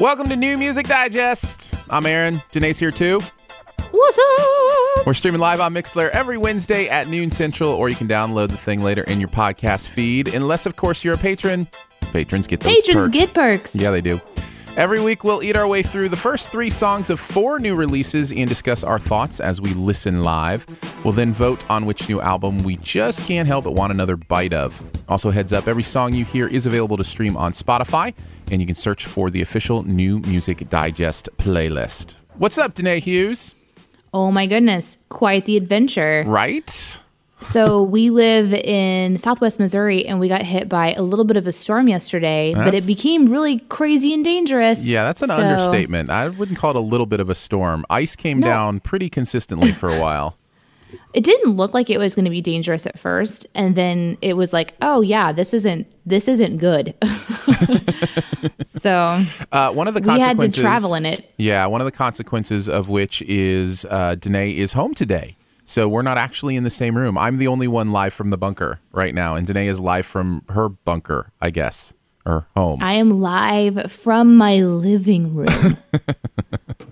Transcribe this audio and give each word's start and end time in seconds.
Welcome 0.00 0.30
to 0.30 0.36
New 0.36 0.56
Music 0.56 0.86
Digest. 0.86 1.74
I'm 1.90 2.06
Aaron. 2.06 2.40
Danae's 2.52 2.78
here 2.78 2.90
too. 2.90 3.20
What's 3.90 4.18
up? 4.18 5.06
We're 5.06 5.12
streaming 5.12 5.42
live 5.42 5.60
on 5.60 5.74
Mixlr 5.74 6.08
every 6.08 6.38
Wednesday 6.38 6.88
at 6.88 7.08
noon 7.08 7.28
central, 7.28 7.70
or 7.70 7.90
you 7.90 7.96
can 7.96 8.08
download 8.08 8.48
the 8.48 8.56
thing 8.56 8.82
later 8.82 9.02
in 9.02 9.20
your 9.20 9.28
podcast 9.28 9.88
feed. 9.88 10.28
Unless, 10.28 10.64
of 10.64 10.76
course, 10.76 11.04
you're 11.04 11.12
a 11.12 11.18
patron. 11.18 11.68
Patrons 12.12 12.46
get 12.46 12.60
those 12.60 12.72
Patrons 12.72 13.08
perks. 13.08 13.12
get 13.12 13.34
perks. 13.34 13.74
Yeah, 13.74 13.90
they 13.90 14.00
do. 14.00 14.18
Every 14.74 15.02
week, 15.02 15.22
we'll 15.22 15.42
eat 15.42 15.54
our 15.54 15.68
way 15.68 15.82
through 15.82 16.08
the 16.08 16.16
first 16.16 16.50
three 16.50 16.70
songs 16.70 17.10
of 17.10 17.20
four 17.20 17.58
new 17.58 17.74
releases 17.74 18.32
and 18.32 18.48
discuss 18.48 18.82
our 18.82 18.98
thoughts 18.98 19.38
as 19.38 19.60
we 19.60 19.74
listen 19.74 20.22
live. 20.22 20.64
We'll 21.04 21.12
then 21.12 21.34
vote 21.34 21.68
on 21.68 21.84
which 21.84 22.08
new 22.08 22.22
album 22.22 22.58
we 22.62 22.76
just 22.76 23.20
can't 23.26 23.46
help 23.46 23.64
but 23.64 23.74
want 23.74 23.92
another 23.92 24.16
bite 24.16 24.54
of. 24.54 24.80
Also, 25.10 25.30
heads 25.30 25.52
up 25.52 25.68
every 25.68 25.82
song 25.82 26.14
you 26.14 26.24
hear 26.24 26.46
is 26.46 26.66
available 26.66 26.96
to 26.96 27.04
stream 27.04 27.36
on 27.36 27.52
Spotify, 27.52 28.14
and 28.50 28.60
you 28.60 28.66
can 28.66 28.74
search 28.74 29.06
for 29.06 29.30
the 29.30 29.40
official 29.40 29.82
New 29.82 30.20
Music 30.20 30.68
Digest 30.68 31.28
playlist. 31.36 32.14
What's 32.36 32.58
up, 32.58 32.74
Danae 32.74 33.00
Hughes? 33.00 33.54
Oh 34.12 34.30
my 34.30 34.46
goodness, 34.46 34.98
quite 35.08 35.44
the 35.44 35.56
adventure. 35.56 36.24
Right? 36.26 37.00
so 37.42 37.82
we 37.82 38.10
live 38.10 38.52
in 38.52 39.16
Southwest 39.16 39.58
Missouri, 39.58 40.04
and 40.06 40.20
we 40.20 40.28
got 40.28 40.42
hit 40.42 40.68
by 40.68 40.92
a 40.92 41.00
little 41.02 41.24
bit 41.24 41.38
of 41.38 41.46
a 41.46 41.52
storm 41.52 41.88
yesterday, 41.88 42.52
but 42.54 42.74
it 42.74 42.86
became 42.86 43.30
really 43.30 43.60
crazy 43.60 44.12
and 44.12 44.22
dangerous. 44.22 44.84
Yeah, 44.84 45.04
that's 45.04 45.22
an 45.22 45.28
So- 45.28 45.36
understatement. 45.36 46.10
I 46.10 46.28
wouldn't 46.28 46.58
call 46.58 46.70
it 46.72 46.76
a 46.76 46.80
little 46.80 47.06
bit 47.06 47.18
of 47.18 47.30
a 47.30 47.34
storm. 47.34 47.86
Ice 47.88 48.14
came 48.14 48.40
No. 48.40 48.46
down 48.46 48.80
pretty 48.80 49.08
consistently 49.08 49.72
for 49.72 49.88
a 49.88 49.98
while. 49.98 50.36
It 51.14 51.24
didn't 51.24 51.56
look 51.56 51.74
like 51.74 51.90
it 51.90 51.98
was 51.98 52.14
going 52.14 52.24
to 52.24 52.30
be 52.30 52.40
dangerous 52.40 52.86
at 52.86 52.98
first, 52.98 53.46
and 53.54 53.74
then 53.74 54.16
it 54.22 54.34
was 54.34 54.52
like, 54.52 54.74
oh 54.80 55.00
yeah, 55.00 55.32
this 55.32 55.52
isn't 55.54 55.86
this 56.06 56.28
isn't 56.28 56.58
good. 56.58 56.94
so 58.64 59.24
Uh, 59.52 59.72
one 59.72 59.88
of 59.88 59.94
the 59.94 60.00
we 60.00 60.08
had 60.08 60.18
to 60.18 60.24
consequences. 60.36 60.60
travel 60.62 60.94
in 60.94 61.06
it. 61.06 61.32
Yeah, 61.36 61.66
one 61.66 61.80
of 61.80 61.84
the 61.84 61.92
consequences 61.92 62.68
of 62.68 62.88
which 62.88 63.22
is 63.22 63.84
uh, 63.90 64.14
Danae 64.16 64.56
is 64.56 64.72
home 64.74 64.94
today. 64.94 65.36
So 65.64 65.88
we're 65.88 66.02
not 66.02 66.18
actually 66.18 66.56
in 66.56 66.64
the 66.64 66.70
same 66.70 66.96
room. 66.96 67.16
I'm 67.16 67.36
the 67.38 67.46
only 67.46 67.68
one 67.68 67.92
live 67.92 68.12
from 68.12 68.30
the 68.30 68.38
bunker 68.38 68.80
right 68.92 69.14
now, 69.14 69.36
and 69.36 69.46
Danae 69.46 69.68
is 69.68 69.80
live 69.80 70.04
from 70.06 70.42
her 70.48 70.68
bunker, 70.68 71.30
I 71.40 71.50
guess, 71.50 71.94
or 72.26 72.46
home. 72.56 72.82
I 72.82 72.94
am 72.94 73.20
live 73.20 73.90
from 73.92 74.36
my 74.36 74.56
living 74.62 75.34
room 75.34 75.48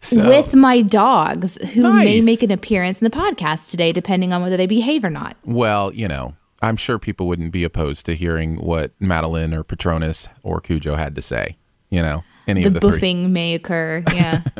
So, 0.00 0.28
with 0.28 0.54
my 0.54 0.82
dogs, 0.82 1.56
who 1.72 1.92
may 1.92 2.20
make 2.20 2.42
an 2.42 2.50
appearance 2.50 3.00
in 3.00 3.04
the 3.04 3.16
podcast 3.16 3.70
today, 3.70 3.92
depending 3.92 4.32
on 4.32 4.42
whether 4.42 4.56
they 4.56 4.66
behave 4.66 5.04
or 5.04 5.10
not. 5.10 5.36
well, 5.44 5.92
you 5.92 6.06
know, 6.08 6.34
I'm 6.62 6.76
sure 6.76 6.98
people 6.98 7.26
wouldn't 7.26 7.52
be 7.52 7.64
opposed 7.64 8.06
to 8.06 8.14
hearing 8.14 8.56
what 8.56 8.92
Madeline 9.00 9.52
or 9.54 9.62
Patronus 9.64 10.28
or 10.42 10.60
Cujo 10.60 10.94
had 10.96 11.14
to 11.16 11.22
say. 11.22 11.56
You 11.90 12.02
know, 12.02 12.24
any 12.46 12.62
The 12.62 12.68
of 12.68 12.74
the 12.74 12.80
three. 12.80 12.90
buffing 13.00 13.30
may 13.30 13.54
occur. 13.54 14.02
Yeah. 14.12 14.42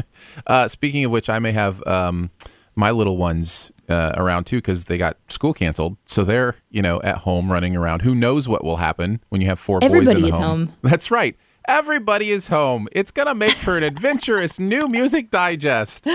Uh, 0.47 0.69
speaking 0.69 1.03
of 1.05 1.11
which, 1.11 1.31
I 1.31 1.39
may 1.39 1.53
have 1.53 1.83
um, 1.87 2.31
my 2.75 2.91
little 2.91 3.17
ones 3.17 3.73
uh, 3.89 4.13
around 4.17 4.45
too 4.45 4.59
because 4.59 4.85
they 4.85 4.99
got 4.99 5.17
school 5.29 5.55
canceled, 5.55 5.97
so 6.05 6.25
they're 6.25 6.57
you 6.71 6.83
know 6.83 7.01
at 7.03 7.19
home 7.19 7.51
running 7.51 7.75
around. 7.75 8.03
Who 8.03 8.15
knows 8.15 8.47
what 8.47 8.63
will 8.63 8.77
happen 8.77 9.21
when 9.31 9.41
you 9.41 9.47
have 9.47 9.59
four 9.59 9.81
boys 9.81 10.09
in 10.11 10.21
the 10.21 10.31
home? 10.31 10.43
home. 10.43 10.73
That's 10.83 11.11
right. 11.11 11.37
Everybody 11.69 12.31
is 12.31 12.47
home. 12.47 12.87
It's 12.93 13.11
gonna 13.11 13.35
make 13.35 13.55
for 13.55 13.77
an 13.77 13.83
adventurous 13.83 14.61
new 14.61 14.89
music 14.89 15.31
digest. 15.31 16.07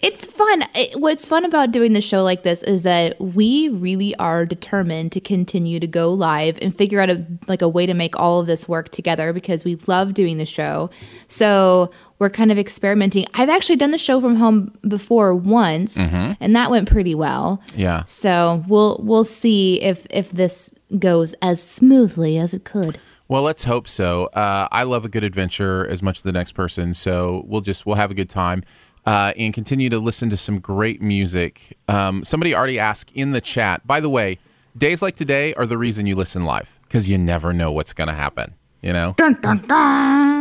It's 0.00 0.26
fun. 0.26 0.64
It, 0.74 1.00
what's 1.00 1.28
fun 1.28 1.44
about 1.44 1.70
doing 1.70 1.92
the 1.92 2.00
show 2.00 2.22
like 2.22 2.42
this 2.42 2.62
is 2.64 2.82
that 2.82 3.18
we 3.20 3.68
really 3.68 4.14
are 4.16 4.44
determined 4.44 5.12
to 5.12 5.20
continue 5.20 5.80
to 5.80 5.86
go 5.86 6.12
live 6.12 6.58
and 6.60 6.74
figure 6.74 7.00
out 7.00 7.08
a 7.08 7.24
like 7.46 7.62
a 7.62 7.68
way 7.68 7.86
to 7.86 7.94
make 7.94 8.18
all 8.18 8.40
of 8.40 8.46
this 8.46 8.68
work 8.68 8.90
together 8.90 9.32
because 9.32 9.64
we 9.64 9.76
love 9.86 10.12
doing 10.12 10.38
the 10.38 10.44
show. 10.44 10.90
So 11.26 11.90
we're 12.18 12.30
kind 12.30 12.50
of 12.52 12.58
experimenting. 12.58 13.26
I've 13.34 13.48
actually 13.48 13.76
done 13.76 13.92
the 13.92 13.98
show 13.98 14.20
from 14.20 14.34
home 14.36 14.76
before 14.86 15.34
once, 15.34 15.96
mm-hmm. 15.96 16.32
and 16.40 16.56
that 16.56 16.70
went 16.70 16.90
pretty 16.90 17.14
well. 17.14 17.62
Yeah. 17.74 18.04
So 18.04 18.64
we'll 18.68 19.00
we'll 19.02 19.24
see 19.24 19.80
if 19.80 20.06
if 20.10 20.30
this 20.32 20.74
goes 20.98 21.34
as 21.40 21.62
smoothly 21.62 22.38
as 22.38 22.52
it 22.52 22.64
could. 22.64 22.98
Well, 23.28 23.42
let's 23.42 23.64
hope 23.64 23.88
so. 23.88 24.26
Uh, 24.26 24.68
I 24.70 24.84
love 24.84 25.04
a 25.04 25.08
good 25.08 25.24
adventure 25.24 25.86
as 25.86 26.02
much 26.02 26.18
as 26.18 26.22
the 26.22 26.32
next 26.32 26.52
person, 26.52 26.94
so 26.94 27.44
we'll 27.46 27.60
just 27.60 27.84
we'll 27.84 27.96
have 27.96 28.10
a 28.10 28.14
good 28.14 28.30
time 28.30 28.62
uh, 29.04 29.32
and 29.36 29.54
continue 29.54 29.88
to 29.90 29.98
listen 29.98 30.30
to 30.30 30.36
some 30.36 30.58
great 30.58 31.00
music. 31.00 31.76
Um, 31.88 32.24
somebody 32.24 32.54
already 32.54 32.78
asked 32.78 33.10
in 33.14 33.32
the 33.32 33.40
chat. 33.40 33.86
By 33.86 34.00
the 34.00 34.08
way, 34.08 34.38
days 34.76 35.02
like 35.02 35.16
today 35.16 35.54
are 35.54 35.66
the 35.66 35.78
reason 35.78 36.06
you 36.06 36.16
listen 36.16 36.44
live 36.44 36.78
because 36.82 37.08
you 37.08 37.18
never 37.18 37.52
know 37.52 37.72
what's 37.72 37.92
going 37.92 38.08
to 38.08 38.14
happen. 38.14 38.54
You 38.82 38.92
know. 38.92 39.14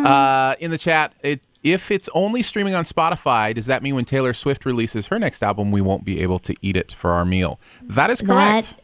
Uh, 0.05 0.55
in 0.59 0.69
the 0.69 0.77
chat, 0.77 1.13
it, 1.23 1.41
if 1.63 1.89
it's 1.89 2.09
only 2.13 2.43
streaming 2.43 2.75
on 2.75 2.83
Spotify, 2.83 3.55
does 3.55 3.65
that 3.65 3.81
mean 3.81 3.95
when 3.95 4.05
Taylor 4.05 4.33
Swift 4.33 4.65
releases 4.65 5.07
her 5.07 5.17
next 5.17 5.41
album, 5.41 5.71
we 5.71 5.81
won't 5.81 6.05
be 6.05 6.21
able 6.21 6.37
to 6.39 6.55
eat 6.61 6.77
it 6.77 6.91
for 6.91 7.11
our 7.11 7.25
meal? 7.25 7.59
That 7.81 8.11
is 8.11 8.21
correct. 8.21 8.75
That 8.75 8.81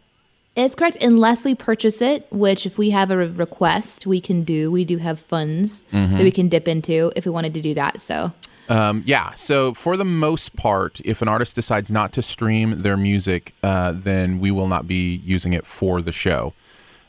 is 0.56 0.76
correct, 0.76 0.98
unless 1.02 1.46
we 1.46 1.56
purchase 1.56 2.02
it, 2.02 2.28
which 2.32 2.66
if 2.66 2.78
we 2.78 2.90
have 2.90 3.10
a 3.12 3.18
re- 3.18 3.28
request, 3.28 4.06
we 4.06 4.20
can 4.20 4.44
do. 4.44 4.70
We 4.72 4.84
do 4.86 4.98
have 4.98 5.20
funds 5.20 5.84
Mm-hmm. 5.94 6.18
that 6.18 6.24
we 6.24 6.32
can 6.32 6.50
dip 6.50 6.68
into 6.68 7.12
if 7.16 7.26
we 7.26 7.32
wanted 7.32 7.54
to 7.54 7.62
do 7.62 7.74
that. 7.76 8.02
So 8.02 8.32
Um, 8.70 9.04
yeah. 9.06 9.34
So 9.34 9.74
for 9.74 9.98
the 9.98 10.06
most 10.06 10.56
part, 10.56 11.02
if 11.06 11.22
an 11.22 11.28
artist 11.28 11.56
decides 11.56 11.92
not 11.92 12.12
to 12.14 12.22
stream 12.22 12.82
their 12.82 12.98
music, 12.98 13.54
uh, 13.64 13.92
then 13.96 14.40
we 14.40 14.52
will 14.52 14.68
not 14.68 14.88
be 14.88 15.16
using 15.26 15.54
it 15.54 15.66
for 15.66 16.02
the 16.02 16.12
show, 16.12 16.54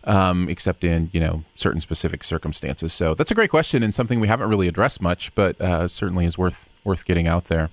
um, 0.04 0.48
except 0.48 0.82
in 0.84 1.10
you 1.12 1.20
know 1.20 1.44
certain 1.54 1.80
specific 1.80 2.24
circumstances. 2.24 2.92
So 2.92 3.14
that's 3.14 3.30
a 3.30 3.34
great 3.34 3.50
question 3.50 3.82
and 3.82 3.94
something 3.94 4.18
we 4.20 4.28
haven't 4.28 4.48
really 4.48 4.68
addressed 4.68 5.00
much, 5.00 5.34
but 5.34 5.60
uh, 5.60 5.88
certainly 5.88 6.24
is 6.26 6.36
worth 6.38 6.68
worth 6.84 7.04
getting 7.04 7.26
out 7.28 7.44
there. 7.46 7.70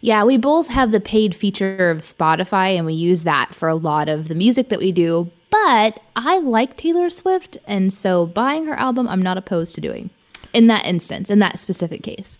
Yeah, 0.00 0.24
we 0.24 0.36
both 0.36 0.68
have 0.68 0.90
the 0.90 1.00
paid 1.00 1.34
feature 1.34 1.90
of 1.90 1.98
Spotify, 1.98 2.76
and 2.76 2.86
we 2.86 2.94
use 2.94 3.24
that 3.24 3.54
for 3.54 3.68
a 3.68 3.74
lot 3.74 4.08
of 4.08 4.28
the 4.28 4.34
music 4.34 4.68
that 4.68 4.78
we 4.78 4.92
do. 4.92 5.30
But 5.50 6.00
I 6.16 6.38
like 6.38 6.76
Taylor 6.76 7.10
Swift, 7.10 7.58
and 7.66 7.92
so 7.92 8.26
buying 8.26 8.66
her 8.66 8.74
album, 8.74 9.08
I'm 9.08 9.22
not 9.22 9.38
opposed 9.38 9.74
to 9.76 9.80
doing. 9.80 10.10
In 10.52 10.66
that 10.68 10.84
instance, 10.86 11.30
in 11.30 11.40
that 11.40 11.58
specific 11.58 12.02
case. 12.02 12.38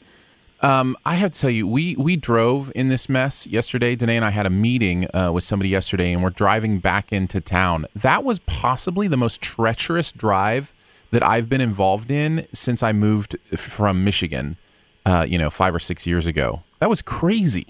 Um, 0.60 0.96
I 1.04 1.16
have 1.16 1.32
to 1.32 1.40
tell 1.40 1.50
you, 1.50 1.66
we 1.66 1.94
we 1.96 2.16
drove 2.16 2.72
in 2.74 2.88
this 2.88 3.08
mess 3.08 3.46
yesterday. 3.46 3.94
Danae 3.94 4.16
and 4.16 4.24
I 4.24 4.30
had 4.30 4.46
a 4.46 4.50
meeting 4.50 5.14
uh, 5.14 5.30
with 5.30 5.44
somebody 5.44 5.68
yesterday, 5.68 6.12
and 6.12 6.22
we're 6.22 6.30
driving 6.30 6.78
back 6.78 7.12
into 7.12 7.40
town. 7.40 7.86
That 7.94 8.24
was 8.24 8.38
possibly 8.40 9.06
the 9.06 9.16
most 9.16 9.42
treacherous 9.42 10.10
drive 10.10 10.72
that 11.10 11.22
I've 11.22 11.48
been 11.48 11.60
involved 11.60 12.10
in 12.10 12.46
since 12.52 12.82
I 12.82 12.92
moved 12.92 13.36
from 13.56 14.04
Michigan. 14.04 14.56
Uh, 15.04 15.26
you 15.28 15.36
know, 15.36 15.50
five 15.50 15.74
or 15.74 15.78
six 15.78 16.06
years 16.06 16.24
ago. 16.24 16.62
That 16.84 16.90
was 16.90 17.00
crazy. 17.00 17.68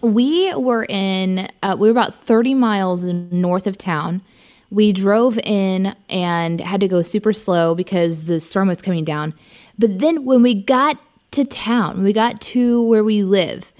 We 0.00 0.54
were 0.54 0.86
in, 0.88 1.48
uh, 1.62 1.76
we 1.78 1.86
were 1.86 1.90
about 1.90 2.14
30 2.14 2.54
miles 2.54 3.04
north 3.04 3.66
of 3.66 3.76
town. 3.76 4.22
We 4.70 4.94
drove 4.94 5.38
in 5.44 5.94
and 6.08 6.58
had 6.58 6.80
to 6.80 6.88
go 6.88 7.02
super 7.02 7.34
slow 7.34 7.74
because 7.74 8.24
the 8.24 8.40
storm 8.40 8.68
was 8.68 8.80
coming 8.80 9.04
down. 9.04 9.34
But 9.78 9.98
then 9.98 10.24
when 10.24 10.40
we 10.40 10.54
got 10.54 10.98
to 11.32 11.44
town, 11.44 12.02
we 12.02 12.14
got 12.14 12.40
to 12.40 12.82
where 12.84 13.04
we 13.04 13.22
live, 13.22 13.70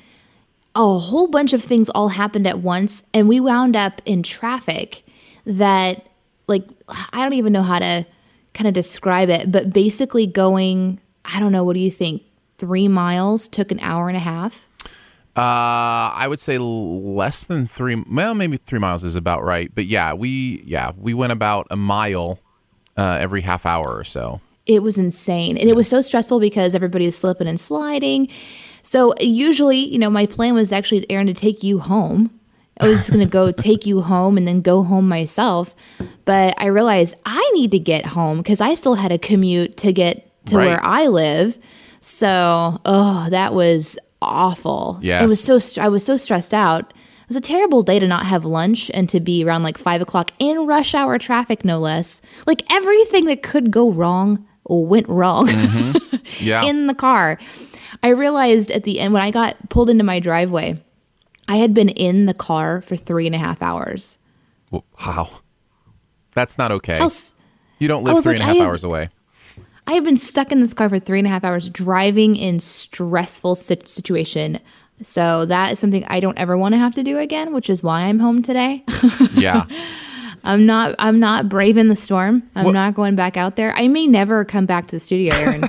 a 0.74 0.98
whole 0.98 1.28
bunch 1.28 1.54
of 1.54 1.62
things 1.62 1.88
all 1.88 2.10
happened 2.10 2.46
at 2.46 2.58
once. 2.58 3.04
And 3.14 3.28
we 3.28 3.40
wound 3.40 3.74
up 3.74 4.02
in 4.04 4.22
traffic 4.22 5.02
that, 5.46 6.06
like, 6.46 6.64
I 6.90 7.22
don't 7.22 7.32
even 7.32 7.54
know 7.54 7.62
how 7.62 7.78
to 7.78 8.04
kind 8.52 8.68
of 8.68 8.74
describe 8.74 9.30
it, 9.30 9.50
but 9.50 9.72
basically 9.72 10.26
going, 10.26 11.00
I 11.24 11.40
don't 11.40 11.52
know, 11.52 11.64
what 11.64 11.72
do 11.72 11.80
you 11.80 11.90
think? 11.90 12.22
Three 12.58 12.88
miles 12.88 13.48
took 13.48 13.70
an 13.70 13.80
hour 13.80 14.08
and 14.08 14.16
a 14.16 14.20
half. 14.20 14.68
Uh, 15.36 16.10
I 16.14 16.26
would 16.28 16.40
say 16.40 16.56
less 16.58 17.44
than 17.44 17.66
three. 17.66 18.02
Well, 18.10 18.34
maybe 18.34 18.56
three 18.56 18.78
miles 18.78 19.04
is 19.04 19.16
about 19.16 19.44
right. 19.44 19.70
But 19.74 19.84
yeah, 19.86 20.14
we 20.14 20.62
yeah 20.64 20.92
we 20.98 21.12
went 21.12 21.32
about 21.32 21.66
a 21.70 21.76
mile 21.76 22.38
uh, 22.96 23.18
every 23.20 23.42
half 23.42 23.66
hour 23.66 23.94
or 23.94 24.04
so. 24.04 24.40
it 24.64 24.82
was 24.82 24.96
insane 24.96 25.58
and 25.58 25.68
it 25.68 25.76
was 25.76 25.86
so 25.86 26.00
stressful 26.00 26.40
because 26.40 26.74
everybody 26.74 27.04
was 27.04 27.14
slipping 27.16 27.46
and 27.46 27.60
sliding 27.60 28.26
so 28.82 29.12
usually 29.20 29.76
you 29.76 29.98
know 29.98 30.08
my 30.08 30.24
plan 30.24 30.54
was 30.54 30.72
actually 30.72 31.04
aaron 31.10 31.26
to 31.26 31.34
take 31.34 31.62
you 31.62 31.78
home 31.78 32.30
i 32.80 32.86
was 32.88 33.00
just 33.00 33.12
going 33.12 33.22
to 33.24 33.30
go 33.30 33.52
take 33.68 33.84
you 33.84 34.00
home 34.00 34.38
and 34.38 34.48
then 34.48 34.62
go 34.62 34.82
home 34.82 35.06
myself 35.06 35.74
but 36.24 36.54
i 36.56 36.66
realized 36.66 37.14
i 37.26 37.50
need 37.54 37.70
to 37.70 37.78
get 37.78 38.06
home 38.06 38.38
because 38.38 38.60
i 38.62 38.72
still 38.74 38.94
had 38.94 39.12
a 39.12 39.18
commute 39.18 39.76
to 39.76 39.92
get 39.92 40.14
to 40.46 40.56
Right. 40.56 40.66
where 40.66 40.82
i 40.82 41.06
live 41.06 41.58
so 42.00 42.80
oh 42.84 43.28
that 43.30 43.54
was 43.54 43.98
awful 44.22 44.98
Yeah, 45.02 45.22
it 45.22 45.26
was 45.26 45.42
so 45.42 45.58
str- 45.58 45.82
i 45.82 45.88
was 45.88 46.04
so 46.04 46.16
stressed 46.16 46.54
out 46.54 46.90
it 46.92 47.28
was 47.28 47.36
a 47.36 47.40
terrible 47.40 47.82
day 47.82 47.98
to 47.98 48.06
not 48.06 48.26
have 48.26 48.44
lunch 48.44 48.90
and 48.94 49.08
to 49.08 49.18
be 49.20 49.44
around 49.44 49.62
like 49.64 49.76
five 49.78 50.00
o'clock 50.00 50.30
in 50.38 50.64
rush 50.64 50.94
hour 50.94 51.18
traffic, 51.18 51.64
no 51.64 51.76
less. 51.80 52.22
Like 52.46 52.62
everything 52.70 53.24
that 53.24 53.42
could 53.42 53.72
go 53.72 53.90
wrong 53.90 54.46
went 54.68 55.08
wrong 55.08 55.48
mm-hmm. 55.48 56.16
Yeah. 56.44 56.62
in 56.62 56.86
the 56.86 56.94
car. 56.94 57.40
I 58.04 58.10
realized 58.10 58.70
at 58.70 58.84
the 58.84 59.00
end 59.00 59.12
when 59.12 59.22
I 59.22 59.32
got 59.32 59.56
pulled 59.70 59.90
into 59.90 60.04
my 60.04 60.20
driveway, 60.20 60.80
I 61.48 61.56
had 61.56 61.74
been 61.74 61.88
in 61.88 62.26
the 62.26 62.34
car 62.34 62.80
for 62.80 62.94
three 62.94 63.26
and 63.26 63.34
a 63.34 63.38
half 63.40 63.60
hours. 63.60 64.18
wow. 64.70 65.28
That's 66.32 66.58
not 66.58 66.70
okay. 66.70 66.98
How 66.98 67.06
s- 67.06 67.34
You 67.80 67.88
don't 67.88 68.04
live 68.04 68.14
was 68.14 68.22
three 68.22 68.34
and 68.34 68.42
a 68.42 68.46
half 68.46 68.56
have- 68.58 68.66
hours 68.68 68.84
away. 68.84 69.08
I 69.86 69.92
have 69.92 70.04
been 70.04 70.16
stuck 70.16 70.50
in 70.50 70.60
this 70.60 70.74
car 70.74 70.88
for 70.88 70.98
three 70.98 71.18
and 71.18 71.26
a 71.26 71.30
half 71.30 71.44
hours 71.44 71.70
driving 71.70 72.34
in 72.36 72.58
stressful 72.58 73.54
situation. 73.54 74.58
So 75.02 75.44
that 75.46 75.72
is 75.72 75.78
something 75.78 76.04
I 76.06 76.20
don't 76.20 76.38
ever 76.38 76.56
want 76.56 76.72
to 76.72 76.78
have 76.78 76.94
to 76.94 77.02
do 77.02 77.18
again, 77.18 77.52
which 77.54 77.68
is 77.70 77.82
why 77.82 78.02
I'm 78.02 78.18
home 78.18 78.42
today. 78.42 78.84
Yeah. 79.34 79.66
I'm 80.44 80.64
not 80.64 80.94
I'm 81.00 81.18
not 81.18 81.48
braving 81.48 81.88
the 81.88 81.96
storm. 81.96 82.42
I'm 82.54 82.66
What- 82.66 82.72
not 82.72 82.94
going 82.94 83.16
back 83.16 83.36
out 83.36 83.56
there. 83.56 83.74
I 83.76 83.88
may 83.88 84.06
never 84.06 84.44
come 84.44 84.64
back 84.64 84.86
to 84.86 84.92
the 84.96 85.00
studio, 85.00 85.34
Aaron. 85.34 85.64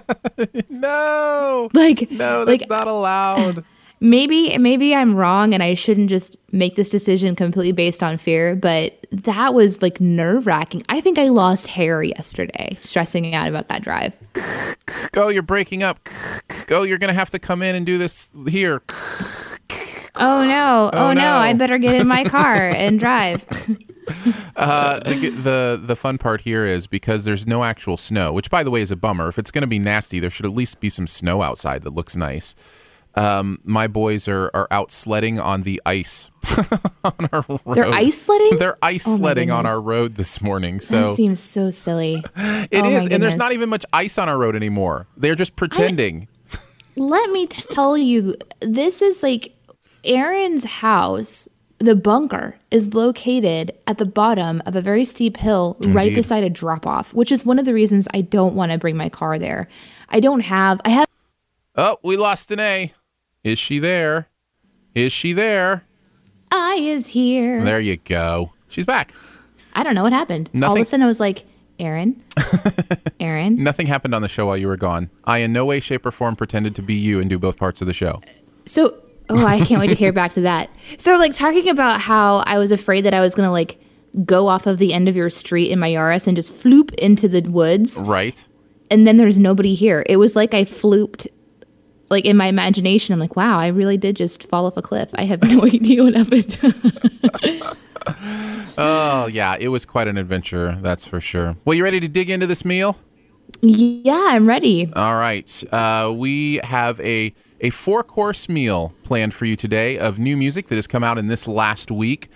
no. 0.70 1.68
like 1.74 2.08
No, 2.10 2.44
that's 2.44 2.60
like 2.62 2.70
not 2.70 2.86
allowed. 2.86 3.64
Maybe 4.02 4.58
maybe 4.58 4.94
I'm 4.94 5.14
wrong 5.14 5.54
and 5.54 5.62
I 5.62 5.74
shouldn't 5.74 6.10
just 6.10 6.36
make 6.50 6.74
this 6.76 6.90
decision 6.90 7.34
completely 7.36 7.72
based 7.72 8.02
on 8.02 8.18
fear, 8.18 8.54
but 8.56 9.06
that 9.12 9.54
was 9.54 9.80
like 9.80 10.00
nerve 10.00 10.46
wracking. 10.46 10.82
I 10.88 11.00
think 11.00 11.18
I 11.18 11.28
lost 11.28 11.68
hair 11.68 12.02
yesterday 12.02 12.76
stressing 12.80 13.34
out 13.34 13.48
about 13.48 13.68
that 13.68 13.82
drive. 13.82 14.18
Go, 15.12 15.28
you're 15.28 15.42
breaking 15.42 15.82
up. 15.82 16.00
Go, 16.66 16.82
you're 16.82 16.98
gonna 16.98 17.14
have 17.14 17.30
to 17.30 17.38
come 17.38 17.62
in 17.62 17.74
and 17.74 17.86
do 17.86 17.96
this 17.96 18.30
here. 18.48 18.82
Oh 20.16 20.44
no! 20.46 20.90
Oh, 20.92 21.08
Oh, 21.08 21.12
no. 21.14 21.20
no. 21.22 21.32
I 21.36 21.54
better 21.54 21.78
get 21.78 21.94
in 21.94 22.06
my 22.06 22.24
car 22.24 22.68
and 22.76 23.00
drive. 23.00 23.46
Uh, 24.56 25.00
the, 25.08 25.30
the 25.30 25.82
the 25.86 25.96
fun 25.96 26.18
part 26.18 26.42
here 26.42 26.66
is 26.66 26.86
because 26.86 27.24
there's 27.24 27.46
no 27.46 27.64
actual 27.64 27.96
snow, 27.96 28.32
which 28.32 28.50
by 28.50 28.62
the 28.62 28.70
way 28.70 28.82
is 28.82 28.90
a 28.90 28.96
bummer. 28.96 29.28
If 29.28 29.38
it's 29.38 29.50
going 29.50 29.62
to 29.62 29.66
be 29.68 29.78
nasty, 29.78 30.20
there 30.20 30.28
should 30.28 30.44
at 30.44 30.52
least 30.52 30.80
be 30.80 30.90
some 30.90 31.06
snow 31.06 31.40
outside 31.40 31.82
that 31.82 31.94
looks 31.94 32.16
nice. 32.16 32.54
Um, 33.14 33.58
my 33.64 33.86
boys 33.88 34.26
are, 34.26 34.50
are 34.54 34.66
out 34.70 34.90
sledding 34.90 35.38
on 35.38 35.62
the 35.62 35.82
ice 35.84 36.30
on 37.04 37.28
our 37.32 37.44
road. 37.46 37.60
They're 37.74 37.92
ice 37.92 38.22
sledding? 38.22 38.58
They're 38.58 38.78
ice 38.82 39.06
Oh, 39.06 39.16
sledding 39.16 39.50
on 39.50 39.66
our 39.66 39.80
road 39.80 40.14
this 40.14 40.40
morning. 40.40 40.76
that 40.76 40.82
So 40.82 41.14
seems 41.14 41.38
so 41.40 41.68
silly. 41.70 42.24
it 42.36 42.82
oh, 42.84 42.88
is, 42.88 43.06
and 43.06 43.22
there's 43.22 43.36
not 43.36 43.52
even 43.52 43.68
much 43.68 43.84
ice 43.92 44.16
on 44.16 44.28
our 44.28 44.38
road 44.38 44.56
anymore. 44.56 45.06
They're 45.16 45.34
just 45.34 45.56
pretending. 45.56 46.28
Let 46.96 47.30
me 47.30 47.46
tell 47.46 47.96
you, 47.98 48.34
this 48.60 49.02
is 49.02 49.22
like 49.22 49.54
Aaron's 50.04 50.64
house. 50.64 51.48
The 51.78 51.96
bunker 51.96 52.56
is 52.70 52.94
located 52.94 53.72
at 53.88 53.98
the 53.98 54.04
bottom 54.06 54.62
of 54.66 54.76
a 54.76 54.80
very 54.80 55.04
steep 55.04 55.36
hill 55.36 55.76
right 55.88 56.14
beside 56.14 56.44
a 56.44 56.50
drop 56.50 56.86
off, 56.86 57.12
which 57.12 57.32
is 57.32 57.44
one 57.44 57.58
of 57.58 57.64
the 57.64 57.74
reasons 57.74 58.06
I 58.14 58.20
don't 58.20 58.54
want 58.54 58.70
to 58.72 58.78
bring 58.78 58.96
my 58.96 59.08
car 59.08 59.36
there. 59.36 59.68
I 60.08 60.20
don't 60.20 60.40
have, 60.40 60.80
I 60.84 60.90
have 60.90 61.06
Oh, 61.74 61.96
we 62.02 62.16
lost 62.16 62.50
Danae. 62.50 62.92
Is 63.44 63.58
she 63.58 63.78
there? 63.78 64.28
Is 64.94 65.12
she 65.12 65.32
there? 65.32 65.84
I 66.50 66.74
is 66.76 67.08
here. 67.08 67.64
There 67.64 67.80
you 67.80 67.96
go. 67.96 68.52
She's 68.68 68.84
back. 68.86 69.14
I 69.74 69.82
don't 69.82 69.94
know 69.94 70.02
what 70.02 70.12
happened. 70.12 70.50
Nothing. 70.52 70.70
All 70.70 70.76
of 70.76 70.82
a 70.82 70.84
sudden 70.84 71.02
I 71.02 71.06
was 71.06 71.18
like, 71.20 71.44
Aaron, 71.78 72.22
Aaron. 73.20 73.62
Nothing 73.62 73.86
happened 73.86 74.14
on 74.14 74.22
the 74.22 74.28
show 74.28 74.46
while 74.46 74.56
you 74.56 74.68
were 74.68 74.76
gone. 74.76 75.10
I, 75.24 75.38
in 75.38 75.52
no 75.52 75.64
way, 75.64 75.80
shape, 75.80 76.04
or 76.06 76.10
form, 76.12 76.36
pretended 76.36 76.74
to 76.76 76.82
be 76.82 76.94
you 76.94 77.18
and 77.20 77.28
do 77.28 77.38
both 77.38 77.58
parts 77.58 77.80
of 77.80 77.86
the 77.86 77.92
show. 77.94 78.20
So, 78.66 78.94
oh, 79.30 79.44
I 79.46 79.64
can't 79.64 79.80
wait 79.80 79.88
to 79.88 79.94
hear 79.94 80.12
back 80.12 80.30
to 80.32 80.42
that. 80.42 80.70
So, 80.98 81.16
like 81.16 81.32
talking 81.32 81.68
about 81.68 82.00
how 82.00 82.38
I 82.46 82.58
was 82.58 82.70
afraid 82.70 83.00
that 83.06 83.14
I 83.14 83.20
was 83.20 83.34
gonna 83.34 83.50
like 83.50 83.80
go 84.24 84.46
off 84.46 84.66
of 84.66 84.78
the 84.78 84.92
end 84.92 85.08
of 85.08 85.16
your 85.16 85.30
street 85.30 85.70
in 85.72 85.78
my 85.78 85.88
Yaris 85.88 86.26
and 86.28 86.36
just 86.36 86.52
floop 86.54 86.94
into 86.96 87.26
the 87.26 87.40
woods, 87.48 87.98
Right? 88.04 88.46
and 88.90 89.06
then 89.06 89.16
there's 89.16 89.40
nobody 89.40 89.74
here. 89.74 90.04
It 90.06 90.18
was 90.18 90.36
like 90.36 90.52
I 90.54 90.64
flooped, 90.64 91.26
like 92.12 92.24
in 92.24 92.36
my 92.36 92.46
imagination. 92.46 93.12
I'm 93.12 93.18
like, 93.18 93.34
wow, 93.34 93.58
I 93.58 93.68
really 93.68 93.96
did 93.96 94.14
just 94.14 94.44
fall 94.44 94.66
off 94.66 94.76
a 94.76 94.82
cliff. 94.82 95.10
I 95.14 95.24
have 95.24 95.42
no 95.42 95.64
idea 95.64 96.04
what 96.04 96.14
happened. 96.14 97.76
Oh, 98.78 99.26
yeah. 99.26 99.56
It 99.60 99.68
was 99.68 99.84
quite 99.84 100.08
an 100.08 100.16
adventure, 100.16 100.76
that's 100.80 101.04
for 101.04 101.20
sure. 101.20 101.56
Well, 101.64 101.74
you 101.74 101.84
ready 101.84 102.00
to 102.00 102.08
dig 102.08 102.30
into 102.30 102.46
this 102.46 102.64
meal? 102.64 102.96
yeah, 103.60 104.26
I'm 104.30 104.48
ready. 104.48 104.90
All 104.94 105.14
right. 105.16 105.62
Uh, 105.72 106.12
we 106.12 106.56
have 106.64 106.98
a, 107.00 107.34
a 107.60 107.70
four 107.70 108.02
course 108.02 108.48
meal 108.48 108.92
planned 109.04 109.34
for 109.34 109.44
you 109.44 109.56
today 109.56 109.98
of 109.98 110.18
new 110.18 110.36
music 110.36 110.68
that 110.68 110.76
has 110.76 110.86
come 110.86 111.04
out 111.04 111.18
in 111.18 111.28
this 111.28 111.46
last 111.46 111.90
week. 111.90 112.28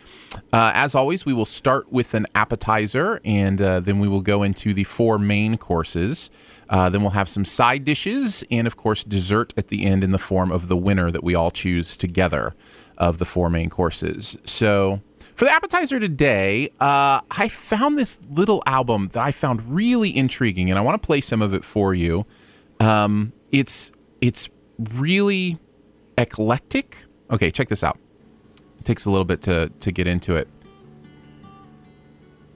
Uh, 0.52 0.72
as 0.74 0.94
always, 0.94 1.24
we 1.24 1.32
will 1.32 1.46
start 1.46 1.90
with 1.90 2.14
an 2.14 2.26
appetizer 2.34 3.20
and 3.24 3.60
uh, 3.60 3.80
then 3.80 3.98
we 3.98 4.06
will 4.06 4.20
go 4.20 4.42
into 4.42 4.72
the 4.74 4.84
four 4.84 5.18
main 5.18 5.56
courses. 5.56 6.30
Uh, 6.68 6.90
then 6.90 7.00
we'll 7.00 7.10
have 7.10 7.28
some 7.28 7.44
side 7.44 7.84
dishes 7.84 8.44
and, 8.50 8.66
of 8.66 8.76
course, 8.76 9.04
dessert 9.04 9.52
at 9.56 9.68
the 9.68 9.84
end 9.84 10.02
in 10.02 10.10
the 10.10 10.18
form 10.18 10.50
of 10.50 10.68
the 10.68 10.76
winner 10.76 11.10
that 11.10 11.22
we 11.22 11.34
all 11.34 11.50
choose 11.50 11.96
together 11.96 12.54
of 12.98 13.18
the 13.18 13.24
four 13.24 13.48
main 13.50 13.70
courses. 13.70 14.36
So, 14.44 15.00
for 15.34 15.44
the 15.44 15.52
appetizer 15.52 16.00
today, 16.00 16.70
uh, 16.80 17.20
I 17.30 17.48
found 17.48 17.98
this 17.98 18.18
little 18.30 18.62
album 18.66 19.10
that 19.12 19.22
I 19.22 19.32
found 19.32 19.74
really 19.74 20.16
intriguing, 20.16 20.70
and 20.70 20.78
I 20.78 20.82
want 20.82 21.00
to 21.00 21.06
play 21.06 21.20
some 21.20 21.42
of 21.42 21.52
it 21.54 21.64
for 21.64 21.94
you. 21.94 22.24
Um, 22.80 23.32
it's 23.52 23.92
it's 24.20 24.48
really 24.94 25.58
eclectic. 26.18 27.04
Okay, 27.30 27.50
check 27.50 27.68
this 27.68 27.84
out. 27.84 27.98
It 28.78 28.84
takes 28.86 29.04
a 29.04 29.10
little 29.10 29.24
bit 29.26 29.42
to 29.42 29.70
to 29.80 29.92
get 29.92 30.06
into 30.06 30.34
it. 30.36 30.48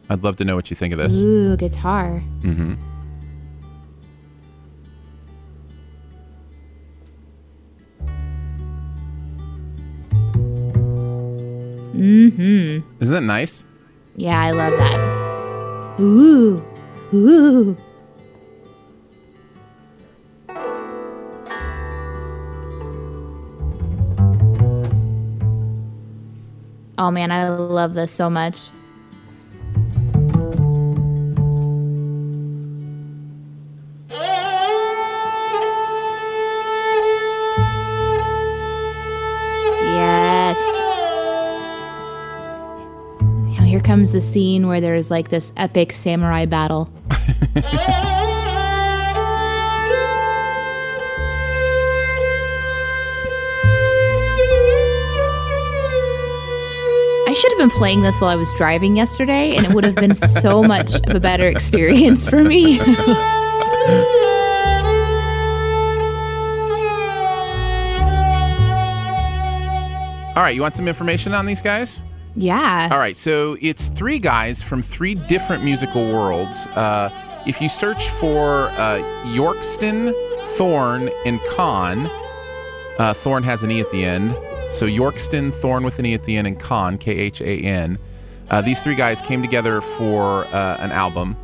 I'd 0.09 0.25
love 0.25 0.37
to 0.37 0.45
know 0.45 0.57
what 0.57 0.71
you 0.71 0.77
think 0.77 0.93
of 0.93 0.99
this. 0.99 1.23
Ooh, 1.23 1.57
guitar. 1.57 2.23
Mm-hmm. 11.95 13.03
Isn't 13.03 13.15
that 13.15 13.23
nice? 13.23 13.65
Yeah, 14.17 14.41
I 14.41 14.51
love 14.53 14.73
that. 14.79 16.01
Ooh, 16.01 16.63
ooh. 17.13 17.77
Oh 26.99 27.11
man, 27.11 27.33
I 27.33 27.49
love 27.49 27.95
this 27.95 28.13
so 28.13 28.29
much. 28.29 28.71
Comes 44.00 44.12
the 44.12 44.20
scene 44.23 44.67
where 44.67 44.81
there's 44.81 45.11
like 45.11 45.29
this 45.29 45.52
epic 45.58 45.93
samurai 45.93 46.47
battle. 46.47 46.91
I 57.26 57.35
should 57.35 57.52
have 57.52 57.59
been 57.59 57.69
playing 57.69 58.00
this 58.00 58.19
while 58.23 58.30
I 58.30 58.37
was 58.37 58.50
driving 58.54 58.97
yesterday, 58.97 59.50
and 59.54 59.66
it 59.66 59.75
would 59.75 59.85
have 59.85 59.97
been 59.97 60.14
so 60.14 60.62
much 60.75 60.95
of 61.07 61.14
a 61.14 61.21
better 61.21 61.47
experience 61.47 62.26
for 62.26 62.42
me. 62.42 62.80
All 70.35 70.42
right, 70.42 70.54
you 70.54 70.62
want 70.62 70.75
some 70.75 70.88
information 70.88 71.35
on 71.35 71.45
these 71.45 71.61
guys? 71.61 72.02
Yeah. 72.37 72.89
All 72.91 72.99
right, 72.99 73.17
so 73.17 73.57
it's 73.61 73.89
three 73.89 74.19
guys 74.19 74.63
from 74.63 74.83
three 74.83 75.15
different 75.15 75.65
musical 75.65 76.13
worlds. 76.13 76.67
Uh, 76.69 77.11
if 77.47 77.61
you 77.61 77.69
search 77.69 78.09
for 78.09 78.69
uh, 78.71 78.99
Yorkston, 79.25 80.13
Thorne, 80.57 81.11
and 81.27 81.41
Khan, 81.51 82.11
uh, 82.99 83.15
Thorne 83.15 83.43
has 83.43 83.63
an 83.63 83.71
E 83.71 83.81
at 83.81 83.91
the 83.91 84.05
end. 84.05 84.33
So 84.71 84.87
Yorkston, 84.87 85.53
Thorne 85.53 85.83
with 85.83 85.99
an 85.99 86.07
E 86.07 86.15
at 86.15 86.25
the 86.25 86.37
end, 86.37 86.47
and 86.47 86.59
Khan, 86.61 86.99
K 86.99 87.13
H 87.13 87.41
A 87.41 87.59
N. 87.59 87.99
Uh, 88.49 88.61
these 88.61 88.83
three 88.83 88.95
guys 88.95 89.21
came 89.23 89.43
together 89.43 89.81
for 89.81 90.45
uh, 90.47 90.77
an 90.81 90.93
album. 90.93 91.37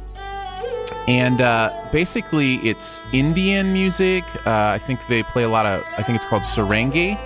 And 1.08 1.40
uh, 1.40 1.72
basically, 1.92 2.56
it's 2.56 3.00
Indian 3.12 3.72
music. 3.72 4.24
I 4.46 4.78
think 4.78 5.04
they 5.08 5.22
play 5.22 5.44
a 5.44 5.48
lot 5.48 5.66
of, 5.66 5.84
I 5.96 6.02
think 6.02 6.16
it's 6.16 6.24
called 6.24 6.42
sarangi, 6.42 7.18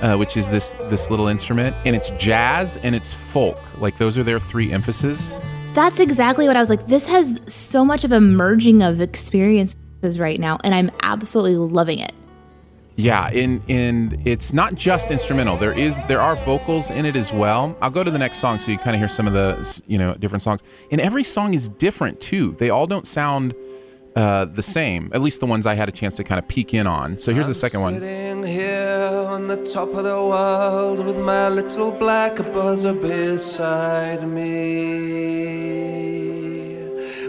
uh, 0.00 0.16
which 0.16 0.36
is 0.36 0.50
this 0.50 0.74
this 0.88 1.10
little 1.10 1.28
instrument, 1.28 1.76
and 1.84 1.94
it's 1.94 2.10
jazz 2.12 2.76
and 2.78 2.94
it's 2.94 3.12
folk. 3.12 3.58
Like 3.80 3.96
those 3.96 4.16
are 4.18 4.22
their 4.22 4.40
three 4.40 4.72
emphases. 4.72 5.40
That's 5.74 6.00
exactly 6.00 6.46
what 6.46 6.56
I 6.56 6.60
was 6.60 6.70
like. 6.70 6.86
This 6.86 7.06
has 7.06 7.40
so 7.46 7.84
much 7.84 8.04
of 8.04 8.12
a 8.12 8.20
merging 8.20 8.82
of 8.82 9.00
experiences 9.00 10.18
right 10.18 10.38
now, 10.38 10.58
and 10.64 10.74
I'm 10.74 10.90
absolutely 11.02 11.56
loving 11.56 11.98
it. 11.98 12.12
Yeah, 12.96 13.28
and 13.28 13.62
and 13.68 14.26
it's 14.26 14.52
not 14.52 14.74
just 14.74 15.12
instrumental. 15.12 15.56
There 15.56 15.72
is 15.72 16.00
there 16.08 16.20
are 16.20 16.34
vocals 16.34 16.90
in 16.90 17.06
it 17.06 17.14
as 17.14 17.32
well. 17.32 17.76
I'll 17.80 17.90
go 17.90 18.02
to 18.02 18.10
the 18.10 18.18
next 18.18 18.38
song 18.38 18.58
so 18.58 18.72
you 18.72 18.78
kind 18.78 18.96
of 18.96 19.00
hear 19.00 19.08
some 19.08 19.28
of 19.28 19.34
the 19.34 19.82
you 19.86 19.98
know 19.98 20.14
different 20.14 20.42
songs. 20.42 20.62
And 20.90 21.00
every 21.00 21.22
song 21.22 21.54
is 21.54 21.68
different 21.68 22.20
too. 22.20 22.56
They 22.58 22.70
all 22.70 22.88
don't 22.88 23.06
sound 23.06 23.54
uh, 24.18 24.44
the 24.46 24.62
same. 24.62 25.10
At 25.14 25.20
least 25.20 25.38
the 25.38 25.46
ones 25.46 25.64
I 25.64 25.74
had 25.74 25.88
a 25.88 25.92
chance 25.92 26.16
to 26.16 26.24
kind 26.24 26.40
of 26.40 26.48
peek 26.48 26.74
in 26.74 26.86
on. 26.88 27.18
So 27.18 27.32
here's 27.32 27.46
the 27.46 27.54
second 27.54 27.82
one. 27.82 27.94
Sitting 28.00 28.42
here 28.42 29.26
on 29.30 29.46
the 29.46 29.58
top 29.64 29.90
of 29.94 30.02
the 30.02 30.20
world 30.32 30.98
with 31.06 31.16
my 31.16 31.48
little 31.48 31.92
black 31.92 32.36
buzzer 32.52 32.94
beside 32.94 34.26
me. 34.28 34.48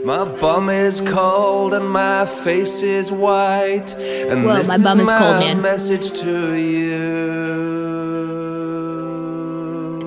My 0.04 0.24
bum 0.24 0.70
is 0.72 1.02
cold 1.02 1.76
and 1.76 1.88
my 1.92 2.26
face 2.26 2.82
is 2.82 3.12
white. 3.12 3.94
And 4.32 4.44
Whoa, 4.46 4.56
this 4.56 4.68
my 4.68 4.78
bum 4.80 5.02
is 5.02 5.06
my 5.06 5.20
cold, 5.20 5.40
man. 5.42 5.62
message 5.62 6.10
to 6.22 6.56
you. 6.56 7.00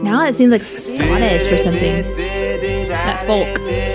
Now 0.02 0.24
it 0.24 0.34
seems 0.34 0.50
like 0.50 0.64
Scottish 0.64 1.52
or 1.52 1.58
something. 1.58 2.02
That 2.88 3.24
folk. 3.28 3.91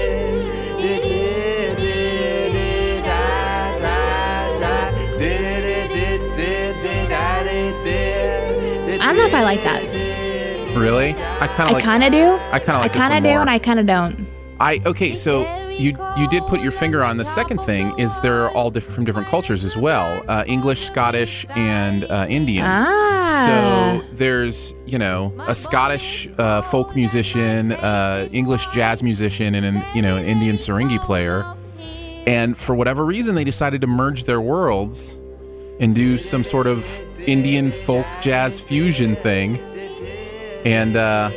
I 9.37 9.41
don't 9.41 9.61
know 9.61 9.61
if 9.61 9.67
I 9.67 9.71
like 9.71 10.63
that. 10.67 10.77
Really? 10.77 11.09
I 11.39 11.47
kind 11.47 11.69
of 11.69 11.75
Like, 11.75 11.83
I 11.83 11.85
kind 11.85 12.03
of 12.03 12.11
do. 12.11 12.39
I 12.51 12.59
kinda 12.59 12.79
like 12.79 12.95
I 12.95 12.97
kind 12.97 13.13
of 13.13 13.23
do, 13.23 13.29
more. 13.29 13.41
and 13.41 13.49
I 13.49 13.59
kind 13.59 13.79
of 13.79 13.85
don't. 13.85 14.27
I 14.59 14.81
okay, 14.87 15.13
so 15.13 15.41
you 15.69 15.93
you 16.17 16.27
did 16.29 16.41
put 16.47 16.61
your 16.61 16.71
finger 16.71 17.03
on 17.03 17.17
the 17.17 17.25
second 17.25 17.59
thing 17.59 17.97
is 17.99 18.19
they're 18.21 18.49
all 18.49 18.71
diff- 18.71 18.83
from 18.85 19.05
different 19.05 19.27
cultures 19.27 19.63
as 19.63 19.77
well, 19.77 20.23
uh, 20.27 20.43
English, 20.47 20.81
Scottish, 20.81 21.45
and 21.55 22.05
uh, 22.05 22.25
Indian. 22.27 22.65
Ah. 22.65 24.01
So 24.01 24.15
there's 24.15 24.73
you 24.87 24.97
know 24.97 25.31
a 25.47 25.53
Scottish 25.53 26.27
uh, 26.39 26.61
folk 26.63 26.95
musician, 26.95 27.73
uh, 27.73 28.27
English 28.31 28.65
jazz 28.69 29.03
musician, 29.03 29.53
and 29.53 29.63
an 29.65 29.83
you 29.93 30.01
know 30.01 30.15
an 30.17 30.25
Indian 30.25 30.55
sarangi 30.55 30.99
player, 31.03 31.45
and 32.25 32.57
for 32.57 32.73
whatever 32.73 33.05
reason 33.05 33.35
they 33.35 33.43
decided 33.43 33.81
to 33.81 33.87
merge 33.87 34.23
their 34.23 34.41
worlds 34.41 35.19
and 35.79 35.93
do 35.93 36.17
some 36.17 36.43
sort 36.43 36.65
of 36.65 36.83
Indian 37.27 37.71
folk 37.71 38.05
jazz 38.21 38.59
fusion 38.59 39.15
thing, 39.15 39.57
and 40.65 40.95
uh, 40.95 41.29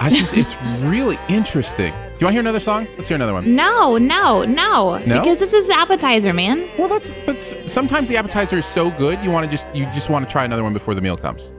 I 0.00 0.10
just 0.10 0.36
it's 0.36 0.54
really 0.82 1.18
interesting. 1.28 1.92
Do 1.92 2.24
you 2.24 2.26
want 2.26 2.32
to 2.32 2.32
hear 2.32 2.40
another 2.40 2.60
song? 2.60 2.86
Let's 2.98 3.08
hear 3.08 3.14
another 3.14 3.32
one. 3.32 3.54
No, 3.54 3.96
no, 3.96 4.44
no, 4.44 4.98
No? 4.98 5.20
Because 5.20 5.38
this 5.38 5.54
is 5.54 5.70
appetizer, 5.70 6.34
man. 6.34 6.68
Well, 6.76 6.88
that's 6.88 7.10
but 7.24 7.42
sometimes 7.70 8.08
the 8.08 8.16
appetizer 8.16 8.58
is 8.58 8.66
so 8.66 8.90
good 8.90 9.18
you 9.24 9.30
want 9.30 9.46
to 9.46 9.50
just 9.50 9.74
you 9.74 9.84
just 9.86 10.10
want 10.10 10.28
to 10.28 10.30
try 10.30 10.44
another 10.44 10.62
one 10.62 10.74
before 10.74 10.94
the 10.94 11.00
meal 11.00 11.16
comes. 11.16 11.54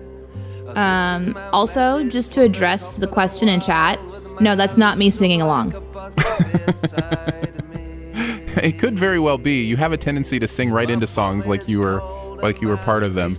Um, 0.75 1.37
also, 1.51 2.07
just 2.07 2.31
to 2.33 2.41
address 2.41 2.97
the 2.97 3.07
question 3.07 3.49
in 3.49 3.59
chat, 3.59 3.99
no, 4.39 4.55
that's 4.55 4.77
not 4.77 4.97
me 4.97 5.09
singing 5.09 5.41
along. 5.41 5.73
It 8.57 8.79
could 8.79 8.99
very 8.99 9.17
well 9.17 9.37
be. 9.37 9.63
You 9.63 9.77
have 9.77 9.91
a 9.91 9.97
tendency 9.97 10.37
to 10.37 10.47
sing 10.47 10.71
right 10.71 10.89
into 10.89 11.07
songs 11.07 11.47
like 11.47 11.67
you 11.67 11.79
were 11.79 12.01
like 12.43 12.61
you 12.61 12.67
were 12.67 12.77
part 12.77 13.01
of 13.03 13.13
them. 13.13 13.35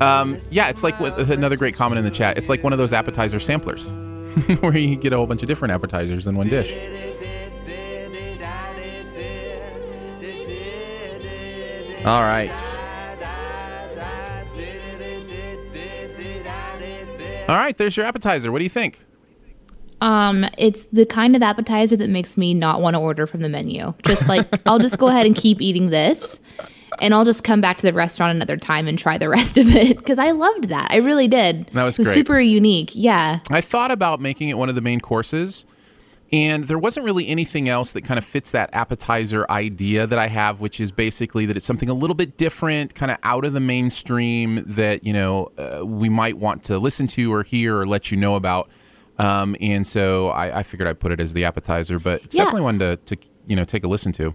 Um, 0.00 0.38
yeah, 0.50 0.68
it's 0.68 0.82
like 0.82 0.98
another 1.00 1.56
great 1.56 1.74
comment 1.74 1.98
in 1.98 2.04
the 2.04 2.10
chat. 2.10 2.38
It's 2.38 2.48
like 2.48 2.64
one 2.64 2.72
of 2.72 2.78
those 2.78 2.92
appetizer 2.92 3.38
samplers, 3.38 3.90
where 4.60 4.76
you 4.76 4.96
get 4.96 5.12
a 5.12 5.16
whole 5.16 5.26
bunch 5.26 5.42
of 5.42 5.48
different 5.48 5.72
appetizers 5.72 6.26
in 6.26 6.36
one 6.36 6.48
dish. 6.48 6.72
All 12.06 12.22
right. 12.22 12.76
All 17.46 17.56
right, 17.56 17.76
there's 17.76 17.96
your 17.96 18.06
appetizer. 18.06 18.50
What 18.52 18.58
do 18.58 18.64
you 18.64 18.70
think? 18.70 19.04
Um, 20.00 20.46
it's 20.56 20.84
the 20.84 21.04
kind 21.04 21.36
of 21.36 21.42
appetizer 21.42 21.96
that 21.96 22.08
makes 22.08 22.36
me 22.38 22.54
not 22.54 22.80
want 22.80 22.94
to 22.94 23.00
order 23.00 23.26
from 23.26 23.40
the 23.40 23.48
menu. 23.48 23.92
Just 24.06 24.28
like 24.28 24.46
I'll 24.66 24.78
just 24.78 24.98
go 24.98 25.08
ahead 25.08 25.26
and 25.26 25.36
keep 25.36 25.60
eating 25.60 25.90
this, 25.90 26.40
and 27.00 27.14
I'll 27.14 27.24
just 27.24 27.44
come 27.44 27.60
back 27.60 27.76
to 27.78 27.82
the 27.82 27.92
restaurant 27.92 28.34
another 28.36 28.56
time 28.56 28.86
and 28.88 28.98
try 28.98 29.18
the 29.18 29.28
rest 29.38 29.58
of 29.58 29.68
it 29.74 29.96
because 29.96 30.18
I 30.18 30.30
loved 30.32 30.68
that. 30.68 30.88
I 30.90 30.96
really 30.98 31.28
did. 31.28 31.66
That 31.72 31.84
was 31.84 31.98
it 31.98 32.02
was 32.02 32.08
great. 32.08 32.14
super 32.14 32.40
unique. 32.40 32.90
Yeah. 32.94 33.40
I 33.50 33.60
thought 33.60 33.90
about 33.90 34.20
making 34.20 34.48
it 34.48 34.58
one 34.58 34.68
of 34.68 34.74
the 34.74 34.80
main 34.80 35.00
courses, 35.00 35.64
and 36.32 36.64
there 36.64 36.78
wasn't 36.78 37.04
really 37.06 37.26
anything 37.26 37.68
else 37.68 37.92
that 37.92 38.02
kind 38.02 38.16
of 38.16 38.24
fits 38.24 38.52
that 38.52 38.70
appetizer 38.72 39.44
idea 39.50 40.06
that 40.06 40.18
I 40.18 40.28
have, 40.28 40.60
which 40.60 40.80
is 40.80 40.92
basically 40.92 41.44
that 41.46 41.56
it's 41.56 41.66
something 41.66 41.88
a 41.88 41.94
little 41.94 42.14
bit 42.14 42.36
different, 42.36 42.94
kind 42.94 43.10
of 43.10 43.18
out 43.24 43.44
of 43.44 43.52
the 43.52 43.60
mainstream 43.60 44.62
that 44.66 45.04
you 45.04 45.12
know 45.12 45.50
uh, 45.58 45.84
we 45.84 46.08
might 46.08 46.38
want 46.38 46.62
to 46.64 46.78
listen 46.78 47.06
to 47.08 47.32
or 47.32 47.42
hear 47.42 47.78
or 47.78 47.86
let 47.86 48.10
you 48.12 48.16
know 48.16 48.36
about. 48.36 48.68
Um, 49.18 49.54
and 49.60 49.86
so 49.86 50.28
I, 50.28 50.60
I 50.60 50.62
figured 50.62 50.88
I'd 50.88 50.98
put 51.00 51.12
it 51.12 51.20
as 51.20 51.34
the 51.34 51.44
appetizer, 51.44 51.98
but 51.98 52.22
it's 52.24 52.34
Yeah. 52.36 52.44
definitely 52.44 52.64
one 52.64 52.78
to, 52.78 52.96
to 52.96 53.16
you 53.46 53.56
know 53.56 53.64
take 53.64 53.82
a 53.84 53.88
listen 53.88 54.12
to. 54.12 54.34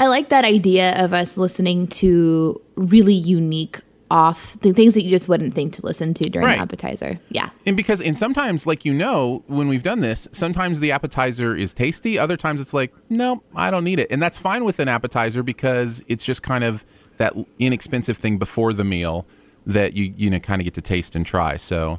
I 0.00 0.06
like 0.08 0.28
that 0.28 0.44
idea 0.44 0.92
of 1.02 1.12
us 1.12 1.36
listening 1.36 1.86
to 1.88 2.60
really 2.76 3.14
unique 3.14 3.80
off 4.10 4.58
the 4.60 4.72
things 4.72 4.94
that 4.94 5.02
you 5.02 5.10
just 5.10 5.28
wouldn't 5.28 5.54
think 5.54 5.72
to 5.72 5.84
listen 5.84 6.14
to 6.14 6.28
during 6.28 6.46
Right. 6.46 6.56
the 6.56 6.62
appetizer. 6.62 7.18
Yeah. 7.30 7.48
And 7.66 7.76
because, 7.76 8.00
and 8.00 8.16
sometimes, 8.16 8.66
like 8.66 8.84
you 8.84 8.92
know, 8.94 9.42
when 9.46 9.66
we've 9.66 9.82
done 9.82 10.00
this, 10.00 10.28
sometimes 10.30 10.80
the 10.80 10.92
appetizer 10.92 11.56
is 11.56 11.72
tasty. 11.74 12.18
Other 12.18 12.36
times 12.36 12.60
it's 12.60 12.74
like, 12.74 12.92
no, 13.08 13.42
I 13.56 13.70
don't 13.70 13.82
need 13.82 13.98
it. 13.98 14.08
And 14.10 14.22
that's 14.22 14.38
fine 14.38 14.64
with 14.64 14.78
an 14.78 14.88
appetizer 14.88 15.42
because 15.42 16.04
it's 16.06 16.24
just 16.24 16.42
kind 16.42 16.62
of 16.64 16.84
that 17.16 17.32
inexpensive 17.58 18.16
thing 18.18 18.38
before 18.38 18.72
the 18.72 18.84
meal 18.84 19.26
that 19.66 19.94
you, 19.94 20.12
you 20.16 20.28
know, 20.30 20.38
kind 20.38 20.60
of 20.60 20.64
get 20.64 20.74
to 20.74 20.82
taste 20.82 21.16
and 21.16 21.24
try. 21.24 21.56
So, 21.56 21.98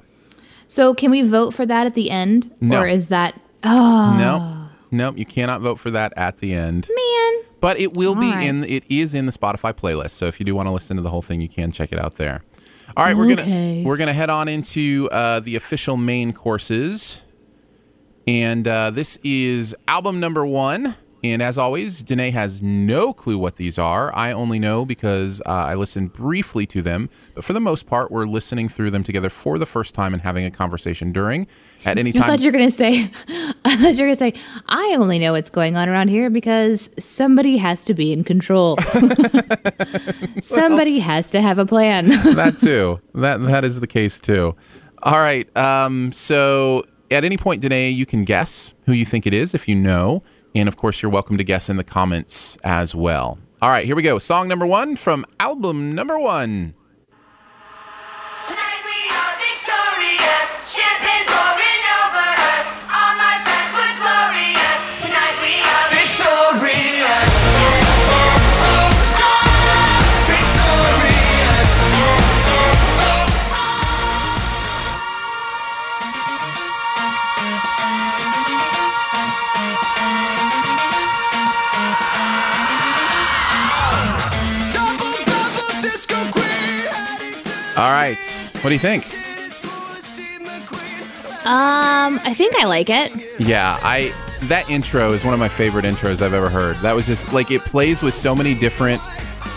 So 0.68 0.94
can 0.94 1.10
we 1.12 1.22
vote 1.24 1.54
for 1.54 1.66
that 1.66 1.86
at 1.88 1.96
the 1.96 2.12
end? 2.12 2.52
No. 2.62 2.82
Or 2.82 2.88
is 2.88 3.08
that 3.10 3.40
oh 3.64 4.16
no, 4.20 4.65
no, 4.96 5.14
you 5.16 5.26
cannot 5.26 5.62
vote 5.62 5.76
for 5.80 5.92
that 5.92 6.14
at 6.18 6.38
the 6.40 6.54
end. 6.54 6.88
man. 6.96 7.44
But 7.62 7.80
it 7.80 7.94
will 7.96 8.16
be 8.16 8.28
All 8.28 8.34
right. 8.34 8.48
in, 8.48 8.64
it 8.66 8.84
is 8.90 9.16
in 9.16 9.26
the 9.26 9.32
Spotify 9.32 9.74
playlist. 9.74 10.12
So 10.12 10.28
if 10.28 10.40
you 10.40 10.46
do 10.46 10.54
want 10.54 10.68
to 10.68 10.74
listen 10.74 10.98
to 10.98 11.02
the 11.02 11.10
whole 11.10 11.22
thing, 11.24 11.42
you 11.42 11.50
can 11.50 11.72
check 11.72 11.92
it 11.92 12.00
out 12.00 12.16
there. 12.16 12.44
All 12.96 13.04
right, 13.06 13.18
we're 13.18 13.32
Okay. 13.32 13.36
gonna 13.82 13.88
we're 13.88 13.98
gonna 13.98 14.14
head 14.14 14.30
on 14.30 14.48
into 14.48 15.10
uh, 15.12 15.40
the 15.40 15.56
official 15.56 15.98
main 15.98 16.32
courses, 16.34 17.24
and 18.28 18.68
uh, 18.68 18.92
this 18.92 19.18
is 19.24 19.76
album 19.88 20.20
number 20.20 20.46
one. 20.46 20.96
And 21.32 21.42
as 21.42 21.58
always, 21.58 22.02
Danae 22.04 22.32
has 22.32 22.62
no 22.62 23.14
clue 23.14 23.38
what 23.38 23.56
these 23.56 23.78
are. 23.78 24.14
I 24.16 24.32
only 24.32 24.60
know 24.60 24.86
because 24.86 25.42
uh, 25.46 25.50
I 25.50 25.76
listened 25.76 26.14
briefly 26.14 26.66
to 26.68 26.82
them. 26.82 27.10
But 27.34 27.44
for 27.44 27.54
the 27.54 27.60
most 27.60 27.86
part, 27.86 28.12
we're 28.12 28.26
listening 28.26 28.70
through 28.70 28.92
them 28.92 29.04
together 29.04 29.30
for 29.30 29.58
the 29.58 29.66
first 29.66 29.96
time 29.96 30.14
and 30.14 30.22
having 30.22 30.46
a 30.46 30.52
conversation 30.52 31.12
during. 31.12 31.48
At 31.86 31.98
any 31.98 32.10
I 32.10 32.14
time, 32.14 32.30
thought 32.30 32.40
you 32.40 32.48
were 32.48 32.58
gonna 32.58 32.72
say 32.72 33.10
I 33.66 33.76
thought 33.76 33.96
you 33.96 34.04
were 34.04 34.14
gonna 34.14 34.16
say, 34.16 34.34
I 34.68 34.96
only 34.98 35.20
know 35.20 35.34
what's 35.34 35.50
going 35.50 35.78
on 35.78 35.90
around 35.90 36.08
here 36.08 36.30
because 36.30 36.90
somebody 36.98 37.58
has 37.58 37.84
to 37.86 37.94
be 37.94 38.12
in 38.12 38.24
control. 38.24 38.78
somebody 40.42 41.00
has 41.00 41.32
to 41.32 41.42
have 41.42 41.58
a 41.58 41.66
plan. 41.66 42.08
that 42.08 42.58
too. 42.60 43.00
That 43.14 43.42
that 43.42 43.64
is 43.64 43.80
the 43.80 43.88
case 43.88 44.20
too. 44.20 44.56
All 45.04 45.20
right. 45.20 45.56
Um, 45.56 46.12
so 46.12 46.86
at 47.12 47.24
any 47.24 47.38
point, 47.38 47.62
Danae, 47.62 47.90
you 47.90 48.06
can 48.06 48.24
guess 48.24 48.74
who 48.86 48.94
you 48.94 49.06
think 49.06 49.28
it 49.28 49.34
is 49.34 49.54
if 49.54 49.68
you 49.68 49.76
know, 49.76 50.24
and 50.56 50.68
of 50.68 50.78
course, 50.78 51.02
you're 51.02 51.12
welcome 51.12 51.38
to 51.38 51.44
guess 51.44 51.70
in 51.70 51.78
the 51.78 51.84
comments 51.84 52.58
as 52.64 52.96
well. 52.96 53.38
All 53.62 53.70
right, 53.70 53.86
here 53.86 53.96
we 53.96 54.02
go. 54.02 54.18
Song 54.20 54.48
number 54.48 54.66
one 54.66 54.96
from 54.96 55.26
album 55.40 55.92
number 55.92 56.18
one. 56.18 56.74
All 87.78 87.92
right. 87.92 88.18
What 88.62 88.70
do 88.70 88.74
you 88.74 88.80
think? 88.80 89.06
um, 91.46 92.20
I 92.24 92.34
think 92.34 92.56
I 92.56 92.66
like 92.66 92.90
it. 92.90 93.12
Yeah, 93.40 93.78
I 93.84 94.14
that 94.44 94.70
intro 94.70 95.12
is 95.12 95.24
one 95.26 95.34
of 95.34 95.40
my 95.40 95.50
favorite 95.50 95.86
intros 95.86 96.22
I've 96.22 96.34
ever 96.34 96.50
heard. 96.50 96.76
That 96.78 96.96
was 96.96 97.06
just 97.06 97.34
like 97.34 97.52
it 97.52 97.62
plays 97.62 98.02
with 98.02 98.14
so 98.14 98.36
many 98.36 98.56
different 98.56 99.02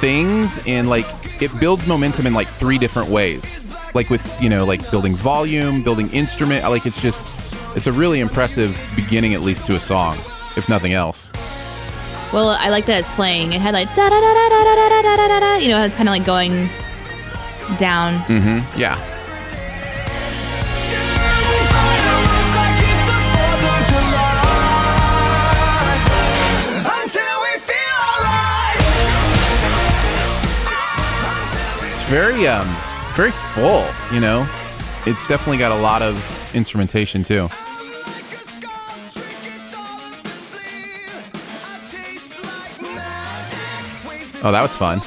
things 0.00 0.58
and 0.66 0.88
like 0.88 1.06
it 1.40 1.50
builds 1.60 1.86
momentum 1.86 2.26
in 2.26 2.34
like 2.34 2.48
three 2.48 2.78
different 2.78 3.08
ways. 3.08 3.64
Like 3.94 4.10
with, 4.10 4.40
you 4.40 4.48
know, 4.48 4.64
like 4.64 4.90
building 4.90 5.14
volume, 5.14 5.82
building 5.82 6.10
instrument, 6.10 6.68
like 6.68 6.86
it's 6.86 7.00
just 7.00 7.26
it's 7.76 7.86
a 7.86 7.92
really 7.92 8.20
impressive 8.20 8.80
beginning 8.96 9.34
at 9.34 9.42
least 9.42 9.66
to 9.66 9.76
a 9.76 9.80
song, 9.80 10.16
if 10.56 10.68
nothing 10.68 10.92
else. 10.92 11.32
Well, 12.32 12.50
I 12.50 12.68
like 12.68 12.84
that 12.86 12.98
it's 12.98 13.10
playing. 13.10 13.52
It 13.52 13.60
had 13.60 13.72
like 13.74 13.88
da 13.94 14.08
da 14.08 14.20
da 14.20 14.34
da 14.34 14.48
da 14.48 14.64
da 14.64 14.74
da 14.74 15.02
da 15.02 15.16
da 15.16 15.28
da 15.28 15.40
da. 15.40 15.54
You 15.56 15.68
know, 15.68 15.82
it's 15.82 15.94
kind 15.94 16.08
of 16.08 16.12
like 16.12 16.24
going 16.24 16.68
down. 17.76 18.20
Mm-hmm. 18.24 18.78
Yeah. 18.78 18.96
It's 31.92 32.08
very 32.08 32.46
um 32.46 32.66
very 33.14 33.32
full, 33.32 33.84
you 34.12 34.20
know. 34.20 34.48
It's 35.06 35.26
definitely 35.26 35.58
got 35.58 35.72
a 35.72 35.80
lot 35.80 36.02
of 36.02 36.54
instrumentation 36.54 37.22
too. 37.22 37.48
Oh, 44.40 44.52
that 44.52 44.62
was 44.62 44.76
fun. 44.76 45.00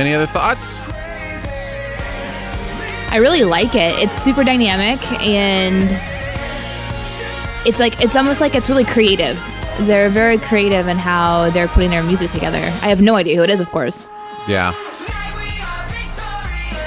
Any 0.00 0.14
other 0.14 0.24
thoughts? 0.26 0.88
I 3.12 3.18
really 3.20 3.44
like 3.44 3.74
it. 3.74 3.98
It's 3.98 4.14
super 4.14 4.42
dynamic 4.44 4.98
and 5.20 5.90
it's 7.66 7.78
like 7.78 8.02
it's 8.02 8.16
almost 8.16 8.40
like 8.40 8.54
it's 8.54 8.70
really 8.70 8.84
creative. 8.84 9.38
They're 9.80 10.08
very 10.08 10.38
creative 10.38 10.88
in 10.88 10.96
how 10.96 11.50
they're 11.50 11.68
putting 11.68 11.90
their 11.90 12.02
music 12.02 12.30
together. 12.30 12.58
I 12.58 12.88
have 12.88 13.02
no 13.02 13.16
idea 13.16 13.36
who 13.36 13.42
it 13.42 13.50
is, 13.50 13.60
of 13.60 13.70
course. 13.70 14.08
Yeah. 14.48 14.72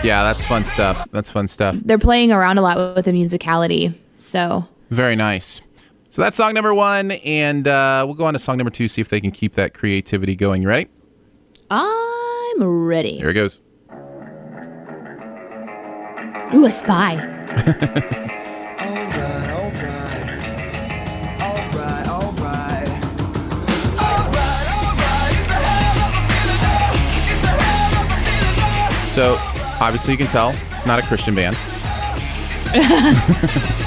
Yeah, 0.04 0.24
that's 0.24 0.44
fun 0.44 0.66
stuff. 0.66 1.08
That's 1.12 1.30
fun 1.30 1.48
stuff. 1.48 1.76
They're 1.86 2.00
playing 2.00 2.32
around 2.32 2.58
a 2.58 2.62
lot 2.62 2.96
with 2.96 3.06
the 3.06 3.12
musicality. 3.12 3.94
So 4.18 4.68
Very 4.90 5.16
nice. 5.16 5.62
So 6.10 6.22
that's 6.22 6.38
song 6.38 6.54
number 6.54 6.74
one, 6.74 7.12
and 7.12 7.68
uh, 7.68 8.04
we'll 8.06 8.16
go 8.16 8.26
on 8.26 8.34
to 8.34 8.40
song 8.40 8.58
number 8.58 8.72
two, 8.72 8.88
see 8.88 9.02
if 9.02 9.10
they 9.10 9.22
can 9.22 9.32
keep 9.32 9.54
that 9.54 9.74
creativity 9.74 10.36
going. 10.36 10.62
You 10.62 10.68
ready? 10.68 10.88
I'm 12.60 12.88
ready. 12.88 13.18
Here 13.18 13.30
it 13.30 13.34
goes. 13.34 13.62
Ooh, 16.54 16.66
a 16.66 16.72
spy. 16.72 17.16
Alright, 17.16 17.30
alright. 19.50 20.30
Alright, 21.42 22.08
alright. 22.08 22.90
Alright, 24.00 24.68
alright. 24.70 25.34
It's 25.34 25.50
a 25.50 25.58
hell 25.66 25.98
of 25.98 26.14
a 26.14 26.22
feeling 26.30 26.60
though. 26.62 26.94
It's 27.32 27.44
a 27.44 27.46
hell 27.48 27.96
of 28.02 28.06
a 28.06 28.22
feeling 28.24 28.58
though. 29.02 29.08
So 29.08 29.24
obviously 29.82 30.12
you 30.14 30.18
can 30.18 30.28
tell, 30.28 30.54
not 30.86 31.00
a 31.00 31.02
Christian 31.08 31.34
band. 31.34 31.58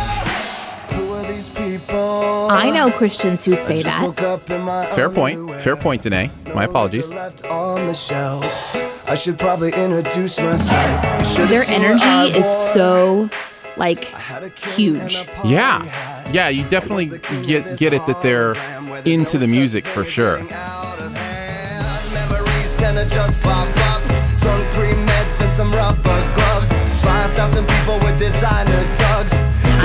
I 1.88 2.70
know 2.74 2.90
Christians 2.90 3.44
who 3.44 3.56
say 3.56 3.82
that. 3.82 4.02
woke 4.02 4.22
up 4.22 4.50
in 4.50 4.62
my 4.62 4.86
Fair 4.90 5.10
point. 5.10 5.60
Fair 5.60 5.76
point, 5.76 6.02
Danae. 6.02 6.30
My 6.54 6.64
apologies. 6.64 7.08
liquor 7.08 7.20
Left 7.22 7.44
on 7.46 7.86
the 7.86 7.94
shelf. 7.94 8.76
I 9.08 9.14
should 9.14 9.38
probably 9.38 9.72
introduce 9.72 10.38
myself. 10.40 11.48
Their 11.48 11.64
energy 11.68 12.36
is 12.38 12.46
so 12.48 13.28
like 13.76 14.04
Had 14.06 14.42
a 14.42 14.50
kid 14.50 14.74
huge. 14.74 15.16
and 15.16 15.28
a 15.28 15.32
party 15.32 15.48
Yeah. 15.50 16.32
Yeah, 16.32 16.48
you 16.48 16.64
definitely 16.64 17.08
Was 17.10 17.20
the 17.20 17.26
king 17.26 17.38
of 17.40 17.46
get 17.46 17.78
get 17.78 17.92
it 17.92 18.04
that 18.06 18.20
they're 18.22 18.54
hologram 18.54 18.90
where 18.90 19.02
there's 19.02 19.18
into 19.18 19.38
the 19.38 19.46
music 19.46 19.84
for 19.86 20.02
sure. 20.02 20.38
as 20.38 20.42
getting 20.42 20.56
out 20.56 20.98
of 21.00 21.12
hand. 21.14 22.14
Memories 22.14 22.74
tend 22.76 22.98
to 22.98 23.04
just 23.14 23.40
pop 23.42 23.68
up. 23.92 24.02
Drunk 24.40 24.64
pre-meds 24.74 25.40
and 25.40 25.52
some 25.52 25.70
rubber 25.72 26.34
gloves. 26.34 26.72
5,000 27.02 27.66
people 27.68 27.98
with 28.00 28.18
designer 28.18 28.94
drugs. 28.96 29.32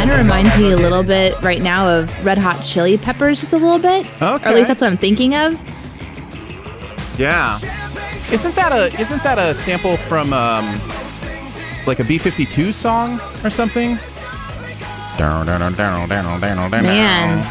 Kind 0.01 0.11
of 0.11 0.17
reminds 0.17 0.57
me 0.57 0.71
a 0.71 0.75
little 0.77 1.03
bit 1.03 1.39
right 1.43 1.61
now 1.61 1.87
of 1.87 2.25
Red 2.25 2.39
Hot 2.39 2.63
Chili 2.63 2.97
Peppers, 2.97 3.39
just 3.39 3.53
a 3.53 3.57
little 3.57 3.77
bit. 3.77 4.05
Or 4.19 4.29
Okay. 4.35 4.49
at 4.49 4.55
least 4.55 4.67
that's 4.67 4.81
what 4.81 4.89
I'm 4.91 4.97
thinking 4.97 5.35
of. 5.35 5.53
Yeah. 7.19 7.59
Isn't 8.31 8.55
that 8.55 8.71
a 8.71 8.99
isn't 8.99 9.21
that 9.23 9.37
a 9.37 9.53
sample 9.53 9.97
from 9.97 10.33
um 10.33 10.65
like 11.85 11.99
a 11.99 12.03
B52 12.03 12.73
song 12.73 13.19
or 13.43 13.51
something? 13.51 13.99
Man. 16.81 17.45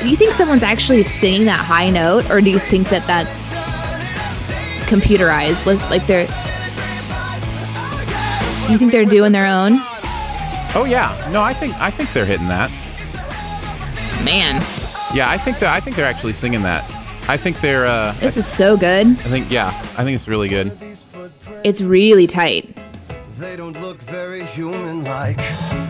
Do 0.00 0.08
you 0.08 0.16
think 0.16 0.32
someone's 0.32 0.62
actually 0.62 1.02
singing 1.02 1.44
that 1.44 1.60
high 1.60 1.90
note, 1.90 2.30
or 2.30 2.40
do 2.40 2.48
you 2.50 2.58
think 2.58 2.88
that 2.88 3.06
that's 3.06 3.54
computerized? 4.88 5.66
Like- 5.66 5.90
Like 5.90 6.06
they're. 6.06 6.26
Do 8.66 8.72
you 8.72 8.78
think 8.78 8.90
they're 8.92 9.04
doing 9.04 9.32
their 9.32 9.46
own? 9.46 9.82
Oh 10.74 10.84
yeah. 10.84 11.28
No, 11.30 11.42
I 11.42 11.52
think 11.52 11.74
I 11.74 11.90
think 11.90 12.12
they're 12.12 12.24
hitting 12.26 12.48
that. 12.48 12.70
Man, 14.24 14.62
Yeah, 15.14 15.28
I 15.28 15.36
think 15.36 15.58
that 15.58 15.74
I 15.74 15.80
think 15.80 15.96
they're 15.96 16.06
actually 16.06 16.32
singing 16.32 16.62
that. 16.62 16.84
I 17.28 17.36
think 17.36 17.60
they're 17.60 17.86
uh 17.86 18.12
this 18.20 18.36
is 18.36 18.46
so 18.46 18.76
good. 18.76 19.06
I 19.06 19.28
think 19.28 19.50
yeah, 19.50 19.68
I 19.98 20.04
think 20.04 20.14
it's 20.14 20.28
really 20.28 20.48
good. 20.48 20.72
It's 21.64 21.80
really 21.80 22.26
tight. 22.26 22.76
They 23.38 23.56
don't 23.56 23.80
look 23.80 24.00
very 24.02 24.44
human-like. 24.44 25.38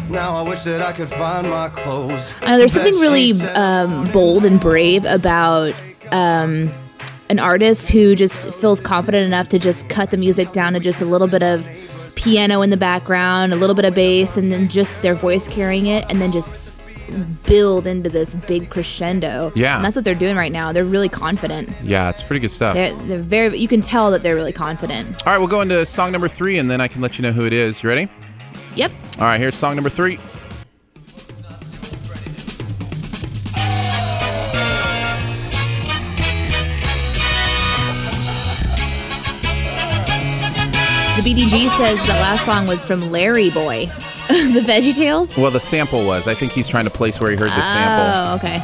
Now 0.09 0.35
I 0.37 0.43
wish 0.49 0.63
that 0.65 0.81
I 0.83 0.93
could 0.93 1.09
find 1.09 1.49
my 1.49 1.69
clothes. 1.69 2.33
I 2.41 2.53
know 2.53 2.59
there's 2.59 2.73
something 2.73 2.95
really 2.95 3.33
um, 3.55 4.05
bold 4.13 4.45
and 4.45 4.59
brave 4.61 5.05
about 5.05 5.75
um, 6.13 6.73
an 7.29 7.39
artist 7.39 7.91
who 7.91 8.15
just 8.15 8.53
feels 8.55 8.81
confident 8.81 9.27
enough 9.27 9.49
to 9.49 9.59
just 9.59 9.89
cut 9.89 10.11
the 10.11 10.17
music 10.17 10.53
down 10.53 10.73
to 10.73 10.81
just 10.81 11.03
a 11.03 11.05
little 11.05 11.29
bit 11.29 11.43
of 11.43 11.69
piano 12.15 12.63
in 12.63 12.71
the 12.71 12.77
background, 12.77 13.53
a 13.53 13.57
little 13.57 13.75
bit 13.75 13.85
of 13.85 13.95
bass, 13.95 14.37
and 14.37 14.51
then 14.53 14.69
just 14.69 15.03
their 15.03 15.15
voice 15.15 15.49
carrying 15.49 15.87
it, 15.87 16.05
and 16.09 16.21
then 16.21 16.33
just 16.33 16.83
build 17.47 17.87
into 17.87 18.09
this 18.09 18.35
big 18.35 18.71
crescendo. 18.71 19.53
Yeah. 19.55 19.77
and 19.77 19.85
that's 19.85 19.97
what 19.97 20.05
they're 20.05 20.15
doing 20.15 20.37
right 20.37 20.53
now. 20.53 20.73
They're 20.73 20.85
really 20.85 21.09
confident. 21.09 21.71
Yeah, 21.83 22.09
it's 22.09 22.23
pretty 22.23 22.41
good 22.41 22.51
stuff. 22.51 22.75
They're, 22.75 22.95
they're 22.95 23.21
very. 23.23 23.59
You 23.59 23.69
can 23.69 23.83
tell 23.83 24.11
that 24.13 24.23
they're 24.23 24.35
really 24.35 24.53
confident. 24.53 25.27
All 25.27 25.33
right, 25.33 25.39
we'll 25.39 25.49
go 25.49 25.61
into 25.61 25.85
song 25.87 26.13
number 26.13 26.29
three, 26.29 26.59
and 26.59 26.71
then 26.71 26.81
I 26.81 26.89
can 26.89 27.01
let 27.01 27.19
you 27.19 27.23
know 27.23 27.33
who 27.33 27.45
it 27.45 27.53
is. 27.53 27.83
You 27.83 27.89
ready? 27.89 28.09
Yep. 28.77 28.91
All 29.19 29.25
right, 29.25 29.39
here's 29.39 29.55
song 29.55 29.75
number 29.75 29.91
three. 29.91 30.19
The 41.23 41.35
BDG 41.35 41.71
says 41.77 42.01
the 42.01 42.15
last 42.15 42.45
song 42.45 42.67
was 42.67 42.85
from 42.85 43.13
Larry 43.13 43.49
Boy, 43.51 43.87
the 44.29 44.61
VeggieTales. 44.67 45.39
Well, 45.39 45.53
the 45.53 45.61
sample 45.61 46.05
was. 46.05 46.27
I 46.27 46.35
think 46.35 46.51
he's 46.51 46.67
trying 46.67 46.83
to 46.83 46.91
place 46.91 47.21
where 47.21 47.31
he 47.31 47.37
heard 47.37 47.51
the 47.51 47.63
sample. 47.63 48.11
Oh, 48.13 48.35
okay. 48.39 48.59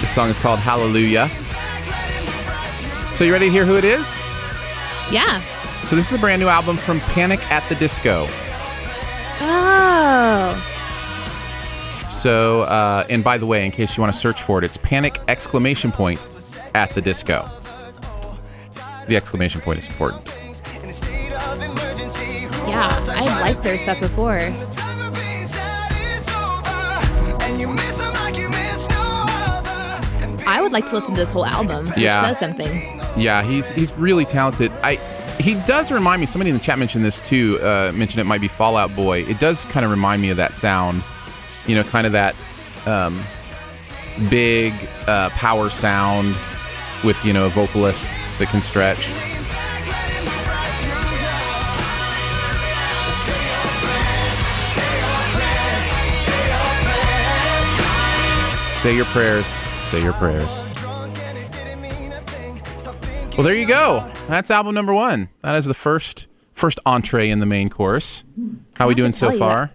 The 0.00 0.06
song 0.06 0.30
is 0.30 0.38
called 0.38 0.60
Hallelujah. 0.60 1.28
So 3.12 3.24
you 3.24 3.34
ready 3.34 3.48
to 3.48 3.52
hear 3.52 3.66
who 3.66 3.76
it 3.76 3.84
is? 3.84 4.18
Yeah. 5.12 5.42
So 5.84 5.94
this 5.94 6.10
is 6.10 6.16
a 6.16 6.20
brand 6.20 6.40
new 6.40 6.48
album 6.48 6.78
from 6.78 7.00
Panic 7.00 7.40
at 7.52 7.68
the 7.68 7.74
Disco. 7.74 8.26
Oh. 9.92 10.66
So, 12.10 12.62
uh, 12.62 13.04
and 13.10 13.22
by 13.24 13.38
the 13.38 13.46
way, 13.46 13.64
in 13.64 13.70
case 13.72 13.96
you 13.96 14.00
want 14.02 14.12
to 14.12 14.18
search 14.18 14.40
for 14.42 14.58
it, 14.58 14.64
it's 14.64 14.76
Panic 14.76 15.18
exclamation 15.28 15.90
point 15.92 16.24
at 16.74 16.90
the 16.94 17.00
disco. 17.00 17.48
The 19.08 19.16
exclamation 19.16 19.60
point 19.60 19.78
is 19.80 19.86
important. 19.88 20.26
Yeah, 22.68 22.88
I 23.10 23.40
liked 23.40 23.62
their 23.62 23.78
stuff 23.78 23.98
before. 24.00 24.38
I 30.46 30.60
would 30.62 30.72
like 30.72 30.88
to 30.88 30.94
listen 30.94 31.14
to 31.14 31.20
this 31.20 31.32
whole 31.32 31.46
album. 31.46 31.86
Which 31.86 31.98
Yeah. 31.98 32.22
says 32.24 32.38
something. 32.38 33.00
Yeah, 33.16 33.42
he's 33.42 33.70
he's 33.70 33.92
really 33.94 34.24
talented. 34.24 34.72
I 34.82 34.96
he 35.40 35.54
does 35.66 35.90
remind 35.90 36.20
me. 36.20 36.26
Somebody 36.26 36.50
in 36.50 36.56
the 36.56 36.62
chat 36.62 36.78
mentioned 36.78 37.04
this 37.04 37.20
too. 37.20 37.58
Uh, 37.60 37.92
mentioned 37.94 38.20
it 38.20 38.24
might 38.24 38.40
be 38.40 38.48
Fall 38.48 38.76
Out 38.76 38.94
Boy. 38.94 39.20
It 39.22 39.38
does 39.40 39.64
kind 39.66 39.84
of 39.84 39.90
remind 39.90 40.22
me 40.22 40.30
of 40.30 40.36
that 40.36 40.54
sound. 40.54 41.02
You 41.66 41.76
know, 41.76 41.84
kind 41.84 42.06
of 42.06 42.12
that 42.12 42.34
um, 42.86 43.20
big 44.28 44.72
uh, 45.06 45.30
power 45.30 45.70
sound 45.70 46.34
with 47.04 47.22
you 47.24 47.32
know 47.32 47.46
a 47.46 47.50
vocalist 47.50 48.10
that 48.38 48.48
can 48.48 48.60
stretch. 48.60 49.10
Say 58.68 58.96
your 58.96 59.04
prayers. 59.06 59.46
Say 59.84 60.02
your 60.02 60.14
prayers. 60.14 60.69
Well, 63.40 63.46
there 63.46 63.56
you 63.56 63.66
go. 63.66 64.06
That's 64.28 64.50
album 64.50 64.74
number 64.74 64.92
one. 64.92 65.30
That 65.40 65.54
is 65.54 65.64
the 65.64 65.72
first 65.72 66.26
first 66.52 66.78
entree 66.84 67.30
in 67.30 67.38
the 67.38 67.46
main 67.46 67.70
course. 67.70 68.22
How 68.74 68.84
are 68.84 68.88
we 68.88 68.94
doing 68.94 69.14
so 69.14 69.32
far? 69.32 69.70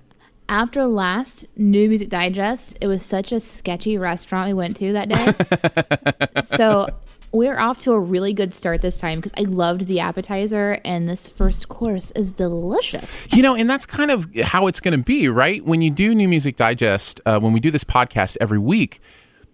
After 0.47 0.86
last 0.86 1.47
New 1.58 1.89
Music 1.89 2.10
Digest, 2.10 2.78
it 2.80 2.86
was 2.86 3.04
such 3.04 3.32
a 3.32 3.39
sketchy 3.39 3.97
restaurant 3.97 4.49
we 4.49 4.54
went 4.54 4.75
to 4.75 4.93
that 4.93 5.10
day. 5.10 6.41
so 6.43 6.89
we're 7.32 7.58
off 7.58 7.80
to 7.80 7.93
a 7.93 7.99
really 7.99 8.34
good 8.34 8.54
start 8.54 8.84
this 8.84 8.99
time 8.99 9.17
because 9.17 9.34
I 9.36 9.49
loved 9.49 9.88
the 9.88 9.99
appetizer 9.99 10.80
and 10.86 11.10
this 11.10 11.28
first 11.28 11.67
course 11.67 12.12
is 12.12 12.34
delicious. 12.34 13.28
You 13.36 13.41
know, 13.41 13.56
and 13.56 13.67
that's 13.67 13.88
kind 13.88 14.12
of 14.12 14.30
how 14.43 14.67
it's 14.67 14.80
going 14.80 14.95
to 14.95 15.04
be, 15.04 15.28
right? 15.28 15.65
When 15.65 15.82
you 15.82 15.89
do 15.89 16.13
New 16.13 16.30
Music 16.30 16.56
Digest, 16.56 17.19
uh, 17.25 17.39
when 17.39 17.51
we 17.51 17.60
do 17.60 17.71
this 17.71 17.84
podcast 17.84 18.38
every 18.39 18.60
week, 18.60 18.99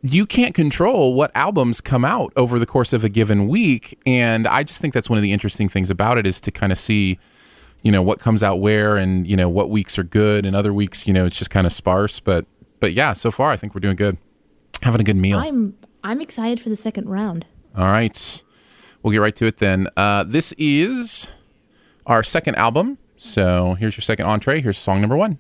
you 0.04 0.26
can't 0.26 0.56
control 0.56 1.14
what 1.14 1.32
albums 1.36 1.80
come 1.82 2.04
out 2.04 2.34
over 2.36 2.58
the 2.58 2.66
course 2.66 2.92
of 2.94 3.04
a 3.04 3.10
given 3.10 3.48
week. 3.48 4.00
And 4.06 4.48
i 4.48 4.64
just 4.64 4.82
think 4.82 4.94
that's 4.94 5.10
one 5.10 5.18
of 5.18 5.24
the 5.24 5.32
interesting 5.32 5.70
things 5.70 5.90
about 5.90 6.18
it 6.18 6.26
is 6.26 6.42
to 6.42 6.52
kind 6.52 6.72
of 6.72 6.80
see 6.80 7.20
you 7.84 7.92
know 7.92 8.02
what 8.02 8.20
comes 8.20 8.44
out 8.44 8.60
where 8.60 8.98
and 8.98 9.26
you 9.28 9.36
know 9.36 9.50
what 9.50 9.70
weeks 9.70 9.98
are 10.00 10.04
good 10.04 10.46
and 10.46 10.56
other 10.56 10.74
weeks 10.74 11.08
you 11.08 11.14
know 11.14 11.26
it's 11.26 11.38
just 11.38 11.52
kind 11.52 11.66
of 11.68 11.74
sparse. 11.74 12.20
But 12.20 12.46
but 12.80 12.94
yeah 12.94 13.14
so 13.14 13.30
far 13.32 13.52
i 13.52 13.58
think 13.58 13.74
we're 13.76 13.82
doing 13.82 13.96
good. 13.96 14.18
Having 14.82 15.02
a 15.02 15.04
good 15.04 15.18
meal. 15.18 15.38
I'm 15.40 15.76
I'm 16.04 16.22
excited 16.22 16.60
for 16.60 16.70
the 16.70 16.76
second 16.76 17.08
round. 17.10 17.46
all 17.78 17.86
right. 17.86 18.44
We'll 19.04 19.12
get 19.12 19.20
right 19.20 19.36
to 19.36 19.46
it 19.48 19.58
then. 19.58 19.88
Uh, 19.98 20.24
this 20.24 20.52
is 20.60 21.32
our 22.06 22.22
second 22.24 22.56
album. 22.56 22.98
So 23.18 23.76
here's 23.80 23.96
your 23.98 24.02
second 24.02 24.26
entree. 24.28 24.62
Here's 24.62 24.78
song 24.78 25.02
number 25.02 25.18
one. 25.18 25.40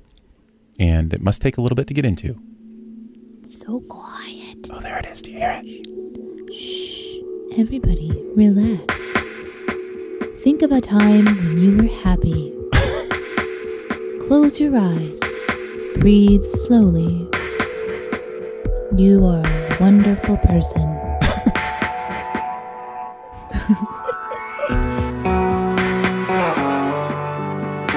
And 0.80 1.14
it 1.14 1.22
must 1.22 1.42
take 1.42 1.58
a 1.58 1.62
little 1.62 1.76
bit 1.76 1.86
to 1.88 1.94
get 1.94 2.06
into. 2.06 2.40
So 3.46 3.82
quiet. 3.82 4.41
Oh 4.70 4.80
there 4.82 4.98
it 5.00 5.06
is 5.08 5.22
do 5.22 5.32
you 5.32 5.38
hear 5.40 5.62
it 5.64 6.54
Shh. 6.54 7.18
Everybody, 7.58 8.12
relax. 8.36 8.96
Think 10.42 10.62
of 10.62 10.72
a 10.72 10.80
time 10.82 11.26
when 11.26 11.60
you 11.60 11.78
were 11.78 11.94
happy. 12.02 12.54
Close 14.28 14.60
your 14.60 14.78
eyes. 14.78 15.20
Breathe 15.98 16.44
slowly. 16.46 17.28
You 18.98 19.26
are 19.26 19.46
a 19.46 19.78
wonderful 19.80 20.38
person. 20.38 20.98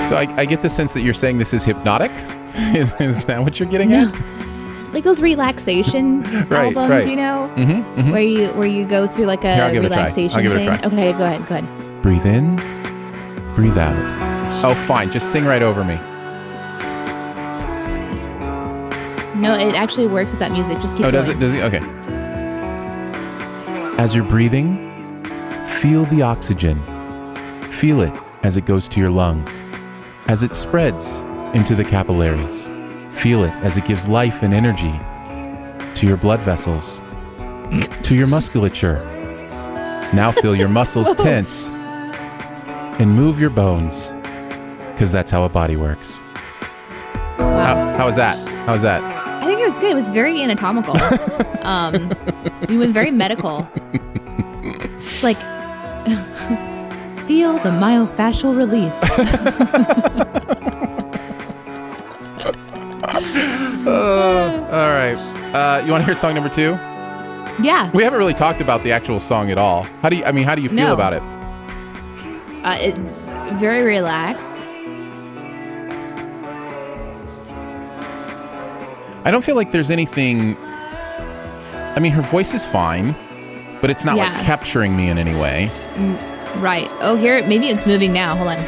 So 0.00 0.16
I, 0.16 0.26
I 0.36 0.44
get 0.44 0.60
the 0.60 0.68
sense 0.68 0.92
that 0.92 1.00
you're 1.00 1.14
saying 1.14 1.38
this 1.38 1.54
is 1.54 1.64
hypnotic. 1.64 2.10
Is, 2.74 2.94
is 3.00 3.24
that 3.24 3.42
what 3.42 3.58
you're 3.58 3.68
getting 3.68 3.90
No. 3.90 4.06
at? 4.06 4.12
Like 4.94 5.02
those 5.04 5.20
relaxation 5.20 6.22
Right, 6.48 6.52
albums, 6.74 6.90
right. 6.90 7.06
you 7.08 7.16
know, 7.16 7.50
Mm-hmm, 7.56 8.12
where 8.12 8.22
you 8.22 8.48
where 8.54 8.66
you 8.68 8.86
go 8.86 9.06
through 9.08 9.24
like 9.26 9.42
a 9.44 9.52
Here, 9.52 9.64
I'll 9.64 9.72
give 9.72 9.82
it 9.84 9.86
a 9.86 9.88
try. 9.90 9.96
I'll 10.04 10.08
relaxation 10.14 10.42
give 10.42 10.52
it 10.52 10.54
a 10.54 10.58
thing. 10.58 10.66
try. 10.78 10.86
Okay, 10.88 11.12
go 11.18 11.24
ahead, 11.24 11.46
go 11.48 11.56
ahead. 11.56 12.02
Breathe 12.02 12.24
in, 12.26 12.56
breathe 13.56 13.76
out. 13.76 13.96
Oh, 14.64 14.74
fine. 14.74 15.10
Just 15.10 15.32
sing 15.32 15.44
right 15.44 15.62
over 15.62 15.82
me. 15.84 15.96
No, 19.40 19.52
it 19.58 19.74
actually 19.74 20.06
works 20.06 20.30
with 20.30 20.38
that 20.38 20.52
music. 20.52 20.80
Just 20.80 20.96
keep 20.96 21.04
Oh, 21.06 21.10
going. 21.10 21.14
does 21.14 21.28
it? 21.28 21.38
Does 21.40 21.52
it? 21.52 21.62
Okay. 21.64 21.80
As 23.98 24.14
you're 24.14 24.24
breathing, 24.24 24.78
feel 25.66 26.04
the 26.06 26.22
oxygen. 26.22 26.80
Feel 27.68 28.00
it 28.00 28.12
as 28.44 28.56
it 28.56 28.64
goes 28.64 28.88
to 28.90 29.00
your 29.00 29.10
lungs, 29.10 29.64
as 30.28 30.42
it 30.44 30.54
spreads 30.54 31.22
into 31.52 31.74
the 31.74 31.84
capillaries. 31.84 32.70
Feel 33.14 33.44
it 33.44 33.52
as 33.62 33.78
it 33.78 33.84
gives 33.86 34.06
life 34.06 34.42
and 34.42 34.52
energy 34.52 34.92
to 35.94 36.06
your 36.06 36.16
blood 36.16 36.40
vessels, 36.40 37.02
to 38.02 38.14
your 38.14 38.26
musculature. 38.26 38.98
Now 40.12 40.30
feel 40.30 40.54
your 40.54 40.68
muscles 40.68 41.14
tense 41.18 41.70
and 41.70 43.10
move 43.14 43.40
your 43.40 43.50
bones, 43.50 44.10
because 44.92 45.10
that's 45.10 45.30
how 45.30 45.44
a 45.44 45.48
body 45.48 45.76
works. 45.76 46.20
How, 47.38 47.96
how 47.96 48.04
was 48.04 48.16
that? 48.16 48.36
How 48.66 48.72
was 48.72 48.82
that? 48.82 49.02
I 49.42 49.46
think 49.46 49.60
it 49.60 49.64
was 49.64 49.78
good. 49.78 49.92
It 49.92 49.94
was 49.94 50.08
very 50.08 50.42
anatomical. 50.42 50.96
um, 51.62 52.12
you 52.68 52.78
went 52.78 52.92
very 52.92 53.10
medical. 53.10 53.66
It's 54.62 55.22
like 55.22 55.36
feel 57.26 57.54
the 57.54 57.70
myofascial 57.70 58.54
release. 58.54 58.98
All 64.74 64.90
right. 64.90 65.14
Uh, 65.54 65.84
you 65.84 65.92
want 65.92 66.00
to 66.02 66.06
hear 66.06 66.16
song 66.16 66.34
number 66.34 66.48
two? 66.50 66.72
yeah, 67.62 67.88
We 67.94 68.02
haven't 68.02 68.18
really 68.18 68.34
talked 68.34 68.60
about 68.60 68.82
the 68.82 68.90
actual 68.90 69.20
song 69.20 69.48
at 69.52 69.58
all. 69.58 69.84
How 70.02 70.08
do 70.08 70.16
you? 70.16 70.24
I 70.24 70.32
mean, 70.32 70.42
how 70.44 70.56
do 70.56 70.62
you 70.62 70.68
feel 70.68 70.88
No. 70.88 70.94
about 70.94 71.12
it? 71.12 71.22
uh, 72.64 72.76
it's 72.80 73.26
very 73.60 73.82
relaxed. 73.84 74.64
I 79.24 79.30
don't 79.30 79.44
feel 79.44 79.54
like 79.54 79.70
there's 79.70 79.90
anything. 79.92 80.56
I 81.94 82.00
mean, 82.00 82.10
her 82.10 82.22
voice 82.22 82.52
is 82.52 82.66
fine, 82.66 83.14
but 83.80 83.90
it's 83.90 84.04
not 84.04 84.16
Yeah. 84.16 84.32
like 84.34 84.42
capturing 84.44 84.96
me 84.96 85.08
in 85.08 85.18
any 85.18 85.36
way. 85.36 85.70
Right. 86.56 86.90
Oh, 87.00 87.14
here 87.14 87.46
maybe 87.46 87.68
it's 87.68 87.86
moving 87.86 88.12
now. 88.12 88.34
Hold 88.34 88.48
on. 88.48 88.58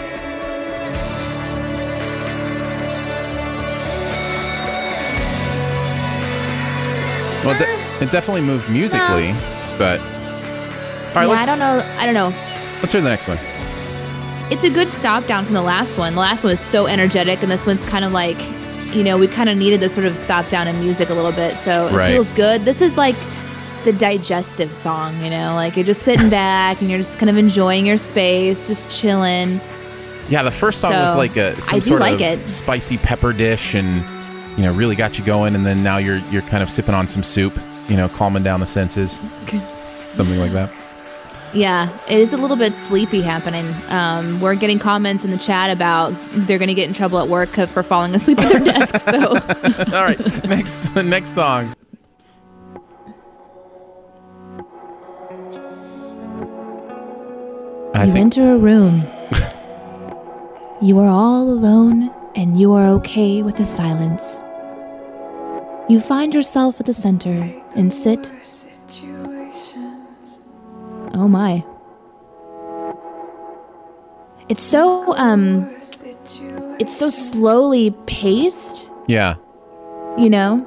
Well, 7.46 7.54
it, 7.60 7.64
de- 7.64 8.04
it 8.04 8.10
definitely 8.10 8.42
moved 8.42 8.68
musically, 8.68 9.32
but 9.78 10.00
all 10.00 11.22
right. 11.22 11.28
yeah, 11.28 11.40
I 11.42 11.46
don't 11.46 11.58
know. 11.58 11.80
I 11.98 12.04
don't 12.04 12.14
know. 12.14 12.28
let's 12.80 12.92
hear 12.92 13.00
the 13.02 13.08
next 13.08 13.26
one. 13.28 13.38
It's 14.52 14.62
a 14.64 14.70
good 14.70 14.92
stop 14.92 15.26
down 15.26 15.44
from 15.44 15.54
the 15.54 15.62
last 15.62 15.98
one. 15.98 16.14
The 16.14 16.20
last 16.20 16.44
one 16.44 16.50
was 16.52 16.60
so 16.60 16.86
energetic, 16.86 17.42
and 17.42 17.50
this 17.50 17.66
one's 17.66 17.82
kind 17.82 18.04
of 18.04 18.12
like, 18.12 18.40
you 18.94 19.02
know, 19.02 19.18
we 19.18 19.26
kind 19.28 19.48
of 19.48 19.56
needed 19.56 19.80
this 19.80 19.94
sort 19.94 20.06
of 20.06 20.16
stop 20.16 20.48
down 20.48 20.68
in 20.68 20.78
music 20.80 21.08
a 21.10 21.14
little 21.14 21.32
bit. 21.32 21.56
So 21.56 21.88
it 21.88 21.94
Right. 21.94 22.12
feels 22.12 22.30
good. 22.32 22.64
This 22.64 22.80
is 22.80 22.96
like 22.96 23.16
the 23.84 23.92
digestive 23.92 24.74
song, 24.74 25.20
you 25.24 25.30
know, 25.30 25.54
like 25.54 25.76
you're 25.76 25.84
just 25.84 26.02
sitting 26.02 26.28
back 26.44 26.80
and 26.80 26.90
you're 26.90 26.98
just 27.00 27.18
kind 27.18 27.28
of 27.30 27.36
enjoying 27.36 27.86
your 27.86 27.96
space, 27.96 28.66
just 28.68 28.88
chilling. 28.88 29.60
Yeah, 30.28 30.42
the 30.42 30.50
first 30.50 30.80
song 30.80 30.92
was 30.92 31.14
like 31.16 31.36
a 31.36 31.60
some 31.60 31.80
sort 31.80 32.00
like 32.00 32.14
of 32.14 32.20
it. 32.20 32.50
spicy 32.50 32.98
pepper 32.98 33.32
dish, 33.32 33.74
and 33.74 34.04
you 34.56 34.62
know, 34.62 34.72
really 34.72 34.96
got 34.96 35.18
you 35.18 35.24
going. 35.24 35.54
And 35.54 35.64
then 35.66 35.82
now 35.82 35.98
you're 35.98 36.18
you're 36.30 36.42
kind 36.42 36.62
of 36.62 36.70
sipping 36.70 36.94
on 36.94 37.06
some 37.06 37.22
soup, 37.22 37.58
you 37.88 37.96
know, 37.96 38.08
calming 38.08 38.42
down 38.42 38.60
the 38.60 38.66
senses, 38.66 39.24
something 40.12 40.38
like 40.38 40.52
that. 40.52 40.72
Yeah, 41.52 41.96
it 42.08 42.18
is 42.18 42.32
a 42.32 42.36
little 42.36 42.56
bit 42.56 42.74
sleepy 42.74 43.22
happening. 43.22 43.74
Um, 43.86 44.40
we're 44.40 44.56
getting 44.56 44.78
comments 44.78 45.24
in 45.24 45.30
the 45.30 45.38
chat 45.38 45.70
about 45.70 46.10
they're 46.32 46.58
going 46.58 46.68
to 46.68 46.74
get 46.74 46.88
in 46.88 46.92
trouble 46.92 47.18
at 47.18 47.28
work 47.28 47.54
for 47.68 47.82
falling 47.82 48.14
asleep 48.14 48.38
at 48.38 48.52
their 48.52 48.64
desk. 48.64 48.96
So 48.98 49.30
All 49.96 50.04
right, 50.04 50.44
next 50.44 50.94
next 50.96 51.30
song. 51.30 51.74
I 57.94 58.04
you 58.04 58.12
think 58.12 58.36
enter 58.36 58.52
a 58.52 58.58
room. 58.58 59.06
you 60.82 60.98
are 60.98 61.08
all 61.08 61.48
alone 61.48 62.10
and 62.34 62.60
you 62.60 62.74
are 62.74 62.86
okay 62.88 63.42
with 63.42 63.56
the 63.56 63.64
silence. 63.64 64.42
You 65.88 66.00
find 66.00 66.34
yourself 66.34 66.80
at 66.80 66.86
the 66.86 66.94
center 66.94 67.34
and 67.76 67.92
sit. 67.92 68.32
Oh 71.14 71.28
my. 71.28 71.64
It's 74.48 74.62
so 74.62 75.14
um 75.16 75.70
it's 76.78 76.96
so 76.96 77.08
slowly 77.08 77.90
paced, 78.06 78.90
yeah. 79.06 79.36
you 80.18 80.28
know? 80.28 80.66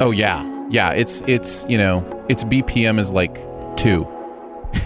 Oh 0.00 0.10
yeah, 0.10 0.42
yeah. 0.70 0.92
It's 0.92 1.22
it's 1.26 1.66
you 1.68 1.78
know 1.78 2.24
its 2.28 2.42
BPM 2.44 2.98
is 2.98 3.12
like 3.12 3.36
two. 3.76 4.08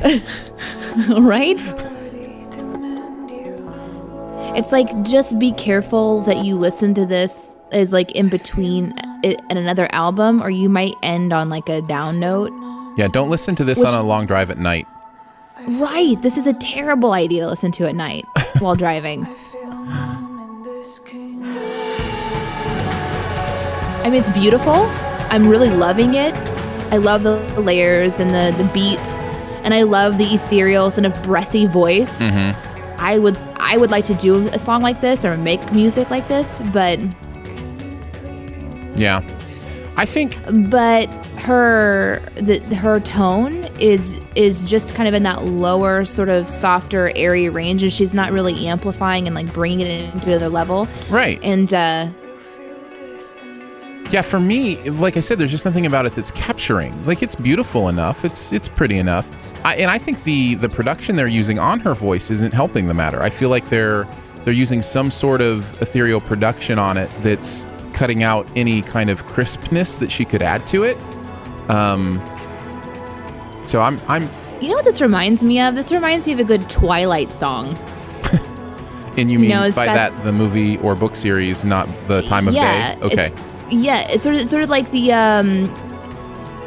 right? 1.21 1.59
It's 4.57 4.73
like 4.73 5.03
just 5.03 5.39
be 5.39 5.53
careful 5.53 6.23
that 6.23 6.45
you 6.45 6.57
listen 6.57 6.95
to 6.95 7.07
this 7.07 7.57
is 7.73 7.93
like 7.93 8.11
in 8.13 8.29
between 8.29 8.95
it 9.23 9.41
and 9.51 9.59
another 9.59 9.89
album, 9.93 10.43
or 10.43 10.51
you 10.51 10.69
might 10.69 10.95
end 11.03 11.33
on 11.33 11.49
like 11.49 11.69
a 11.69 11.81
down 11.83 12.19
note. 12.19 12.51
Yeah, 12.97 13.09
don't 13.09 13.31
listen 13.31 13.55
to 13.57 13.65
this 13.65 13.79
Which- 13.79 13.89
on 13.89 13.95
a 13.95 14.03
long 14.03 14.27
drive 14.27 14.51
at 14.51 14.59
night. 14.59 14.87
Right. 15.67 16.21
This 16.23 16.39
is 16.39 16.47
a 16.47 16.55
terrible 16.55 17.13
idea 17.13 17.43
to 17.43 17.49
listen 17.49 17.71
to 17.73 17.87
at 17.87 17.95
night 17.95 18.25
while 18.61 18.75
driving. 18.85 19.27
I 24.01 24.11
mean, 24.11 24.15
it's 24.21 24.31
beautiful. 24.31 24.73
I'm 25.31 25.47
really 25.47 25.69
loving 25.69 26.15
it. 26.15 26.33
I 26.91 26.97
love 26.97 27.23
the 27.23 27.37
layers 27.61 28.19
and 28.19 28.31
the, 28.31 28.57
the 28.63 28.69
beat, 28.73 28.99
and 29.63 29.75
I 29.75 29.83
love 29.83 30.17
the 30.17 30.25
ethereal 30.35 30.91
kind 30.91 31.05
of 31.05 31.23
breathy 31.23 31.67
voice. 31.67 32.23
Mm-hmm. 32.23 32.78
I 32.99 33.19
would 33.19 33.37
I 33.57 33.77
would 33.77 33.91
like 33.91 34.05
to 34.07 34.15
do 34.15 34.49
a 34.49 34.59
song 34.59 34.83
like 34.83 35.01
this 35.01 35.25
or 35.25 35.37
make 35.37 35.73
music 35.73 36.11
like 36.11 36.29
this, 36.29 36.61
but 36.73 36.99
Yeah, 38.97 39.23
I 39.97 40.05
think 40.05 40.39
but 40.71 41.09
her 41.39 42.21
the 42.35 42.59
her 42.75 42.99
tone 43.01 43.69
is 43.79 44.21
is 44.35 44.65
just 44.65 44.95
kind 44.95 45.09
of 45.09 45.15
in 45.15 45.23
that 45.23 45.45
lower 45.45 46.05
sort 46.05 46.29
of 46.29 46.49
softer 46.49 47.13
airy 47.15 47.49
range 47.49 47.83
and 47.83 47.93
she's 47.93 48.13
not 48.13 48.33
really 48.33 48.67
amplifying 48.67 49.27
and 49.27 49.37
like 49.37 49.53
bringing 49.53 49.87
it 49.87 50.13
into 50.15 50.29
another 50.29 50.49
level 50.49 50.89
right. 51.11 51.39
and 51.45 51.73
uh 51.73 52.09
Yeah, 54.11 54.23
for 54.23 54.41
me, 54.41 54.89
like 54.91 55.19
I 55.19 55.21
said, 55.21 55.39
there's 55.39 55.51
just 55.51 55.67
nothing 55.67 55.85
about 55.85 56.07
it 56.07 56.15
that's 56.15 56.31
capturing. 56.31 57.05
Like 57.05 57.23
it's 57.23 57.37
beautiful 57.37 57.89
enough, 57.91 58.25
it's 58.25 58.53
it's 58.55 58.67
pretty 58.69 58.97
enough, 58.99 59.53
I, 59.67 59.77
and 59.77 59.91
I 59.91 59.99
think 59.99 60.25
the 60.25 60.55
the 60.55 60.69
production 60.69 61.15
they're 61.17 61.27
using 61.27 61.59
on 61.59 61.81
her 61.81 61.95
voice 61.95 62.31
isn't 62.31 62.55
helping 62.55 62.87
the 62.89 62.95
matter. 62.95 63.21
I 63.21 63.29
feel 63.29 63.51
like 63.51 63.69
they're 63.69 64.09
they're 64.45 64.55
using 64.55 64.81
some 64.81 65.11
sort 65.11 65.43
of 65.43 65.81
ethereal 65.83 66.21
production 66.23 66.79
on 66.79 66.97
it 66.97 67.11
that's 67.21 67.69
cutting 67.93 68.23
out 68.23 68.49
any 68.57 68.81
kind 68.81 69.11
of 69.11 69.27
crispness 69.27 69.99
that 69.99 70.11
she 70.11 70.25
could 70.25 70.41
add 70.41 70.67
to 70.69 70.85
it. 70.85 70.97
Um, 71.69 72.19
so 73.65 73.83
I'm 73.83 74.01
I'm 74.09 74.27
You 74.63 74.69
know 74.69 74.75
what 74.77 74.87
this 74.87 75.03
reminds 75.03 75.45
me 75.45 75.61
of? 75.61 75.75
This 75.75 75.93
reminds 75.93 76.27
me 76.27 76.33
of 76.33 76.41
a 76.41 76.45
good 76.45 76.71
Twilight 76.71 77.31
song. 77.31 77.77
and 79.19 79.31
you 79.31 79.39
mean 79.39 79.51
No, 79.51 79.71
by 79.73 79.85
got- 79.85 79.95
that 80.15 80.23
the 80.23 80.33
movie 80.33 80.79
or 80.79 80.95
book 80.95 81.15
series, 81.15 81.63
not 81.67 81.87
the 82.07 82.23
time 82.23 82.49
of 82.49 82.55
yeah, 82.55 82.95
day. 82.95 83.01
Okay. 83.03 83.23
It's, 83.25 83.33
yeah, 83.71 84.09
it's 84.11 84.23
sort 84.23 84.35
of 84.35 84.41
it's 84.43 84.51
sort 84.51 84.63
of 84.65 84.71
like 84.71 84.91
the 84.91 85.13
um, 85.13 85.67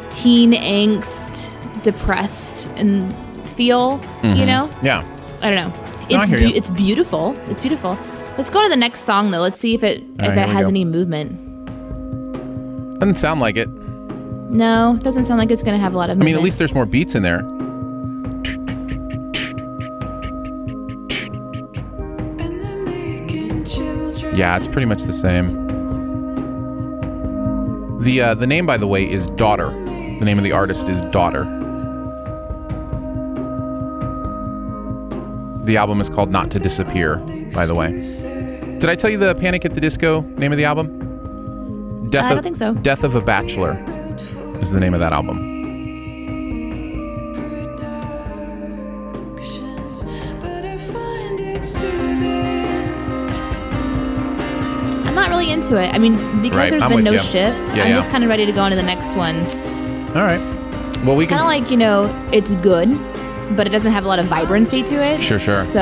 teen 0.10 0.52
angst, 0.54 1.56
depressed 1.84 2.70
and 2.76 3.16
feel. 3.50 4.00
You 4.24 4.46
know, 4.46 4.70
Yeah. 4.82 5.06
I 5.42 5.50
don't 5.50 5.56
know. 5.56 5.70
No, 6.10 6.18
I 6.18 6.22
It's 6.24 6.30
hear 6.30 6.40
beau- 6.40 6.46
you. 6.46 6.56
it's 6.56 6.70
beautiful. 6.70 7.36
It's 7.50 7.60
beautiful. 7.62 7.98
Let's 8.38 8.50
go 8.50 8.62
to 8.64 8.70
the 8.70 8.76
next 8.78 9.02
song 9.06 9.32
though. 9.32 9.40
Let's 9.40 9.58
see 9.58 9.74
if 9.76 9.84
it 9.84 10.02
All 10.20 10.30
if 10.30 10.36
right, 10.36 10.38
it 10.38 10.50
has 10.50 10.68
any 10.68 10.86
movement. 10.86 11.38
Doesn't 13.00 13.16
sound 13.18 13.40
like 13.40 13.58
it. 13.58 13.68
No, 14.50 15.00
doesn't 15.02 15.24
sound 15.24 15.40
like 15.40 15.50
it's 15.52 15.64
gonna 15.64 15.78
have 15.80 15.94
a 15.94 15.98
lot 15.98 16.10
of 16.10 16.20
I 16.22 16.24
mean, 16.24 16.36
at 16.36 16.42
least 16.42 16.60
there's 16.60 16.74
more 16.74 16.86
beats 16.86 17.16
in 17.16 17.24
there. 17.24 17.42
Yeah, 24.34 24.58
it's 24.58 24.68
pretty 24.68 24.86
much 24.86 25.04
the 25.04 25.14
same. 25.14 25.68
The 28.02 28.20
uh, 28.20 28.34
the 28.34 28.48
name, 28.48 28.66
by 28.66 28.78
the 28.78 28.88
way, 28.88 29.08
is 29.08 29.28
Daughter. 29.28 29.70
The 29.70 30.26
name 30.26 30.40
of 30.40 30.44
the 30.44 30.52
artist 30.54 30.90
is 30.90 31.02
Daughter. 31.12 31.44
The 35.66 35.78
album 35.78 36.02
is 36.02 36.10
called 36.10 36.32
Not 36.32 36.50
to 36.52 36.60
Disappear, 36.60 37.18
by 37.54 37.68
the 37.68 37.76
way. 37.76 37.92
Did 38.80 38.90
I 38.90 38.96
tell 38.96 39.12
you 39.12 39.20
the 39.20 39.36
Panic 39.36 39.66
at 39.66 39.76
the 39.76 39.82
Disco 39.82 40.22
name 40.22 40.52
of 40.52 40.58
the 40.58 40.66
album? 40.66 42.10
Death 42.10 42.26
I 42.26 42.34
don't 42.34 42.42
think 42.42 42.56
so. 42.56 42.74
Death 42.74 43.04
of 43.04 43.14
a 43.14 43.22
Bachelor 43.22 43.78
is 44.60 44.72
the 44.72 44.80
name 44.80 44.96
of 44.96 45.00
that 45.00 45.14
album. 45.14 45.61
Into 55.72 55.84
it. 55.84 55.94
I 55.94 55.98
mean, 56.00 56.16
because 56.42 56.58
Right, 56.58 56.70
there's 56.70 56.84
I'm 56.84 56.90
been 56.96 57.04
no 57.04 57.12
you. 57.12 57.20
shifts, 57.20 57.66
Yeah, 57.74 57.84
I'm 57.84 57.90
yeah. 57.90 57.96
just 57.96 58.10
kind 58.10 58.24
of 58.24 58.30
ready 58.30 58.46
to 58.46 58.52
go 58.52 58.62
on 58.62 58.72
to 58.72 58.76
the 58.76 58.84
next 58.84 59.16
one. 59.16 59.40
All 60.16 60.24
right. 60.24 60.40
Well, 61.06 61.16
we. 61.16 61.26
Kind 61.26 61.42
of 61.42 61.48
like 61.48 61.72
you 61.72 61.78
know, 61.78 62.06
it's 62.32 62.54
good, 62.56 62.90
but 63.56 63.66
it 63.68 63.72
doesn't 63.72 63.92
have 63.92 64.06
a 64.06 64.08
lot 64.08 64.20
of 64.20 64.26
vibrancy 64.28 64.84
to 64.84 64.96
it. 64.96 65.22
Sure, 65.22 65.40
sure. 65.40 65.64
So 65.64 65.80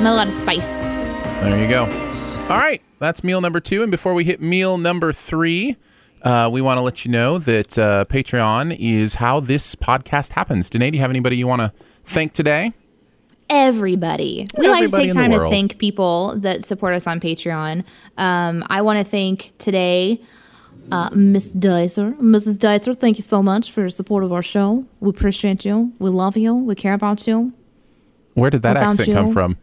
not 0.00 0.12
a 0.12 0.14
lot 0.14 0.26
of 0.26 0.32
spice. 0.34 0.68
There 0.68 1.58
you 1.60 1.68
go. 1.68 1.84
All 2.48 2.58
right, 2.58 2.82
that's 2.98 3.24
meal 3.24 3.40
number 3.40 3.60
two. 3.60 3.82
And 3.82 3.90
before 3.90 4.14
we 4.14 4.24
hit 4.24 4.42
meal 4.42 4.76
number 4.78 5.12
three, 5.12 5.76
uh, 6.22 6.50
we 6.52 6.60
want 6.60 6.78
to 6.78 6.82
let 6.82 7.04
you 7.04 7.10
know 7.10 7.38
that 7.38 7.78
uh, 7.78 8.04
Patreon 8.08 8.76
is 8.78 9.14
how 9.14 9.40
this 9.40 9.74
podcast 9.74 10.32
happens. 10.32 10.68
Danae, 10.68 10.90
do 10.90 10.96
you 10.96 11.00
have 11.02 11.10
anybody 11.10 11.36
you 11.36 11.46
want 11.46 11.60
to 11.60 11.72
thank 12.04 12.32
today? 12.34 12.72
Everybody. 13.54 14.46
We 14.56 14.66
like 14.68 14.90
to 14.90 14.96
take 14.96 15.12
time 15.12 15.30
to 15.32 15.40
thank 15.50 15.78
people 15.78 16.34
that 16.38 16.64
support 16.64 16.94
us 16.94 17.06
on 17.06 17.20
Patreon. 17.20 17.84
Um, 18.16 18.64
I 18.70 18.80
want 18.80 18.98
to 18.98 19.04
thank 19.04 19.52
today 19.58 20.22
uh, 20.90 21.10
Miss 21.12 21.48
Dicer. 21.48 22.14
Mrs. 22.14 22.58
Dicer, 22.58 22.94
thank 22.94 23.18
you 23.18 23.22
so 23.22 23.42
much 23.42 23.70
for 23.70 23.80
your 23.80 23.90
support 23.90 24.24
of 24.24 24.32
our 24.32 24.42
show. 24.42 24.86
We 25.00 25.10
appreciate 25.10 25.64
you. 25.66 25.92
We 25.98 26.08
love 26.10 26.36
you. 26.36 26.54
We 26.54 26.74
care 26.74 26.94
about 26.94 27.26
you. 27.26 27.52
Where 28.34 28.50
did 28.50 28.62
that 28.62 28.76
accent 28.78 29.12
come 29.12 29.32
from? 29.32 29.58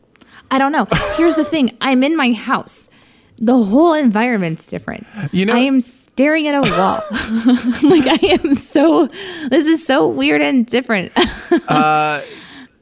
I 0.52 0.60
don't 0.60 0.72
know. 0.72 0.88
Here's 1.18 1.36
the 1.36 1.44
thing 1.44 1.76
I'm 1.82 2.04
in 2.04 2.16
my 2.16 2.32
house, 2.34 2.90
the 3.38 3.58
whole 3.58 3.94
environment's 3.94 4.68
different. 4.68 5.08
You 5.32 5.48
know- 5.48 5.56
I 5.56 5.60
am 5.60 5.82
staring 5.82 6.48
at 6.48 6.56
a 6.56 6.62
wall. 6.62 7.02
like, 7.90 8.06
I 8.24 8.38
am 8.44 8.54
so, 8.54 9.08
this 9.50 9.66
is 9.66 9.84
so 9.86 10.08
weird 10.08 10.42
and 10.42 10.66
different. 10.66 11.12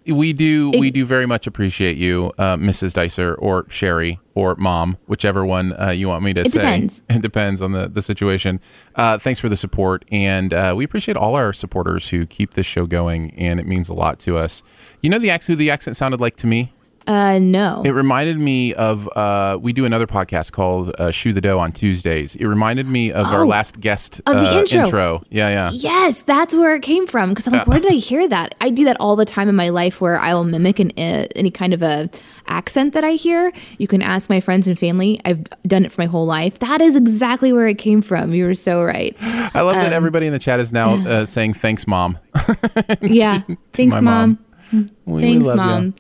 We 0.08 0.34
do 0.34 0.72
we 0.72 0.89
do 0.91 1.06
very 1.06 1.26
much 1.26 1.48
appreciate 1.48 1.98
you, 1.98 2.32
uh, 2.38 2.56
Mrs. 2.56 2.93
Dicer 2.93 3.36
or 3.39 3.65
Sherry 3.70 4.20
or 4.36 4.56
Mom, 4.56 4.98
whichever 5.08 5.46
one 5.46 5.74
uh, 5.80 5.89
you 5.89 6.08
want 6.08 6.24
me 6.24 6.34
to 6.34 6.41
It 6.41 6.52
say. 6.52 6.60
depends. 6.60 7.04
It 7.10 7.22
depends 7.22 7.62
on 7.62 7.72
the 7.74 7.88
the 7.89 8.02
situation. 8.02 8.60
Uh, 8.96 9.17
thanks 9.17 9.39
for 9.39 9.50
the 9.50 9.58
support, 9.58 10.06
and 10.12 10.54
uh, 10.54 10.74
we 10.78 10.84
appreciate 10.86 11.17
all 11.17 11.36
our 11.36 11.52
supporters 11.54 12.10
who 12.10 12.26
keep 12.26 12.54
this 12.54 12.65
show 12.65 12.86
going, 12.86 13.32
and 13.36 13.60
it 13.60 13.67
means 13.67 13.89
a 13.89 13.93
lot 13.93 14.20
to 14.20 14.38
us. 14.38 14.63
You 15.02 15.10
know 15.10 15.20
the 15.20 15.30
accent, 15.30 15.54
who 15.58 15.63
the 15.63 15.72
accent 15.72 15.98
sounded 15.98 16.22
like 16.22 16.36
to 16.38 16.48
me? 16.48 16.74
Uh, 17.08 17.39
no. 17.39 17.82
It 17.86 17.91
reminded 17.91 18.38
me 18.38 18.74
of 18.74 19.08
uh, 19.15 19.58
we 19.62 19.72
do 19.72 19.86
another 19.86 20.06
podcast 20.06 20.52
called 20.52 20.93
uh, 21.00 21.10
"Shoe 21.10 21.32
the 21.32 21.39
Dough" 21.41 21.58
on 21.60 21.72
Tuesdays. 21.72 22.36
It 22.36 22.46
reminded 22.46 22.86
me 22.88 23.12
of 23.13 23.28
our 23.28 23.43
Oh, 23.43 23.48
last 23.48 23.80
guest 23.80 24.20
of 24.26 24.36
the 24.36 24.50
uh, 24.50 24.65
intro. 24.84 25.24
Yeah, 25.30 25.50
yeah. 25.50 25.72
Yes, 25.74 26.22
that's 26.24 26.54
where 26.54 26.76
it 26.76 26.82
came 26.82 27.08
from. 27.08 27.30
Because 27.30 27.48
I'm 27.48 27.54
like, 27.54 27.65
where 27.67 27.80
did 27.80 27.91
I 27.91 27.96
hear 27.96 28.28
that? 28.28 28.56
I 28.60 28.70
do 28.70 28.84
that 28.86 28.98
all 29.00 29.15
the 29.15 29.24
time 29.26 29.48
in 29.48 29.56
my 29.56 29.70
life, 29.70 30.02
where 30.02 30.20
I 30.20 30.34
will 30.34 30.43
mimic 30.43 30.80
an 30.80 30.91
uh, 30.98 31.28
any 31.36 31.50
kind 31.50 31.74
of 31.74 31.82
a 31.82 32.10
accent 32.48 32.93
that 32.93 33.04
I 33.06 33.12
hear. 33.12 33.54
You 33.78 33.88
can 33.88 34.02
ask 34.02 34.30
my 34.30 34.39
friends 34.41 34.67
and 34.67 34.78
family. 34.78 35.22
I've 35.24 35.43
done 35.65 35.86
it 35.86 35.91
for 35.93 36.02
my 36.02 36.08
whole 36.08 36.26
life. 36.26 36.60
That 36.60 36.82
is 36.82 36.96
exactly 36.98 37.54
where 37.54 37.67
it 37.67 37.78
came 37.78 38.02
from. 38.02 38.34
You 38.34 38.46
were 38.46 38.54
so 38.54 38.84
right. 38.84 39.15
I 39.22 39.62
love 39.62 39.76
that 39.76 39.93
everybody 39.93 40.28
in 40.28 40.34
the 40.34 40.39
chat 40.39 40.60
is 40.60 40.74
now 40.74 40.96
uh, 41.08 41.26
saying 41.26 41.54
"Thanks, 41.54 41.88
Mom." 41.88 42.17
yeah. 43.02 43.41
Thanks, 43.72 43.93
mom. 44.02 44.04
mom. 44.04 44.39
We- 44.74 45.13
we 45.13 45.22
Thanks, 45.22 45.46
love 45.46 45.58
ya. 45.58 45.65
mom. 45.65 45.96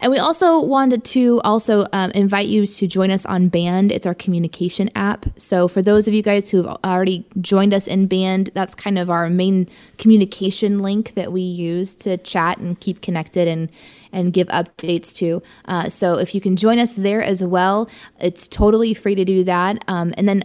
And 0.00 0.12
we 0.12 0.18
also 0.18 0.60
wanted 0.60 1.04
to 1.04 1.40
also 1.42 1.86
um, 1.92 2.10
invite 2.12 2.46
you 2.46 2.66
to 2.66 2.86
join 2.86 3.10
us 3.10 3.24
on 3.26 3.48
Band. 3.48 3.92
It's 3.92 4.06
our 4.06 4.14
communication 4.14 4.90
app. 4.94 5.26
So 5.36 5.68
for 5.68 5.82
those 5.82 6.06
of 6.06 6.14
you 6.14 6.22
guys 6.22 6.50
who've 6.50 6.66
already 6.66 7.26
joined 7.40 7.72
us 7.74 7.86
in 7.86 8.06
Band, 8.06 8.50
that's 8.54 8.74
kind 8.74 8.98
of 8.98 9.10
our 9.10 9.30
main 9.30 9.68
communication 9.98 10.78
link 10.78 11.14
that 11.14 11.32
we 11.32 11.40
use 11.40 11.94
to 11.96 12.16
chat 12.18 12.58
and 12.58 12.78
keep 12.80 13.00
connected 13.00 13.48
and 13.48 13.70
and 14.12 14.32
give 14.32 14.46
updates 14.48 15.14
to. 15.16 15.42
Uh, 15.66 15.88
so 15.88 16.18
if 16.18 16.34
you 16.34 16.40
can 16.40 16.56
join 16.56 16.78
us 16.78 16.94
there 16.94 17.22
as 17.22 17.44
well, 17.44 17.88
it's 18.18 18.48
totally 18.48 18.94
free 18.94 19.14
to 19.14 19.24
do 19.24 19.44
that. 19.44 19.84
Um, 19.88 20.14
and 20.16 20.26
then 20.26 20.44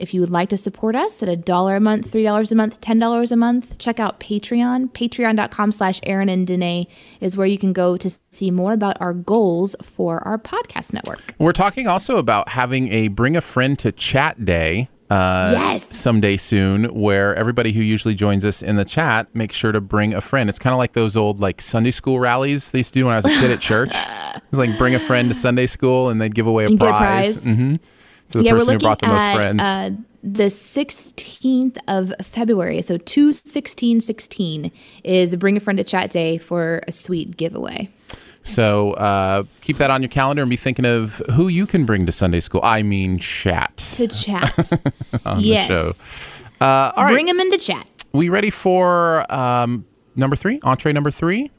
if 0.00 0.12
you 0.14 0.20
would 0.20 0.30
like 0.30 0.48
to 0.50 0.56
support 0.56 0.96
us 0.96 1.22
at 1.22 1.28
a 1.28 1.36
dollar 1.36 1.76
a 1.76 1.80
month, 1.80 2.10
three 2.10 2.22
dollars 2.24 2.50
a 2.50 2.54
month, 2.54 2.80
ten 2.80 2.98
dollars 2.98 3.30
a 3.32 3.36
month, 3.36 3.78
check 3.78 4.00
out 4.00 4.18
Patreon. 4.20 4.90
Patreon.com 4.92 5.72
slash 5.72 6.00
Aaron 6.04 6.28
and 6.28 6.46
Danae 6.46 6.86
is 7.20 7.36
where 7.36 7.46
you 7.46 7.58
can 7.58 7.72
go 7.72 7.96
to 7.96 8.10
see 8.30 8.50
more 8.50 8.72
about 8.72 8.96
our 9.00 9.12
goals 9.12 9.76
for 9.82 10.26
our 10.26 10.38
podcast 10.38 10.92
network. 10.92 11.34
We're 11.38 11.52
talking 11.52 11.86
also 11.86 12.18
about 12.18 12.48
having 12.50 12.92
a 12.92 13.08
bring 13.08 13.36
a 13.36 13.40
friend 13.40 13.78
to 13.80 13.92
chat 13.92 14.44
day. 14.44 14.88
Uh, 15.10 15.50
Yes. 15.52 15.88
Someday 15.96 16.36
soon, 16.36 16.84
where 16.94 17.34
everybody 17.34 17.72
who 17.72 17.80
usually 17.82 18.14
joins 18.14 18.44
us 18.44 18.62
in 18.62 18.76
the 18.76 18.84
chat 18.84 19.26
makes 19.34 19.56
sure 19.56 19.72
to 19.72 19.80
bring 19.80 20.14
a 20.14 20.20
friend. 20.20 20.48
It's 20.48 20.58
kind 20.60 20.72
of 20.72 20.78
like 20.78 20.92
those 20.92 21.16
old 21.16 21.40
like 21.40 21.60
Sunday 21.60 21.90
school 21.90 22.20
rallies 22.20 22.70
they 22.70 22.78
used 22.78 22.94
to 22.94 23.00
do 23.00 23.06
when 23.06 23.14
I 23.14 23.16
was 23.16 23.24
a 23.24 23.30
kid 23.30 23.50
at 23.50 23.60
church. 23.70 23.90
It's 23.92 24.56
like 24.56 24.78
bring 24.78 24.94
a 24.94 25.00
friend 25.00 25.28
to 25.28 25.34
Sunday 25.34 25.66
school 25.66 26.10
and 26.10 26.20
they'd 26.20 26.32
give 26.34 26.46
away 26.46 26.62
a 26.64 26.68
And 26.68 26.78
get 26.78 26.86
a 26.88 26.92
prize. 26.92 27.38
prize. 27.38 27.78
To 28.30 28.38
the 28.38 28.44
yeah, 28.44 28.52
we're 28.52 28.58
person 28.60 28.68
who 28.68 28.78
looking 28.78 28.86
brought 28.86 28.98
the 29.00 29.06
most 29.08 29.20
at 29.20 29.34
friends. 29.36 29.62
uh, 29.62 29.90
the 30.22 30.44
16th 30.44 31.78
of 31.88 32.12
February. 32.24 32.82
So 32.82 32.96
2 32.98 33.32
16 33.32 34.00
16 34.00 34.70
is 35.04 35.36
Bring 35.36 35.56
a 35.56 35.60
Friend 35.60 35.76
to 35.78 35.84
Chat 35.84 36.10
Day 36.10 36.38
for 36.38 36.82
a 36.86 36.92
sweet 36.92 37.36
giveaway. 37.36 37.88
so 38.42 38.92
uh, 38.92 39.44
keep 39.62 39.76
that 39.78 39.90
on 39.90 40.02
your 40.02 40.08
calendar 40.10 40.42
and 40.42 40.50
be 40.50 40.56
thinking 40.56 40.84
of 40.84 41.22
who 41.32 41.48
you 41.48 41.66
can 41.66 41.84
bring 41.86 42.06
to 42.06 42.12
Sunday 42.12 42.40
school. 42.40 42.60
I 42.62 42.82
mean, 42.82 43.18
chat. 43.18 43.76
To 43.96 44.08
chat. 44.08 44.72
on 45.24 45.40
yes. 45.40 45.68
the 45.68 45.74
show. 45.74 46.64
Uh, 46.64 46.92
all 46.96 47.04
right. 47.04 47.12
Bring 47.12 47.26
them 47.26 47.40
into 47.40 47.58
chat. 47.58 47.86
we 48.12 48.28
ready 48.28 48.50
for 48.50 49.30
um, 49.32 49.86
number 50.16 50.36
three? 50.36 50.60
Entree 50.62 50.92
number 50.92 51.10
three? 51.10 51.50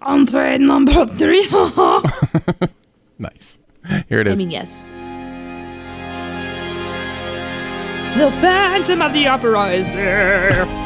Entree 0.00 0.58
number 0.58 1.06
three. 1.06 1.46
Nice. 3.18 3.58
Here 4.08 4.20
it 4.20 4.26
is. 4.26 4.38
I 4.38 4.42
mean, 4.42 4.50
yes. 4.50 4.92
The 8.16 8.30
Phantom 8.30 9.02
of 9.02 9.12
the 9.12 9.26
Opera 9.26 9.72
is 9.72 9.86
there. 9.88 10.85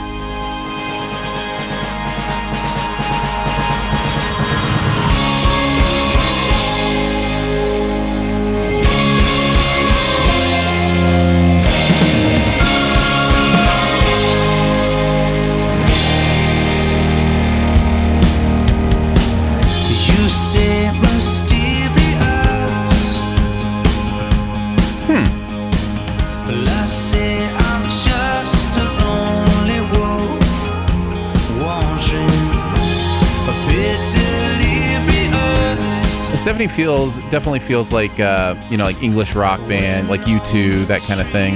70 36.41 36.69
feels 36.69 37.19
definitely 37.29 37.59
feels 37.59 37.93
like 37.93 38.19
uh, 38.19 38.55
you 38.71 38.79
know 38.79 38.85
like 38.85 39.03
English 39.03 39.35
rock 39.35 39.61
band, 39.69 40.09
like 40.09 40.23
U2, 40.23 40.87
that 40.87 41.03
kind 41.03 41.21
of 41.21 41.29
thing. 41.29 41.53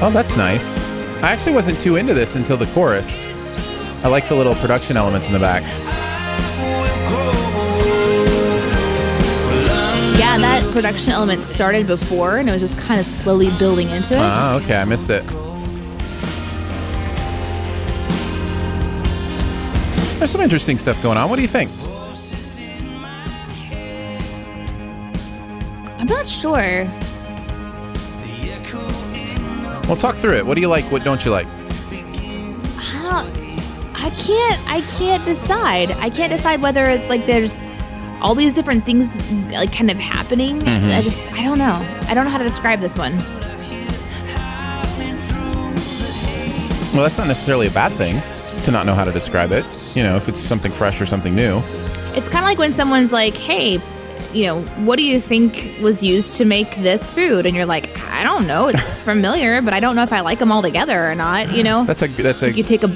Oh, 0.00 0.10
that's 0.10 0.36
nice. 0.38 0.78
I 1.22 1.30
actually 1.30 1.52
wasn't 1.52 1.78
too 1.78 1.96
into 1.96 2.14
this 2.14 2.36
until 2.36 2.56
the 2.56 2.66
chorus. 2.68 3.26
I 4.02 4.08
like 4.08 4.28
the 4.28 4.34
little 4.34 4.54
production 4.54 4.96
elements 4.96 5.26
in 5.26 5.34
the 5.34 5.38
back. 5.38 5.62
That 10.60 10.72
production 10.72 11.12
element 11.12 11.42
started 11.42 11.86
before, 11.86 12.36
and 12.36 12.48
it 12.48 12.52
was 12.52 12.62
just 12.62 12.78
kind 12.78 13.00
of 13.00 13.06
slowly 13.06 13.50
building 13.58 13.90
into 13.90 14.14
it. 14.14 14.20
Ah, 14.20 14.54
okay, 14.56 14.76
I 14.76 14.84
missed 14.84 15.10
it. 15.10 15.26
There's 20.18 20.30
some 20.30 20.40
interesting 20.40 20.78
stuff 20.78 21.02
going 21.02 21.18
on. 21.18 21.28
What 21.28 21.36
do 21.36 21.42
you 21.42 21.48
think? 21.48 21.70
I'm 25.98 26.06
not 26.06 26.26
sure. 26.26 26.86
We'll 29.88 29.96
talk 29.96 30.16
through 30.16 30.36
it. 30.36 30.46
What 30.46 30.54
do 30.54 30.60
you 30.60 30.68
like? 30.68 30.84
What 30.90 31.04
don't 31.04 31.24
you 31.24 31.30
like? 31.30 31.46
I 31.90 33.10
don't- 33.10 33.44
I 33.94 34.10
can't. 34.10 34.60
I 34.70 34.80
can't 34.98 35.24
decide. 35.24 35.90
I 35.92 36.08
can't 36.10 36.32
decide 36.32 36.62
whether 36.62 36.88
it's 36.88 37.08
like 37.10 37.26
there's 37.26 37.60
all 38.20 38.34
these 38.34 38.54
different 38.54 38.84
things 38.84 39.16
like 39.52 39.72
kind 39.72 39.90
of 39.90 39.98
happening. 39.98 40.60
Mm-hmm. 40.60 40.86
I 40.90 41.02
just 41.02 41.30
I 41.32 41.44
don't 41.44 41.58
know. 41.58 41.86
I 42.08 42.14
don't 42.14 42.24
know 42.24 42.30
how 42.30 42.38
to 42.38 42.44
describe 42.44 42.80
this 42.80 42.96
one. 42.96 43.16
Well, 46.92 47.02
that's 47.02 47.18
not 47.18 47.26
necessarily 47.26 47.66
a 47.66 47.70
bad 47.72 47.90
thing 47.92 48.22
to 48.62 48.70
not 48.70 48.86
know 48.86 48.94
how 48.94 49.02
to 49.04 49.10
describe 49.10 49.50
it. 49.50 49.64
You 49.96 50.04
know, 50.04 50.16
if 50.16 50.28
it's 50.28 50.40
something 50.40 50.70
fresh 50.70 51.00
or 51.00 51.06
something 51.06 51.34
new. 51.34 51.60
It's 52.16 52.28
kind 52.28 52.44
of 52.44 52.48
like 52.48 52.58
when 52.58 52.70
someone's 52.70 53.12
like, 53.12 53.34
"Hey, 53.34 53.80
you 54.32 54.46
know, 54.46 54.60
what 54.86 54.96
do 54.96 55.02
you 55.02 55.18
think 55.20 55.74
was 55.82 56.02
used 56.04 56.34
to 56.34 56.44
make 56.44 56.76
this 56.76 57.12
food?" 57.12 57.46
And 57.46 57.56
you're 57.56 57.66
like, 57.66 57.98
"I 58.12 58.22
don't 58.22 58.46
know. 58.46 58.68
It's 58.68 58.98
familiar, 59.10 59.60
but 59.60 59.74
I 59.74 59.80
don't 59.80 59.96
know 59.96 60.04
if 60.04 60.12
I 60.12 60.20
like 60.20 60.38
them 60.38 60.52
all 60.52 60.62
together 60.62 61.10
or 61.10 61.16
not." 61.16 61.52
You 61.52 61.64
know, 61.64 61.84
That's 61.84 62.02
a 62.02 62.06
that's 62.06 62.42
a 62.44 62.52
you 62.52 62.62
take 62.62 62.84
a 62.84 62.88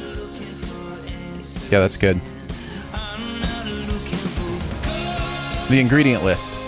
yeah, 1.70 1.80
that's 1.80 1.96
good. 1.96 2.20
The 5.70 5.80
ingredient 5.80 6.24
list. 6.24 6.58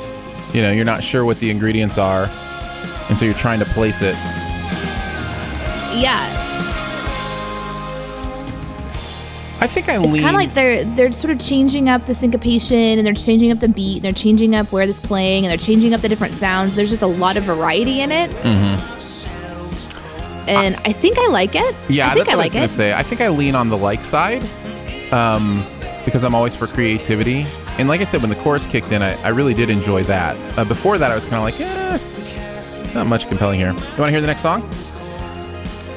You 0.52 0.62
know, 0.62 0.72
you're 0.72 0.84
not 0.84 1.02
sure 1.04 1.24
what 1.24 1.38
the 1.40 1.50
ingredients 1.50 1.96
are, 1.98 2.24
and 3.08 3.16
so 3.18 3.24
you're 3.24 3.34
trying 3.34 3.60
to 3.60 3.64
place 3.66 4.02
it. 4.02 4.14
yeah. 5.96 6.36
I 9.62 9.66
think 9.66 9.90
I 9.90 9.98
lean 9.98 10.04
It's 10.06 10.12
lean. 10.14 10.22
kind 10.22 10.34
of 10.36 10.40
like 10.40 10.54
they're 10.54 10.84
they're 10.84 11.12
sort 11.12 11.32
of 11.32 11.38
changing 11.38 11.88
up 11.90 12.06
the 12.06 12.14
syncopation 12.14 12.78
and 12.98 13.06
they're 13.06 13.12
changing 13.12 13.52
up 13.52 13.58
the 13.58 13.68
beat 13.68 13.96
and 13.96 14.04
they're 14.04 14.12
changing 14.12 14.54
up 14.54 14.72
where 14.72 14.82
it's 14.88 14.98
playing 14.98 15.44
and 15.44 15.50
they're 15.50 15.58
changing 15.58 15.92
up 15.92 16.00
the 16.00 16.08
different 16.08 16.32
sounds. 16.34 16.74
There's 16.74 16.88
just 16.88 17.02
a 17.02 17.06
lot 17.06 17.36
of 17.36 17.44
variety 17.44 18.00
in 18.00 18.10
it. 18.10 18.30
Mm-hmm. 18.30 18.86
And 20.48 20.76
I 20.76 20.92
think 20.92 21.18
I 21.18 21.26
like 21.28 21.54
it. 21.54 21.76
Yeah, 21.90 22.08
I 22.10 22.14
think 22.14 22.26
that's 22.26 22.34
I 22.34 22.36
what 22.36 22.38
like 22.38 22.38
I 22.38 22.44
was 22.44 22.54
it. 22.54 22.56
gonna 22.56 22.68
say. 22.68 22.92
I 22.94 23.02
think 23.02 23.20
I 23.20 23.28
lean 23.28 23.54
on 23.54 23.68
the 23.68 23.76
like 23.76 24.02
side, 24.02 24.42
um, 25.12 25.62
because 26.06 26.24
I'm 26.24 26.34
always 26.34 26.56
for 26.56 26.66
creativity. 26.66 27.44
And 27.78 27.88
like 27.88 28.00
I 28.00 28.04
said, 28.04 28.20
when 28.20 28.30
the 28.30 28.36
chorus 28.36 28.66
kicked 28.66 28.92
in, 28.92 29.02
I, 29.02 29.20
I 29.22 29.28
really 29.28 29.54
did 29.54 29.70
enjoy 29.70 30.02
that. 30.04 30.36
Uh, 30.58 30.64
before 30.64 30.98
that, 30.98 31.10
I 31.10 31.14
was 31.14 31.24
kind 31.24 31.36
of 31.36 31.42
like, 31.42 31.60
eh, 31.60 31.98
not 32.94 33.06
much 33.06 33.28
compelling 33.28 33.58
here. 33.58 33.68
You 33.68 33.74
want 33.74 34.08
to 34.08 34.10
hear 34.10 34.20
the 34.20 34.26
next 34.26 34.42
song? 34.42 34.62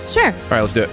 Sure. 0.08 0.28
All 0.28 0.50
right, 0.50 0.62
let's 0.62 0.74
do 0.74 0.84
it. 0.84 0.90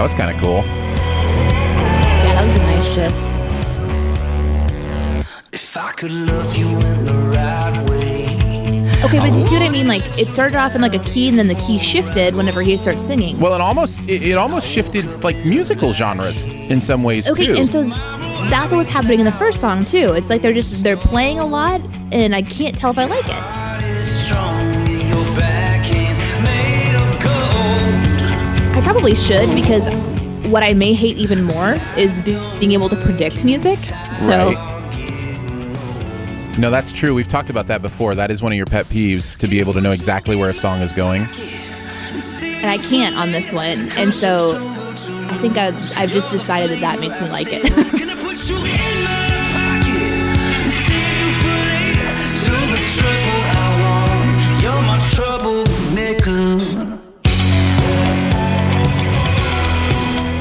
That 0.00 0.04
was 0.04 0.14
kind 0.14 0.34
of 0.34 0.40
cool. 0.40 0.64
Yeah, 2.24 2.32
that 2.34 2.44
was 2.44 2.54
a 2.54 2.58
nice 2.60 2.94
shift. 2.94 3.14
If 5.52 5.76
I 5.76 5.92
could 5.92 6.10
love 6.10 6.56
you 6.56 6.68
in 6.68 7.04
the 7.04 7.12
right 7.12 7.89
way. 7.89 7.89
Okay, 9.10 9.18
but 9.18 9.32
do 9.32 9.40
you 9.40 9.46
see 9.48 9.54
what 9.56 9.62
I 9.62 9.68
mean? 9.70 9.88
Like 9.88 10.04
it 10.16 10.28
started 10.28 10.56
off 10.56 10.76
in 10.76 10.80
like 10.80 10.94
a 10.94 11.00
key 11.00 11.28
and 11.28 11.36
then 11.36 11.48
the 11.48 11.56
key 11.56 11.78
shifted 11.80 12.36
whenever 12.36 12.62
he 12.62 12.78
starts 12.78 13.02
singing. 13.04 13.40
Well, 13.40 13.54
it 13.54 13.60
almost 13.60 14.00
it, 14.02 14.22
it 14.22 14.34
almost 14.38 14.68
shifted 14.68 15.24
like 15.24 15.34
musical 15.44 15.92
genres 15.92 16.44
in 16.46 16.80
some 16.80 17.02
ways 17.02 17.28
Okay, 17.28 17.46
too. 17.46 17.54
and 17.56 17.68
so 17.68 17.82
that's 18.50 18.70
what 18.70 18.78
was 18.78 18.88
happening 18.88 19.18
in 19.18 19.24
the 19.26 19.32
first 19.32 19.60
song 19.60 19.84
too. 19.84 20.12
It's 20.12 20.30
like 20.30 20.42
they're 20.42 20.52
just 20.52 20.84
they're 20.84 20.96
playing 20.96 21.40
a 21.40 21.44
lot 21.46 21.80
and 22.12 22.36
I 22.36 22.42
can't 22.42 22.76
tell 22.78 22.92
if 22.92 22.98
I 22.98 23.06
like 23.06 23.24
it. 23.26 24.00
Strong 24.04 24.74
in 24.86 25.00
your 25.08 25.24
backhands, 25.36 26.18
made 26.44 26.94
of 26.94 27.20
gold. 27.20 28.76
I 28.76 28.80
probably 28.84 29.16
should 29.16 29.52
because 29.56 29.88
what 30.48 30.62
I 30.62 30.72
may 30.72 30.94
hate 30.94 31.16
even 31.16 31.42
more 31.42 31.76
is 31.96 32.24
being 32.24 32.70
able 32.72 32.88
to 32.88 32.96
predict 32.96 33.44
music. 33.44 33.78
So 34.14 34.52
Right. 34.52 34.69
No, 36.58 36.70
that's 36.70 36.92
true. 36.92 37.14
We've 37.14 37.28
talked 37.28 37.48
about 37.48 37.68
that 37.68 37.80
before. 37.80 38.14
That 38.14 38.30
is 38.30 38.42
one 38.42 38.52
of 38.52 38.56
your 38.56 38.66
pet 38.66 38.86
peeves 38.86 39.36
to 39.38 39.46
be 39.48 39.60
able 39.60 39.72
to 39.72 39.80
know 39.80 39.92
exactly 39.92 40.36
where 40.36 40.50
a 40.50 40.54
song 40.54 40.82
is 40.82 40.92
going. 40.92 41.22
and 41.22 42.66
I 42.66 42.76
can't 42.78 43.16
on 43.16 43.32
this 43.32 43.52
one. 43.52 43.88
And 43.96 44.12
so 44.12 44.56
I 44.58 45.34
think 45.34 45.56
I've, 45.56 45.74
I've 45.96 46.10
just 46.10 46.30
decided 46.30 46.70
that 46.70 46.80
that 46.80 47.00
makes 47.00 47.18
me 47.20 47.28
like 47.30 47.46
it. 47.50 47.62
Gonna 47.98 48.16
put 48.16 48.48
you 48.48 48.56
in 48.56 48.62
my 48.62 49.40
pocket 49.54 50.36
and 50.36 50.72
save 50.84 51.16
you 51.22 51.32
for 51.40 51.56
later. 51.70 52.10
So 52.44 52.52
the 52.68 52.80
trouble 52.92 53.40
I 53.56 53.66
want, 53.80 54.62
you're 54.62 54.82
my 54.82 54.98
troublemaker. 55.14 56.58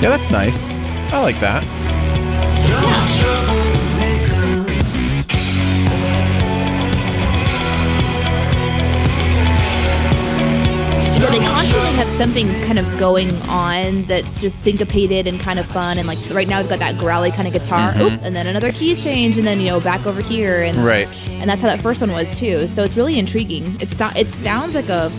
Yeah, 0.02 0.10
that's 0.10 0.30
nice. 0.32 0.72
I 1.14 1.20
like 1.22 1.40
that. 1.40 1.64
They 11.30 11.40
constantly 11.40 11.92
have 11.92 12.10
something 12.10 12.48
kind 12.66 12.80
of 12.80 12.86
going 13.00 13.32
on 13.44 14.06
that's 14.06 14.42
just 14.42 14.64
syncopated 14.64 15.28
and 15.28 15.40
kind 15.40 15.60
of 15.60 15.66
fun. 15.66 15.98
And 15.98 16.08
like 16.08 16.18
right 16.32 16.48
now 16.48 16.60
we've 16.60 16.70
got 16.70 16.80
that 16.80 16.98
growly 16.98 17.32
kind 17.32 17.48
of 17.48 17.54
guitar, 17.54 17.94
mm-hmm. 17.94 18.02
Oop, 18.02 18.22
and 18.24 18.36
then 18.36 18.48
another 18.48 18.72
key 18.72 18.96
change, 18.96 19.38
and 19.38 19.46
then 19.46 19.60
you 19.60 19.68
know 19.68 19.80
back 19.80 20.06
over 20.06 20.22
here, 20.22 20.64
and 20.64 20.78
Right. 20.78 21.08
and 21.30 21.50
that's 21.50 21.62
how 21.62 21.68
that 21.68 21.82
first 21.82 22.02
one 22.02 22.12
was 22.12 22.34
too. 22.38 22.68
So 22.68 22.84
it's 22.84 22.98
really 22.98 23.20
intriguing. 23.20 23.78
It 23.80 23.92
so- 23.92 24.12
it 24.16 24.30
sounds 24.30 24.76
like 24.76 24.90
a 24.90 25.10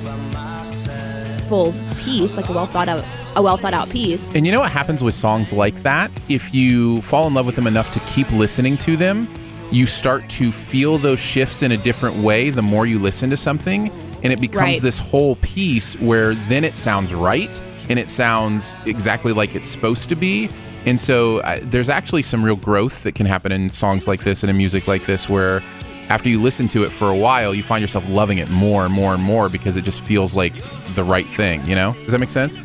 full 1.49 1.75
piece, 1.99 2.37
like 2.37 2.49
a 2.49 2.53
well 2.53 2.67
thought 2.67 2.89
out 2.89 3.05
a 3.37 3.43
well 3.43 3.57
thought 3.57 3.75
out 3.75 3.89
piece. 3.91 4.35
And 4.35 4.45
you 4.47 4.53
know 4.53 4.61
what 4.61 4.73
happens 4.73 5.05
with 5.05 5.15
songs 5.15 5.53
like 5.53 5.83
that? 5.83 6.11
If 6.29 6.53
you 6.55 7.01
fall 7.03 7.27
in 7.27 7.35
love 7.35 7.47
with 7.47 7.57
them 7.57 7.67
enough 7.67 7.93
to 7.95 8.01
keep 8.01 8.31
listening 8.33 8.77
to 8.79 8.97
them, 8.97 9.29
you 9.71 9.87
start 9.87 10.29
to 10.31 10.51
feel 10.51 10.99
those 10.99 11.21
shifts 11.21 11.63
in 11.63 11.73
a 11.73 11.77
different 11.77 12.17
way 12.17 12.51
the 12.51 12.63
more 12.63 12.87
you 12.87 12.99
listen 12.99 13.31
to 13.31 13.37
something. 13.37 13.91
And 14.23 14.33
it 14.33 14.41
becomes 14.41 14.61
Right. 14.63 14.83
this 14.83 14.99
whole 14.99 15.37
piece 15.37 15.95
where 16.01 16.35
then 16.35 16.65
it 16.65 16.77
sounds 16.77 17.15
right 17.15 17.61
and 17.89 17.99
it 17.99 18.11
sounds 18.11 18.77
exactly 18.87 19.33
like 19.33 19.55
it's 19.55 19.69
supposed 19.71 20.09
to 20.11 20.15
be. 20.17 20.49
And 20.87 20.99
so 21.01 21.39
uh, 21.39 21.59
there's 21.63 21.89
actually 21.89 22.23
some 22.23 22.43
real 22.45 22.57
growth 22.57 23.03
that 23.03 23.15
can 23.15 23.27
happen 23.27 23.53
in 23.53 23.71
songs 23.71 24.07
like 24.09 24.21
this 24.25 24.43
and 24.43 24.51
in 24.51 24.57
music 24.57 24.87
like 24.89 25.05
this 25.07 25.29
where 25.29 25.63
after 26.09 26.29
you 26.29 26.41
listen 26.43 26.67
to 26.69 26.83
it 26.85 26.91
for 26.91 27.09
a 27.09 27.17
while, 27.17 27.55
you 27.55 27.63
find 27.63 27.81
yourself 27.83 28.09
loving 28.09 28.39
it 28.39 28.49
more 28.51 28.85
and 28.85 28.93
more 28.93 29.15
and 29.15 29.23
more 29.23 29.49
because 29.49 29.77
it 29.77 29.85
just 29.85 30.01
feels 30.01 30.35
like 30.35 30.53
the 30.95 31.05
right 31.05 31.27
thing, 31.27 31.65
you 31.67 31.75
know? 31.75 31.93
Does 32.05 32.13
that 32.13 32.19
make 32.19 32.29
sense? 32.31 32.63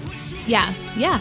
Yeah, 0.47 0.73
yeah. 0.97 1.19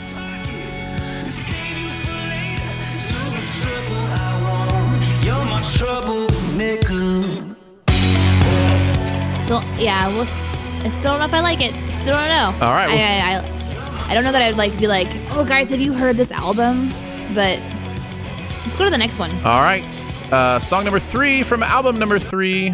You're 5.22 5.44
my 5.46 5.62
troublemaker. 5.76 7.53
Still, 9.45 9.62
yeah. 9.78 10.09
Well, 10.09 10.22
I 10.84 10.88
still 10.88 11.12
don't 11.12 11.18
know 11.20 11.24
if 11.26 11.34
I 11.34 11.40
like 11.40 11.61
it. 11.62 11.72
Still 11.95 12.16
don't 12.16 12.28
know. 12.28 12.66
All 12.66 12.72
right, 12.72 12.88
well- 12.88 12.99
I, 12.99 13.36
I, 13.36 14.07
I, 14.07 14.11
I 14.11 14.14
don't 14.14 14.24
know 14.24 14.32
that 14.32 14.42
I'd 14.42 14.57
like 14.57 14.72
to 14.72 14.78
be 14.78 14.86
like, 14.86 15.09
oh, 15.30 15.45
guys, 15.47 15.70
have 15.70 15.80
you 15.80 15.92
heard 15.95 16.16
this 16.16 16.30
album? 16.32 16.90
But 17.34 17.59
let's 18.64 18.76
go 18.76 18.84
to 18.84 18.90
the 18.90 18.99
next 18.99 19.18
one. 19.18 19.30
All 19.45 19.62
right. 19.62 19.84
Uh, 20.32 20.59
song 20.59 20.84
number 20.84 21.01
three 21.01 21.42
from 21.42 21.62
album 21.62 21.99
number 21.99 22.18
three. 22.18 22.70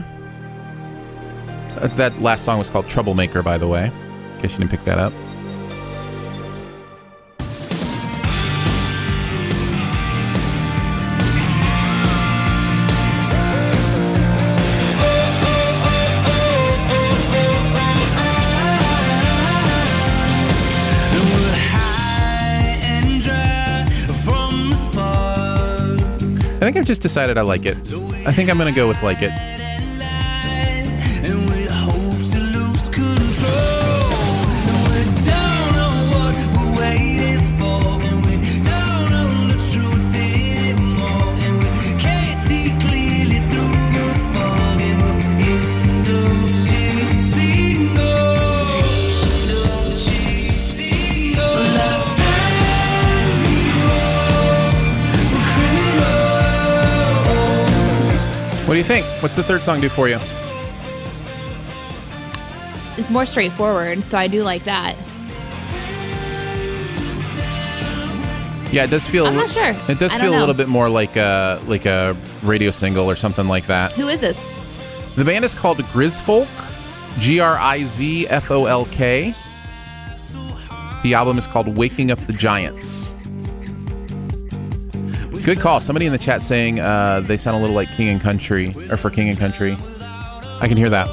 Uh, 1.76 1.86
that 1.96 2.20
last 2.20 2.44
song 2.44 2.58
was 2.58 2.68
called 2.68 2.88
Troublemaker, 2.88 3.42
by 3.42 3.58
the 3.58 3.66
way. 3.68 3.86
In 3.86 4.40
case 4.40 4.52
you 4.52 4.58
didn't 4.58 4.70
pick 4.70 4.84
that 4.84 4.98
up. 4.98 5.12
Think 26.72 26.82
I've 26.82 26.86
just 26.86 27.02
decided 27.02 27.36
I 27.36 27.40
like 27.40 27.66
it. 27.66 27.76
I 28.24 28.30
think 28.32 28.48
I'm 28.48 28.56
gonna 28.56 28.70
go 28.70 28.86
with 28.86 29.02
like 29.02 29.22
it. 29.22 29.59
You 58.80 58.84
think? 58.84 59.04
What's 59.22 59.36
the 59.36 59.42
third 59.42 59.62
song 59.62 59.80
do 59.80 59.88
for 59.88 60.08
you? 60.08 60.18
It's 62.98 63.10
more 63.10 63.26
straightforward, 63.26 64.04
so 64.04 64.18
I 64.18 64.26
do 64.26 64.42
like 64.42 64.64
that. 64.64 64.96
Yeah, 68.72 68.84
it 68.84 68.90
does 68.90 69.06
feel. 69.06 69.26
I'm 69.26 69.36
not 69.36 69.50
sure. 69.50 69.74
It 69.88 69.98
does 69.98 70.14
feel 70.14 70.34
a 70.34 70.38
little 70.38 70.54
bit 70.54 70.68
more 70.68 70.88
like 70.88 71.16
a 71.16 71.60
like 71.66 71.86
a 71.86 72.16
radio 72.42 72.70
single 72.70 73.10
or 73.10 73.16
something 73.16 73.48
like 73.48 73.66
that. 73.66 73.92
Who 73.92 74.08
is 74.08 74.20
this? 74.20 74.38
The 75.16 75.24
band 75.24 75.44
is 75.44 75.54
called 75.54 75.78
Grizfolk, 75.78 76.48
G 77.18 77.40
R 77.40 77.58
I 77.58 77.82
Z 77.82 78.28
F 78.28 78.50
O 78.50 78.66
L 78.66 78.86
K. 78.86 79.34
The 81.02 81.14
album 81.14 81.36
is 81.36 81.46
called 81.46 81.76
Waking 81.76 82.10
Up 82.10 82.18
the 82.18 82.32
Giants. 82.32 83.12
Good 85.42 85.58
call. 85.58 85.80
Somebody 85.80 86.06
in 86.06 86.12
the 86.12 86.18
chat 86.18 86.42
saying 86.42 86.80
uh, 86.80 87.20
they 87.20 87.36
sound 87.36 87.56
a 87.56 87.60
little 87.60 87.74
like 87.74 87.88
King 87.88 88.08
and 88.08 88.20
Country, 88.20 88.72
or 88.90 88.96
for 88.96 89.10
King 89.10 89.30
and 89.30 89.38
Country. 89.38 89.76
I 90.60 90.68
can 90.68 90.76
hear 90.76 90.90
that. 90.90 91.08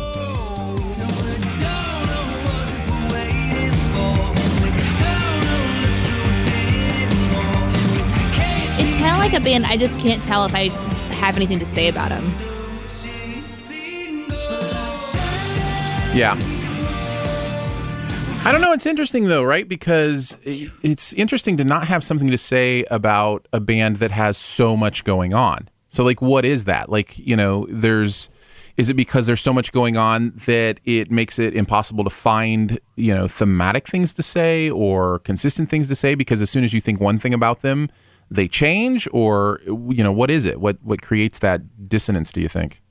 It's 8.79 8.99
kind 8.99 9.13
of 9.13 9.17
like 9.17 9.33
a 9.33 9.39
band. 9.39 9.65
I 9.65 9.77
just 9.77 9.97
can't 9.99 10.21
tell 10.23 10.43
if 10.45 10.53
I 10.53 10.69
have 11.15 11.37
anything 11.37 11.59
to 11.59 11.65
say 11.65 11.87
about 11.87 12.09
them. 12.09 12.25
Yeah. 16.13 16.35
I 18.47 18.53
don't 18.53 18.61
know. 18.61 18.71
It's 18.71 18.85
interesting 18.85 19.25
though, 19.25 19.43
right? 19.43 19.67
Because 19.67 20.37
it's 20.45 21.11
interesting 21.11 21.57
to 21.57 21.65
not 21.65 21.85
have 21.89 22.01
something 22.01 22.29
to 22.29 22.37
say 22.37 22.85
about 22.89 23.45
a 23.51 23.59
band 23.59 23.97
that 23.97 24.11
has 24.11 24.37
so 24.37 24.77
much 24.77 25.03
going 25.03 25.33
on. 25.33 25.67
So, 25.89 26.05
like, 26.05 26.21
what 26.21 26.45
is 26.45 26.63
that? 26.63 26.89
Like, 26.89 27.19
you 27.19 27.35
know, 27.35 27.67
there's. 27.69 28.29
Is 28.77 28.89
it 28.89 28.93
because 28.93 29.25
there's 29.25 29.41
so 29.41 29.51
much 29.51 29.73
going 29.73 29.97
on 29.97 30.31
that 30.45 30.79
it 30.85 31.11
makes 31.11 31.39
it 31.39 31.55
impossible 31.55 32.05
to 32.05 32.09
find, 32.09 32.79
you 32.95 33.13
know, 33.13 33.27
thematic 33.27 33.85
things 33.85 34.13
to 34.13 34.23
say 34.23 34.69
or 34.69 35.19
consistent 35.19 35.69
things 35.69 35.89
to 35.89 35.95
say? 35.95 36.15
Because 36.15 36.41
as 36.41 36.49
soon 36.49 36.63
as 36.63 36.73
you 36.73 36.79
think 36.79 37.01
one 37.01 37.19
thing 37.19 37.33
about 37.33 37.63
them, 37.63 37.89
they 38.31 38.47
change, 38.47 39.09
or 39.11 39.59
you 39.65 40.03
know, 40.03 40.13
what 40.13 40.31
is 40.31 40.45
it? 40.45 40.61
What 40.61 40.77
what 40.83 41.01
creates 41.01 41.39
that 41.39 41.89
dissonance? 41.89 42.31
Do 42.31 42.39
you 42.39 42.47
think? 42.47 42.81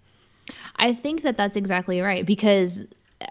I 0.77 0.93
think 0.93 1.23
that 1.23 1.39
that's 1.39 1.57
exactly 1.57 2.03
right 2.03 2.27
because 2.27 2.87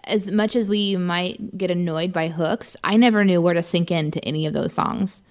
as 0.06 0.32
much 0.32 0.56
as 0.56 0.68
we 0.68 0.96
might 0.96 1.58
get 1.58 1.72
annoyed 1.72 2.12
by 2.12 2.28
hooks, 2.28 2.76
I 2.84 2.98
never 2.98 3.24
knew 3.24 3.42
where 3.42 3.54
to 3.54 3.64
sink 3.64 3.92
into 3.92 4.24
any 4.26 4.46
of 4.46 4.54
those 4.54 4.74
songs. 4.74 5.22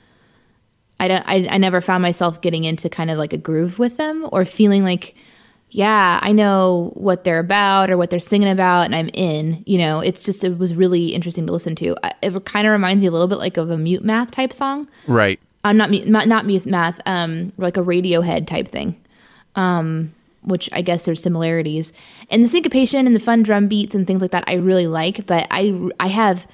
I, 1.00 1.08
don't, 1.08 1.24
I, 1.26 1.46
I 1.48 1.58
never 1.58 1.80
found 1.80 2.02
myself 2.02 2.40
getting 2.40 2.64
into 2.64 2.88
kind 2.88 3.10
of 3.10 3.18
like 3.18 3.32
a 3.32 3.38
groove 3.38 3.78
with 3.78 3.96
them 3.96 4.28
or 4.30 4.44
feeling 4.44 4.84
like, 4.84 5.14
yeah, 5.70 6.20
I 6.22 6.30
know 6.30 6.92
what 6.94 7.24
they're 7.24 7.40
about 7.40 7.90
or 7.90 7.96
what 7.96 8.10
they're 8.10 8.20
singing 8.20 8.48
about 8.48 8.82
and 8.82 8.94
I'm 8.94 9.10
in. 9.12 9.64
You 9.66 9.78
know, 9.78 9.98
it's 10.00 10.22
just, 10.22 10.44
it 10.44 10.56
was 10.56 10.76
really 10.76 11.08
interesting 11.08 11.46
to 11.46 11.52
listen 11.52 11.74
to. 11.76 11.96
It 12.22 12.44
kind 12.44 12.66
of 12.66 12.70
reminds 12.70 13.02
me 13.02 13.08
a 13.08 13.10
little 13.10 13.26
bit 13.26 13.38
like 13.38 13.56
of 13.56 13.70
a 13.70 13.76
mute 13.76 14.04
math 14.04 14.30
type 14.30 14.52
song. 14.52 14.88
Right. 15.08 15.40
I'm 15.64 15.76
not 15.76 15.90
mute, 15.90 16.06
not, 16.06 16.28
not 16.28 16.46
mute 16.46 16.66
math, 16.66 17.00
um, 17.06 17.52
like 17.58 17.76
a 17.76 17.80
Radiohead 17.80 18.46
type 18.46 18.68
thing. 18.68 19.00
Um, 19.56 20.14
which 20.44 20.68
I 20.72 20.82
guess 20.82 21.04
there's 21.04 21.22
similarities. 21.22 21.92
And 22.30 22.44
the 22.44 22.48
syncopation 22.48 23.06
and 23.06 23.14
the 23.14 23.20
fun 23.20 23.42
drum 23.42 23.68
beats 23.68 23.94
and 23.94 24.06
things 24.06 24.22
like 24.22 24.30
that 24.30 24.44
I 24.46 24.54
really 24.54 24.86
like, 24.86 25.26
but 25.26 25.46
I 25.50 25.90
I 26.00 26.08
have 26.08 26.46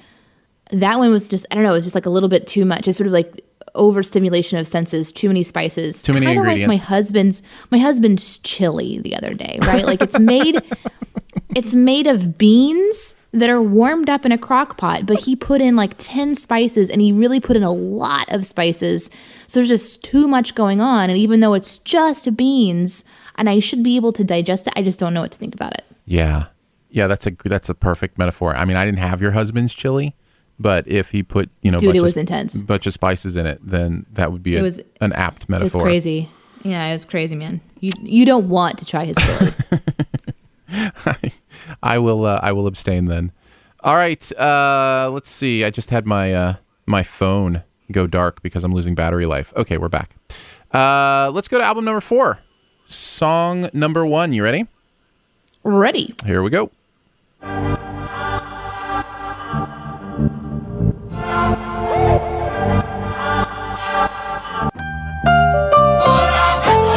that 0.71 0.99
one 0.99 1.11
was 1.11 1.27
just 1.27 1.45
I 1.51 1.55
don't 1.55 1.63
know, 1.63 1.71
it 1.71 1.77
was 1.77 1.85
just 1.85 1.95
like 1.95 2.05
a 2.05 2.09
little 2.09 2.29
bit 2.29 2.47
too 2.47 2.65
much. 2.65 2.87
It's 2.87 2.97
sort 2.97 3.07
of 3.07 3.13
like 3.13 3.45
overstimulation 3.75 4.57
of 4.59 4.67
senses, 4.67 5.11
too 5.11 5.27
many 5.27 5.43
spices. 5.43 6.01
Too 6.01 6.13
many 6.13 6.25
Kinda 6.25 6.41
ingredients. 6.41 6.69
Like 6.69 6.89
my 6.89 6.95
husband's 6.95 7.43
my 7.69 7.77
husband's 7.77 8.37
chili 8.39 8.99
the 8.99 9.15
other 9.15 9.33
day, 9.33 9.59
right? 9.61 9.85
Like 9.85 10.01
it's 10.01 10.19
made 10.19 10.61
it's 11.55 11.75
made 11.75 12.07
of 12.07 12.37
beans 12.37 13.15
that 13.33 13.49
are 13.49 13.61
warmed 13.61 14.09
up 14.09 14.25
in 14.25 14.31
a 14.31 14.37
crock 14.37 14.77
pot, 14.77 15.05
but 15.05 15.19
he 15.19 15.35
put 15.35 15.61
in 15.61 15.75
like 15.75 15.93
10 15.97 16.35
spices 16.35 16.89
and 16.89 17.01
he 17.01 17.13
really 17.13 17.39
put 17.39 17.55
in 17.55 17.63
a 17.63 17.71
lot 17.71 18.25
of 18.29 18.45
spices. 18.45 19.09
So 19.47 19.59
there's 19.59 19.69
just 19.69 20.03
too 20.03 20.27
much 20.27 20.53
going 20.53 20.81
on. 20.81 21.09
And 21.09 21.17
even 21.17 21.39
though 21.39 21.53
it's 21.53 21.77
just 21.77 22.35
beans 22.35 23.05
and 23.35 23.49
I 23.49 23.59
should 23.59 23.83
be 23.83 23.95
able 23.95 24.13
to 24.13 24.23
digest 24.23 24.67
it, 24.67 24.73
I 24.75 24.81
just 24.83 24.99
don't 24.99 25.13
know 25.13 25.21
what 25.21 25.31
to 25.31 25.37
think 25.37 25.53
about 25.55 25.73
it. 25.73 25.83
Yeah, 26.05 26.45
yeah, 26.89 27.07
that's 27.07 27.25
a 27.27 27.31
that's 27.45 27.69
a 27.69 27.73
perfect 27.75 28.17
metaphor. 28.17 28.55
I 28.55 28.65
mean, 28.65 28.77
I 28.77 28.85
didn't 28.85 28.99
have 28.99 29.21
your 29.21 29.31
husband's 29.31 29.73
chili, 29.73 30.15
but 30.59 30.87
if 30.87 31.11
he 31.11 31.23
put 31.23 31.49
you 31.61 31.71
know, 31.71 31.77
Dude, 31.77 31.87
bunch 31.89 31.95
it 31.95 31.99
of- 31.99 32.03
was 32.03 32.17
intense. 32.17 32.55
bunch 32.55 32.85
of 32.87 32.93
spices 32.93 33.35
in 33.37 33.45
it, 33.45 33.59
then 33.61 34.05
that 34.13 34.31
would 34.31 34.43
be 34.43 34.57
a, 34.57 34.61
was- 34.61 34.81
an 34.99 35.13
apt 35.13 35.47
metaphor. 35.49 35.81
It 35.81 35.83
was 35.83 35.89
crazy. 35.89 36.29
Yeah, 36.63 36.85
it 36.87 36.93
was 36.93 37.05
crazy, 37.05 37.35
man. 37.35 37.61
You 37.79 37.91
you 38.01 38.25
don't 38.25 38.49
want 38.49 38.77
to 38.79 38.85
try 38.85 39.05
his 39.05 39.17
chili. 39.17 39.51
I 41.83 41.97
will 41.97 42.25
uh, 42.25 42.39
I 42.41 42.51
will 42.51 42.67
abstain 42.67 43.05
then. 43.05 43.31
All 43.83 43.95
right, 43.95 44.31
uh, 44.39 45.09
let's 45.11 45.29
see. 45.29 45.65
I 45.65 45.69
just 45.69 45.89
had 45.89 46.05
my 46.05 46.33
uh, 46.33 46.53
my 46.85 47.03
phone 47.03 47.63
go 47.91 48.07
dark 48.07 48.41
because 48.41 48.63
I'm 48.63 48.73
losing 48.73 48.95
battery 48.95 49.25
life. 49.25 49.53
Okay, 49.57 49.77
we're 49.77 49.89
back. 49.89 50.15
Uh, 50.73 51.31
let's 51.33 51.47
go 51.47 51.57
to 51.57 51.63
album 51.63 51.83
number 51.85 51.99
four, 52.01 52.39
song 52.91 53.69
number 53.73 54.05
one. 54.05 54.33
You 54.33 54.43
ready? 54.43 54.67
Ready. 55.63 56.13
Here 56.25 56.41
we 56.43 56.49
go. 56.49 56.71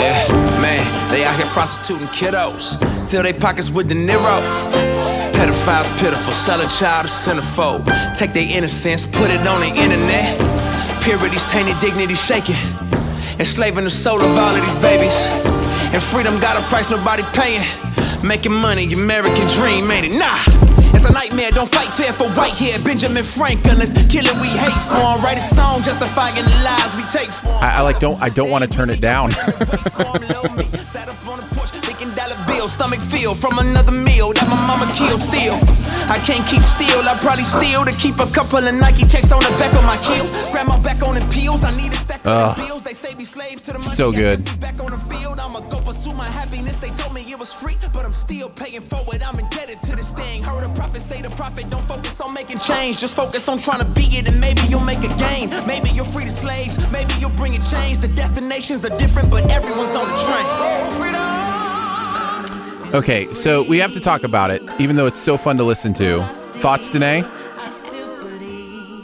Yeah, 0.01 0.29
man, 0.61 1.11
they 1.11 1.25
out 1.25 1.37
here 1.37 1.47
prostituting 1.47 2.09
kiddos. 2.09 2.79
Fill 3.09 3.23
their 3.23 3.35
pockets 3.35 3.71
with 3.71 3.89
De 3.89 3.95
Niro. 3.95 4.41
Pedophiles 5.33 5.91
pitiful, 5.99 6.33
sell 6.33 6.61
a 6.61 6.69
child 6.69 7.07
to 7.07 7.13
centerfold. 7.13 7.85
Take 8.17 8.33
their 8.33 8.49
innocence, 8.49 9.05
put 9.05 9.31
it 9.31 9.47
on 9.47 9.61
the 9.61 9.69
internet. 9.69 10.39
Purity's 11.03 11.45
tainted, 11.51 11.77
dignity 11.81 12.15
shaken. 12.15 12.55
Enslaving 13.39 13.85
the 13.85 13.91
soul 13.91 14.17
of 14.17 14.37
all 14.37 14.55
of 14.57 14.63
these 14.63 14.77
babies. 14.77 15.64
And 15.95 16.03
freedom 16.03 16.41
got 16.41 16.59
a 16.59 16.63
price 16.67 16.91
nobody 16.91 17.23
paying. 17.39 17.63
Making 18.27 18.51
money, 18.51 18.93
American 18.93 19.47
dream, 19.55 19.89
ain't 19.93 20.11
it? 20.11 20.19
Nah. 20.19 20.43
It's 20.91 21.09
a 21.09 21.13
nightmare, 21.13 21.53
don't 21.53 21.71
fight 21.71 21.87
fair 21.87 22.13
for 22.13 22.27
white 22.35 22.59
hair. 22.59 22.77
Benjamin 22.83 23.23
Franklin, 23.23 23.79
let's 23.79 23.93
kill 24.11 24.27
it, 24.27 24.35
we 24.43 24.49
hate 24.49 24.83
for 24.91 24.99
him. 24.99 25.23
Write 25.23 25.39
a 25.39 25.41
song 25.41 25.83
justifying 25.87 26.35
the 26.35 26.43
lies 26.67 26.99
we 26.99 27.05
take 27.17 27.31
for 27.31 27.47
him. 27.47 27.63
I, 27.63 27.79
I 27.79 27.81
like 27.83 28.01
don't 28.01 28.21
I 28.21 28.29
don't 28.29 28.51
want 28.51 28.65
to 28.65 28.71
turn 28.71 28.91
it 28.91 29.01
down. 29.01 29.31
Sat 32.65 32.81
up 32.81 32.87
on 32.87 32.91
the 32.91 32.97
porch, 32.97 32.97
thinking 32.97 32.97
dollar 32.97 32.97
bills, 32.97 32.97
stomach 32.97 33.01
feel 33.01 33.35
from 33.35 33.59
another 33.59 33.93
meal 33.93 34.33
that 34.33 34.49
my 34.49 34.57
mama 34.67 34.87
killed 34.95 35.21
still. 35.21 35.55
I 36.09 36.19
can't 36.19 36.45
keep 36.49 36.63
still, 36.63 37.01
I 37.05 37.17
probably 37.21 37.45
steal 37.45 37.85
to 37.85 37.93
keep 37.93 38.17
a 38.17 38.29
couple 38.33 38.59
of 38.59 38.75
Nike 38.75 39.07
checks 39.07 39.33
on 39.33 39.41
the 39.41 39.53
back 39.59 39.73
of 39.75 39.85
my 39.85 39.97
heels. 40.09 40.31
Grab 40.51 40.67
my 40.67 40.79
back 40.81 41.03
on 41.03 41.15
the 41.15 41.25
peels, 41.29 41.65
I 41.65 41.77
need 41.77 41.93
a 41.93 41.97
stack 41.97 42.25
of 42.27 42.57
the 42.57 42.65
bills. 42.65 42.83
They 42.83 42.95
say 42.95 43.15
we 43.17 43.25
slaves 43.25 43.63
to 43.63 43.73
the 43.73 43.79
money. 43.79 43.97
So 43.97 44.13
good. 44.13 44.45
Back 44.61 44.81
on 44.83 44.91
the 44.93 44.99
field, 44.99 45.41
I'ma 45.41 45.61
go 45.69 45.81
pursue 45.81 46.15
my 46.15 46.29
happiness. 46.29 46.79
They 46.79 46.91
told 46.91 47.15
me 47.15 47.23
it 47.31 47.39
was 47.39 47.53
free, 47.53 47.77
but 47.93 48.05
I'm 48.05 48.13
still 48.13 48.49
paying 48.49 48.83
for 48.83 49.03
it. 49.15 49.23
I'm 49.27 49.39
indebted 49.39 49.81
to 49.83 49.97
this 49.97 50.13
thing. 50.13 50.43
Heard 50.43 50.65
a 50.65 50.73
prophet 50.75 51.03
say 51.03 51.23
the 51.23 51.31
prophet 51.31 51.69
don't 51.71 51.85
focus 51.85 52.21
on 52.21 52.33
making 52.35 52.59
change, 52.59 52.99
just 52.99 53.17
focus 53.17 53.49
on 53.49 53.59
trying 53.59 53.81
to 53.81 53.89
be 53.93 54.05
it, 54.19 54.29
and 54.29 54.41
maybe 54.41 54.63
you'll 54.69 54.85
make 54.85 55.03
a 55.05 55.13
gain. 55.17 55.51
Maybe 55.67 55.91
you'll 55.91 56.09
free 56.09 56.25
the 56.25 56.31
slaves, 56.31 56.77
maybe 56.93 57.15
you'll 57.21 57.37
bring 57.37 57.55
a 57.57 57.63
change. 57.63 57.99
The 57.99 58.09
destinations 58.09 58.85
are 58.85 58.97
different, 58.97 59.31
but 59.31 59.49
everyone's 59.51 59.97
on 59.97 60.09
the 60.09 60.17
train. 60.25 61.54
Okay, 62.95 63.27
so 63.27 63.65
we 63.65 63.79
have 63.79 63.93
to 63.95 64.01
talk 64.01 64.23
about 64.23 64.53
it, 64.53 64.63
even 64.79 64.95
though 64.95 65.07
it's 65.07 65.19
so 65.19 65.37
fun 65.37 65.57
to 65.57 65.65
listen 65.65 65.93
to. 65.95 66.23
Thoughts, 66.23 66.91
Danae? 66.91 67.25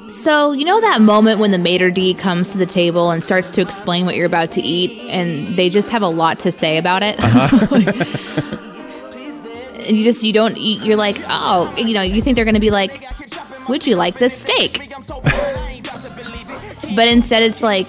So, 0.08 0.52
you 0.52 0.64
know 0.64 0.80
that 0.80 1.00
moment 1.00 1.40
when 1.40 1.50
the 1.50 1.58
maitre 1.58 1.90
d 1.90 2.14
comes 2.14 2.52
to 2.52 2.58
the 2.58 2.66
table 2.66 3.10
and 3.10 3.20
starts 3.20 3.50
to 3.50 3.60
explain 3.60 4.06
what 4.06 4.14
you're 4.14 4.26
about 4.26 4.52
to 4.52 4.60
eat, 4.60 4.92
and 5.10 5.56
they 5.56 5.68
just 5.68 5.90
have 5.90 6.02
a 6.02 6.08
lot 6.08 6.38
to 6.38 6.52
say 6.52 6.78
about 6.78 7.02
it? 7.02 7.18
Uh-huh. 7.18 7.74
and 9.80 9.96
you 9.96 10.04
just, 10.04 10.22
you 10.22 10.32
don't 10.32 10.56
eat, 10.56 10.84
you're 10.84 10.96
like, 10.96 11.16
oh, 11.28 11.74
you 11.76 11.92
know, 11.92 12.02
you 12.02 12.22
think 12.22 12.36
they're 12.36 12.44
gonna 12.44 12.60
be 12.60 12.70
like, 12.70 13.04
would 13.68 13.88
you 13.88 13.96
like 13.96 14.18
this 14.18 14.40
steak? 14.40 14.80
But 16.96 17.06
instead, 17.06 17.44
it's 17.44 17.62
like, 17.62 17.86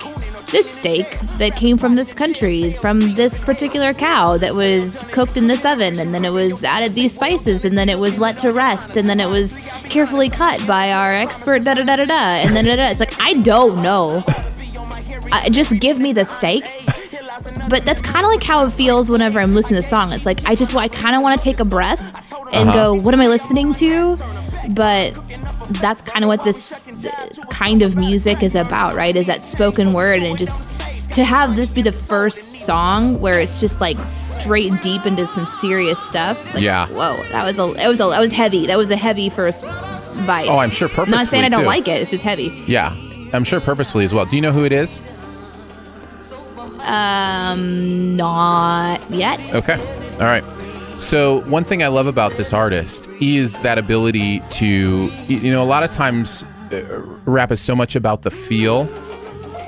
this 0.51 0.69
steak 0.69 1.19
that 1.37 1.55
came 1.55 1.77
from 1.77 1.95
this 1.95 2.13
country, 2.13 2.73
from 2.73 2.99
this 3.15 3.41
particular 3.41 3.93
cow 3.93 4.37
that 4.37 4.53
was 4.53 5.05
cooked 5.05 5.37
in 5.37 5.47
this 5.47 5.65
oven, 5.65 5.99
and 5.99 6.13
then 6.13 6.25
it 6.25 6.31
was 6.31 6.63
added 6.63 6.91
these 6.91 7.13
spices, 7.13 7.63
and 7.63 7.77
then 7.77 7.89
it 7.89 7.99
was 7.99 8.19
let 8.19 8.37
to 8.39 8.51
rest, 8.51 8.97
and 8.97 9.09
then 9.09 9.19
it 9.19 9.29
was 9.29 9.55
carefully 9.83 10.29
cut 10.29 10.65
by 10.67 10.91
our 10.91 11.13
expert, 11.13 11.63
da 11.63 11.73
da 11.73 11.83
da 11.83 11.95
da 11.95 12.05
da, 12.05 12.13
and 12.13 12.55
then 12.55 12.65
da, 12.65 12.75
da. 12.75 12.89
it's 12.89 12.99
like 12.99 13.19
I 13.21 13.33
don't 13.41 13.81
know. 13.81 14.23
Uh, 15.31 15.49
just 15.49 15.79
give 15.79 15.97
me 15.97 16.13
the 16.13 16.25
steak. 16.25 16.65
But 17.69 17.85
that's 17.85 18.01
kind 18.01 18.25
of 18.25 18.31
like 18.31 18.43
how 18.43 18.65
it 18.65 18.71
feels 18.71 19.09
whenever 19.09 19.39
I'm 19.39 19.53
listening 19.55 19.81
to 19.81 19.87
a 19.87 19.89
song. 19.89 20.11
It's 20.11 20.25
like 20.25 20.43
I 20.45 20.55
just 20.55 20.75
I 20.75 20.89
kind 20.89 21.15
of 21.15 21.21
want 21.21 21.39
to 21.39 21.43
take 21.43 21.59
a 21.59 21.65
breath 21.65 22.33
and 22.53 22.69
go, 22.73 22.93
what 22.93 23.13
am 23.13 23.21
I 23.21 23.27
listening 23.27 23.73
to? 23.75 24.17
But 24.69 25.13
that's 25.81 26.01
kind 26.01 26.23
of 26.23 26.27
what 26.27 26.43
this 26.43 26.85
kind 27.49 27.81
of 27.81 27.95
music 27.95 28.43
is 28.43 28.55
about, 28.55 28.95
right? 28.95 29.15
Is 29.15 29.27
that 29.27 29.43
spoken 29.43 29.93
word 29.93 30.19
and 30.19 30.37
just 30.37 30.75
to 31.11 31.23
have 31.25 31.55
this 31.55 31.73
be 31.73 31.81
the 31.81 31.91
first 31.91 32.55
song 32.65 33.19
where 33.19 33.39
it's 33.39 33.59
just 33.59 33.81
like 33.81 33.97
straight 34.05 34.71
deep 34.81 35.05
into 35.05 35.27
some 35.27 35.45
serious 35.45 35.99
stuff. 35.99 36.53
Like, 36.53 36.63
Yeah. 36.63 36.87
Whoa, 36.87 37.21
that 37.31 37.43
was 37.43 37.59
a 37.59 37.65
it 37.83 37.87
was 37.87 37.99
a 37.99 38.05
that 38.05 38.19
was 38.21 38.31
heavy. 38.31 38.67
That 38.67 38.77
was 38.77 38.91
a 38.91 38.95
heavy 38.95 39.29
first 39.29 39.63
bite. 40.25 40.47
Oh, 40.47 40.57
I'm 40.57 40.69
sure 40.69 40.87
purposefully. 40.87 41.17
Not 41.17 41.27
saying 41.27 41.43
I 41.43 41.49
don't 41.49 41.61
too. 41.61 41.67
like 41.67 41.87
it. 41.87 42.01
It's 42.01 42.11
just 42.11 42.23
heavy. 42.23 42.63
Yeah, 42.67 42.95
I'm 43.33 43.43
sure 43.43 43.59
purposefully 43.59 44.05
as 44.05 44.13
well. 44.13 44.25
Do 44.25 44.35
you 44.35 44.41
know 44.41 44.51
who 44.51 44.63
it 44.63 44.71
is? 44.71 45.01
Um, 46.83 48.15
not 48.15 49.09
yet. 49.11 49.39
Okay. 49.53 49.75
All 50.13 50.27
right. 50.27 50.43
So 51.01 51.41
one 51.41 51.63
thing 51.63 51.81
I 51.81 51.87
love 51.87 52.05
about 52.05 52.31
this 52.33 52.53
artist 52.53 53.09
is 53.19 53.57
that 53.59 53.79
ability 53.79 54.39
to, 54.39 55.11
you 55.27 55.51
know, 55.51 55.61
a 55.61 55.65
lot 55.65 55.83
of 55.83 55.89
times 55.89 56.45
uh, 56.71 57.01
rap 57.25 57.51
is 57.51 57.59
so 57.59 57.75
much 57.75 57.95
about 57.95 58.21
the 58.21 58.29
feel 58.29 58.87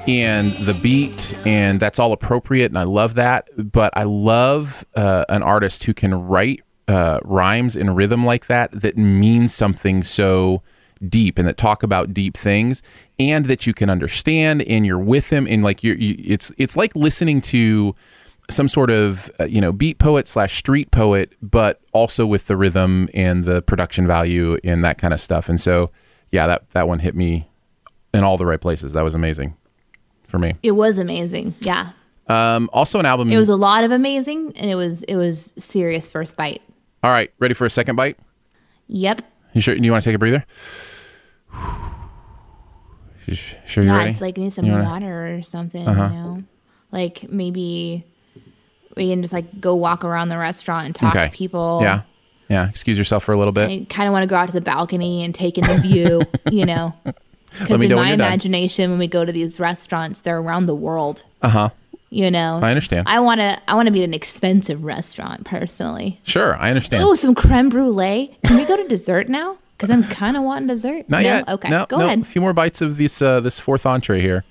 and 0.07 0.53
the 0.53 0.75
beat, 0.75 1.35
and 1.45 1.79
that's 1.79 1.97
all 1.97 2.13
appropriate, 2.13 2.67
and 2.67 2.77
I 2.77 2.83
love 2.83 3.15
that. 3.15 3.49
But 3.57 3.91
I 3.97 4.03
love 4.03 4.85
uh, 4.95 5.25
an 5.27 5.41
artist 5.41 5.83
who 5.85 5.93
can 5.93 6.13
write 6.13 6.61
uh, 6.87 7.19
rhymes 7.23 7.75
in 7.75 7.93
rhythm 7.95 8.25
like 8.25 8.45
that 8.45 8.69
that 8.79 8.95
mean 8.95 9.49
something 9.49 10.03
so 10.03 10.61
deep 11.09 11.39
and 11.39 11.47
that 11.47 11.57
talk 11.57 11.83
about 11.83 12.13
deep 12.13 12.37
things 12.37 12.81
and 13.19 13.47
that 13.47 13.65
you 13.65 13.73
can 13.73 13.89
understand 13.89 14.61
and 14.61 14.85
you're 14.85 14.99
with 14.99 15.29
him 15.29 15.47
and 15.49 15.63
like 15.63 15.83
you're 15.83 15.95
you, 15.95 16.15
it's 16.19 16.51
it's 16.57 16.77
like 16.77 16.95
listening 16.95 17.41
to 17.41 17.95
some 18.49 18.67
sort 18.67 18.89
of 18.89 19.29
uh, 19.39 19.45
you 19.45 19.61
know 19.61 19.71
beat 19.71 19.97
poet 19.99 20.27
slash 20.27 20.55
street 20.57 20.91
poet 20.91 21.33
but 21.41 21.81
also 21.93 22.25
with 22.25 22.47
the 22.47 22.57
rhythm 22.57 23.07
and 23.13 23.45
the 23.45 23.61
production 23.61 24.05
value 24.05 24.57
and 24.63 24.83
that 24.83 24.97
kind 24.97 25.13
of 25.13 25.19
stuff 25.21 25.47
and 25.49 25.59
so 25.61 25.89
yeah 26.31 26.45
that 26.47 26.69
that 26.71 26.87
one 26.87 26.99
hit 26.99 27.15
me 27.15 27.47
in 28.13 28.23
all 28.23 28.37
the 28.37 28.45
right 28.45 28.61
places 28.61 28.93
that 28.93 29.03
was 29.03 29.15
amazing 29.15 29.55
for 30.27 30.37
me 30.39 30.53
It 30.63 30.71
was 30.71 30.97
amazing. 30.97 31.53
Yeah. 31.61 31.91
um 32.27 32.69
also 32.73 32.99
an 32.99 33.05
album 33.05 33.31
It 33.31 33.37
was 33.37 33.49
a 33.49 33.55
lot 33.55 33.83
of 33.83 33.91
amazing 33.91 34.51
and 34.57 34.69
it 34.69 34.75
was 34.75 35.03
it 35.03 35.15
was 35.15 35.53
serious 35.57 36.09
first 36.09 36.35
bite. 36.35 36.61
all 37.01 37.11
right 37.11 37.31
ready 37.39 37.53
for 37.53 37.65
a 37.65 37.69
second 37.69 37.95
bite 37.95 38.17
Yep. 38.87 39.21
you 39.53 39.61
sure 39.61 39.75
you 39.75 39.91
want 39.91 40.03
to 40.03 40.09
take 40.09 40.15
a 40.15 40.19
breather 40.19 40.43
You 43.25 43.35
sure 43.35 43.83
you're 43.83 43.93
Yeah, 43.93 43.97
ready 43.99 44.09
it's 44.09 44.19
like 44.21 44.37
need 44.37 44.51
some 44.51 44.65
You 44.65 44.73
wanna- 44.73 44.83
water 44.89 45.35
or 45.37 45.41
something, 45.43 45.87
Uh-huh. 45.87 46.03
you 46.03 46.13
know. 46.13 46.43
Like 46.91 47.25
maybe 47.29 48.05
we 48.95 49.09
can 49.09 49.21
just 49.21 49.33
like 49.33 49.59
go 49.61 49.75
walk 49.75 50.03
around 50.03 50.29
the 50.29 50.37
restaurant 50.37 50.85
and 50.87 50.95
talk 50.95 51.15
okay 51.15 51.27
to 51.27 51.31
people. 51.31 51.79
yeah 51.81 52.01
yeah 52.49 52.69
excuse 52.69 52.97
yourself 52.97 53.23
for 53.23 53.31
a 53.33 53.37
little 53.37 53.53
bit 53.53 53.69
I 53.69 53.85
kind 53.89 54.07
of 54.07 54.13
want 54.13 54.23
to 54.23 54.27
go 54.27 54.35
out 54.35 54.47
to 54.47 54.53
the 54.53 54.61
balcony 54.61 55.23
and 55.23 55.33
take 55.33 55.57
in 55.57 55.65
the 55.65 55.77
view, 55.81 56.21
you 56.51 56.65
know. 56.65 56.93
Because 57.59 57.81
in 57.81 57.89
know 57.89 57.97
my 57.97 58.07
you're 58.09 58.17
done. 58.17 58.27
imagination, 58.27 58.89
when 58.89 58.99
we 58.99 59.07
go 59.07 59.23
to 59.23 59.31
these 59.31 59.59
restaurants, 59.59 60.21
they're 60.21 60.39
around 60.39 60.65
the 60.65 60.75
world. 60.75 61.23
uh-huh 61.43 61.69
You 62.09 62.31
know, 62.31 62.59
I 62.61 62.69
understand. 62.71 63.07
I 63.07 63.19
want 63.19 63.39
to. 63.41 63.59
I 63.67 63.75
want 63.75 63.85
to 63.87 63.91
be 63.91 64.01
at 64.01 64.07
an 64.07 64.13
expensive 64.13 64.83
restaurant 64.83 65.45
personally. 65.45 66.19
sure 66.23 66.55
i 66.57 66.69
understand 66.69 67.03
Oh, 67.03 67.13
some 67.15 67.33
creme 67.35 67.69
brulee. 67.69 68.35
Can 68.45 68.57
we 68.57 68.65
go 68.65 68.75
to 68.75 68.87
dessert 68.87 69.29
now? 69.29 69.57
Because 69.77 69.89
I'm 69.89 70.03
kind 70.03 70.35
of 70.37 70.43
wanting 70.43 70.67
dessert. 70.67 71.09
Not 71.09 71.23
no? 71.23 71.29
yet. 71.29 71.49
Okay, 71.49 71.69
No, 71.69 71.85
go 71.87 71.97
no, 71.99 72.05
ahead. 72.05 72.21
A 72.21 72.23
few 72.23 72.41
more 72.41 72.53
bites 72.53 72.81
of 72.81 72.97
this 72.97 73.21
uh, 73.21 73.39
this 73.39 73.59
fourth 73.59 73.85
entree 73.85 74.19
here. 74.21 74.43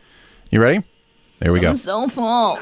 You 0.51 0.61
ready? 0.61 0.83
There 1.41 1.53
we 1.53 1.59
go. 1.61 1.71
I'm 1.71 1.77
so 1.77 2.09
full. 2.09 2.59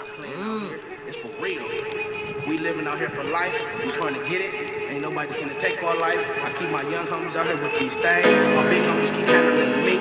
Living 2.70 2.86
out 2.86 2.98
here 3.00 3.10
for 3.10 3.24
life. 3.24 3.50
We 3.82 3.90
trying 3.90 4.14
to 4.14 4.22
get 4.30 4.40
it. 4.40 4.54
Ain't 4.90 5.02
nobody 5.02 5.32
finna 5.32 5.58
take 5.58 5.82
our 5.82 5.96
life. 5.98 6.22
I 6.38 6.52
keep 6.52 6.70
my 6.70 6.82
young 6.82 7.04
homies 7.06 7.34
out 7.34 7.46
here 7.46 7.58
with 7.58 7.74
these 7.80 7.96
things. 7.96 8.30
My 8.54 8.62
big 8.70 8.86
homies 8.86 9.10
keep 9.10 9.26
handling 9.26 9.74
me. 9.82 9.98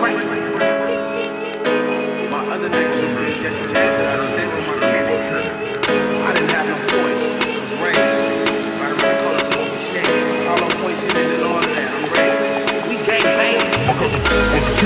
We 0.00 0.08
keep. 0.16 0.24
My 2.32 2.40
other 2.48 2.70
names 2.70 2.96
is 2.96 3.12
Big 3.20 3.34
Jesse 3.44 3.60
James, 3.68 3.92
but 4.00 4.08
I 4.08 4.16
stay 4.24 4.46
with 4.48 4.64
my 4.72 4.76
candy. 4.80 5.20
I 6.24 6.32
didn't 6.32 6.52
have 6.56 6.66
no 6.72 6.76
voice. 6.96 7.24
Was 7.60 7.72
raised 7.84 8.00
around 8.72 8.96
the 8.96 9.12
corner 9.20 9.44
from 9.52 9.60
Open 9.60 9.76
State. 9.84 10.08
All. 10.48 10.64
I'm 11.60 12.08
ready. 12.16 12.88
We 12.88 12.96
gang 13.04 13.20
banging. 13.36 13.68
If 14.56 14.80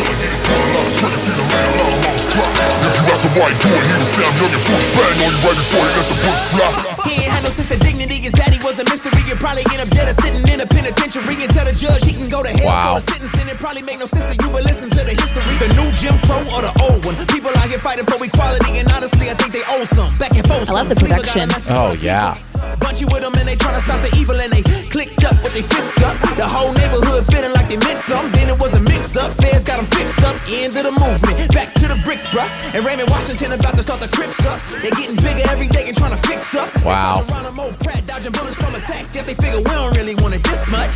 you 2.91 2.96
ask 3.17 3.25
him 3.25 3.33
why 3.41 3.49
he 3.49 3.57
do 3.65 3.71
it, 3.73 3.81
he 3.81 3.93
would 3.97 4.05
say 4.13 4.23
I'm 4.29 4.37
young 4.37 4.53
and 4.53 4.65
foolish. 4.69 4.89
Bang 4.93 5.17
on 5.25 5.33
you 5.33 5.41
right 5.41 5.57
before 5.57 5.85
he 5.89 5.93
let 5.97 6.07
the 6.13 6.17
bush 6.21 6.43
fly. 6.53 6.69
He 7.09 7.13
ain't 7.25 7.33
had 7.33 7.43
no 7.45 7.49
sense 7.51 7.71
of 7.73 7.81
dignity. 7.81 8.19
His 8.21 8.33
daddy 8.37 8.61
was 8.61 8.77
a 8.79 8.85
mystery. 8.85 9.17
You'd 9.25 9.41
probably 9.41 9.65
end 9.73 9.81
up 9.81 9.89
dead 9.89 10.09
or 10.13 10.17
sitting 10.21 10.45
in 10.53 10.61
a 10.61 10.67
penitentiary 10.69 11.37
and 11.41 11.49
tell 11.53 11.65
the 11.65 11.73
judge 11.73 12.05
he 12.05 12.13
can 12.13 12.29
go 12.29 12.43
to 12.45 12.51
hell 12.53 12.69
Wow. 12.69 12.95
for 12.95 13.01
the 13.01 13.07
sentence. 13.09 13.33
And 13.41 13.49
it 13.49 13.57
probably 13.57 13.81
make 13.83 13.99
no 13.99 14.07
sense 14.07 14.35
to 14.35 14.37
you, 14.37 14.51
but 14.53 14.65
listen 14.69 14.91
to 14.93 15.01
the 15.01 15.17
history. 15.17 15.43
The 15.57 15.73
new 15.81 15.89
Jim 15.97 16.19
Crow 16.29 16.45
or 16.53 16.61
the 16.61 16.73
old 16.85 17.05
one. 17.09 17.17
People 17.33 17.51
out 17.57 17.69
here 17.73 17.81
fighting 17.81 18.05
for 18.05 18.21
equality, 18.21 18.77
and 18.79 18.87
honestly, 18.93 19.31
I 19.33 19.35
think 19.35 19.53
they 19.57 19.65
owe 19.73 19.85
some. 19.85 20.13
Back 20.21 20.37
and 20.37 20.45
forth. 20.45 20.69
I 20.69 20.73
love 20.85 20.89
the 20.93 20.97
some. 21.01 21.09
Cleaver 21.09 21.25
got 21.25 21.37
a 21.37 21.41
production. 21.49 21.73
Oh 21.73 21.93
yeah. 21.97 22.37
Bunch 22.81 23.01
you 23.01 23.09
with 23.09 23.23
them 23.23 23.35
and 23.35 23.49
they 23.49 23.57
tryna 23.57 23.81
stop 23.81 24.01
the 24.03 24.13
evil 24.17 24.37
and 24.41 24.53
they 24.53 24.63
clicked 24.91 25.25
up 25.25 25.37
with 25.43 25.55
they 25.55 25.63
fist 25.63 26.01
up. 26.03 26.17
The 26.37 26.47
whole 26.47 26.73
neighborhood 26.77 27.25
feeling 27.33 27.53
like 27.53 27.69
they 27.69 27.77
meant 27.77 27.99
some. 27.99 28.31
Then 28.33 28.49
it 28.49 28.59
was 28.61 28.75
a 28.75 28.83
mix 28.83 29.17
up. 29.17 29.33
Feds 29.41 29.65
got 29.65 29.77
them 29.77 29.87
fixed 29.87 30.21
up. 30.23 30.37
End 30.49 30.77
of 30.77 30.85
the 30.85 30.95
movement. 30.97 31.37
Back 31.53 31.73
to 31.81 31.89
the 31.89 31.99
bricks, 32.05 32.25
bruh. 32.27 32.49
And 32.75 32.85
Raymond 32.85 33.11
Washington 33.11 33.53
about 33.53 33.75
to 33.77 33.83
start 33.83 34.01
the 34.01 34.09
Crips 34.09 34.45
up. 34.45 34.61
They 34.83 34.91
getting 34.91 35.17
bigger 35.17 35.49
every 35.51 35.69
day 35.69 35.89
and 35.89 35.97
trying 35.97 36.17
to 36.17 36.21
fix 36.29 36.43
stuff. 36.49 36.69
Wow. 36.85 37.23
sound 37.23 37.31
around 37.31 37.45
them 37.45 37.61
old 37.61 37.79
Pratt, 37.81 38.07
dodging 38.07 38.33
bullets 38.33 38.57
from 38.57 38.75
attacks. 38.75 39.11
Guess 39.11 39.27
they 39.27 39.35
figure 39.35 39.59
we 39.59 39.71
don't 39.71 39.97
really 39.97 40.15
want 40.17 40.35
it 40.35 40.43
this 40.45 40.69
much. 40.69 40.93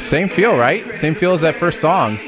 Same 0.00 0.28
feel, 0.28 0.56
right? 0.56 0.94
Same 0.94 1.14
feel 1.14 1.32
as 1.32 1.40
that 1.42 1.54
first 1.54 1.80
song. 1.80 2.18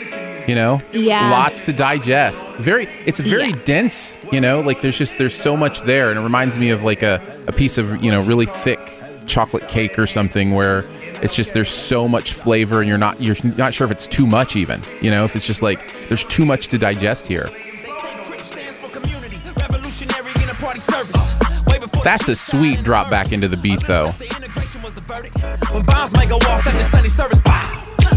You 0.46 0.54
know, 0.54 0.80
Yeah. 0.92 1.30
lots 1.30 1.62
to 1.64 1.72
digest. 1.72 2.48
Very, 2.58 2.86
it's 3.06 3.18
very 3.20 3.48
Yeah. 3.50 3.56
dense. 3.64 4.18
You 4.30 4.40
know, 4.40 4.60
like 4.60 4.80
there's 4.82 4.98
just 4.98 5.16
there's 5.18 5.34
so 5.34 5.56
much 5.56 5.82
there, 5.82 6.10
and 6.10 6.18
it 6.18 6.22
reminds 6.22 6.58
me 6.58 6.70
of 6.70 6.82
like 6.82 7.02
a 7.02 7.20
a 7.46 7.52
piece 7.52 7.78
of 7.78 8.02
you 8.04 8.10
know 8.10 8.20
really 8.20 8.46
thick 8.46 8.80
chocolate 9.26 9.68
cake 9.68 9.98
or 9.98 10.06
something 10.06 10.52
where 10.54 10.84
it's 11.22 11.34
just 11.34 11.54
there's 11.54 11.70
so 11.70 12.06
much 12.06 12.32
flavor, 12.34 12.80
and 12.80 12.88
you're 12.88 12.98
not 12.98 13.20
you're 13.22 13.36
not 13.56 13.72
sure 13.72 13.86
if 13.86 13.90
it's 13.90 14.06
too 14.06 14.26
much 14.26 14.54
even. 14.56 14.82
You 15.00 15.10
know, 15.10 15.24
if 15.24 15.34
it's 15.34 15.46
just 15.46 15.62
like 15.62 15.80
there's 16.08 16.24
too 16.24 16.44
much 16.44 16.68
to 16.68 16.78
digest 16.78 17.26
here. 17.26 17.48
They 17.48 17.88
say 17.90 18.14
Crips 18.24 18.44
stands 18.50 18.76
for 18.78 18.88
community, 18.88 19.38
revolutionary 19.58 20.32
in 20.42 20.50
a 20.50 20.54
party 20.54 20.80
service. 20.80 21.34
Way 21.66 21.78
before 21.78 22.04
That's 22.04 22.28
a 22.28 22.36
sweet 22.36 22.82
drop 22.82 23.08
back 23.08 23.32
into 23.32 23.48
the 23.48 23.56
beat 23.56 23.80
though. 23.86 24.12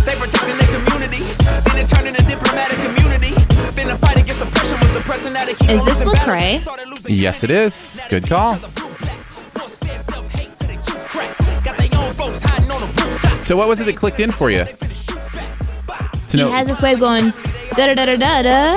They 0.07 0.15
protecting 0.15 0.57
their 0.57 0.71
community. 0.79 1.21
Then 1.67 1.77
it 1.83 1.87
turned 1.87 2.07
into 2.07 2.23
diplomatic 2.23 2.77
community. 2.87 3.31
Then 3.75 3.87
the 3.91 3.97
fight 3.97 4.15
against 4.17 4.41
oppression 4.41 4.79
was 4.79 4.93
the 4.93 5.01
person 5.01 5.33
that 5.33 5.47
keep 5.59 5.69
Is 5.69 5.83
this 5.85 5.99
losing 5.99 6.07
Lecrae? 6.17 6.39
battles. 6.39 6.61
Started 6.63 6.87
losing 6.89 7.15
Yes, 7.15 7.43
it 7.43 7.51
is. 7.51 7.99
Good 8.09 8.27
call. 8.27 8.53
Got 11.63 11.77
their 11.77 11.89
own 11.99 12.13
folks 12.13 12.41
hiding 12.41 12.71
on 12.71 12.81
the 12.81 12.87
rooftop. 12.87 13.43
So 13.43 13.57
what 13.57 13.67
was 13.67 13.81
it 13.81 13.85
that 13.85 13.95
clicked 13.97 14.19
in 14.19 14.31
for 14.31 14.49
you? 14.49 14.63
To 14.63 14.71
He 16.31 16.37
know, 16.37 16.51
has 16.51 16.67
this 16.67 16.81
way 16.81 16.93
of 16.93 16.99
going 16.99 17.31
da 17.75 17.87
da 17.87 17.93
da 17.95 18.05
da 18.05 18.15
da 18.15 18.41
da. 18.41 18.75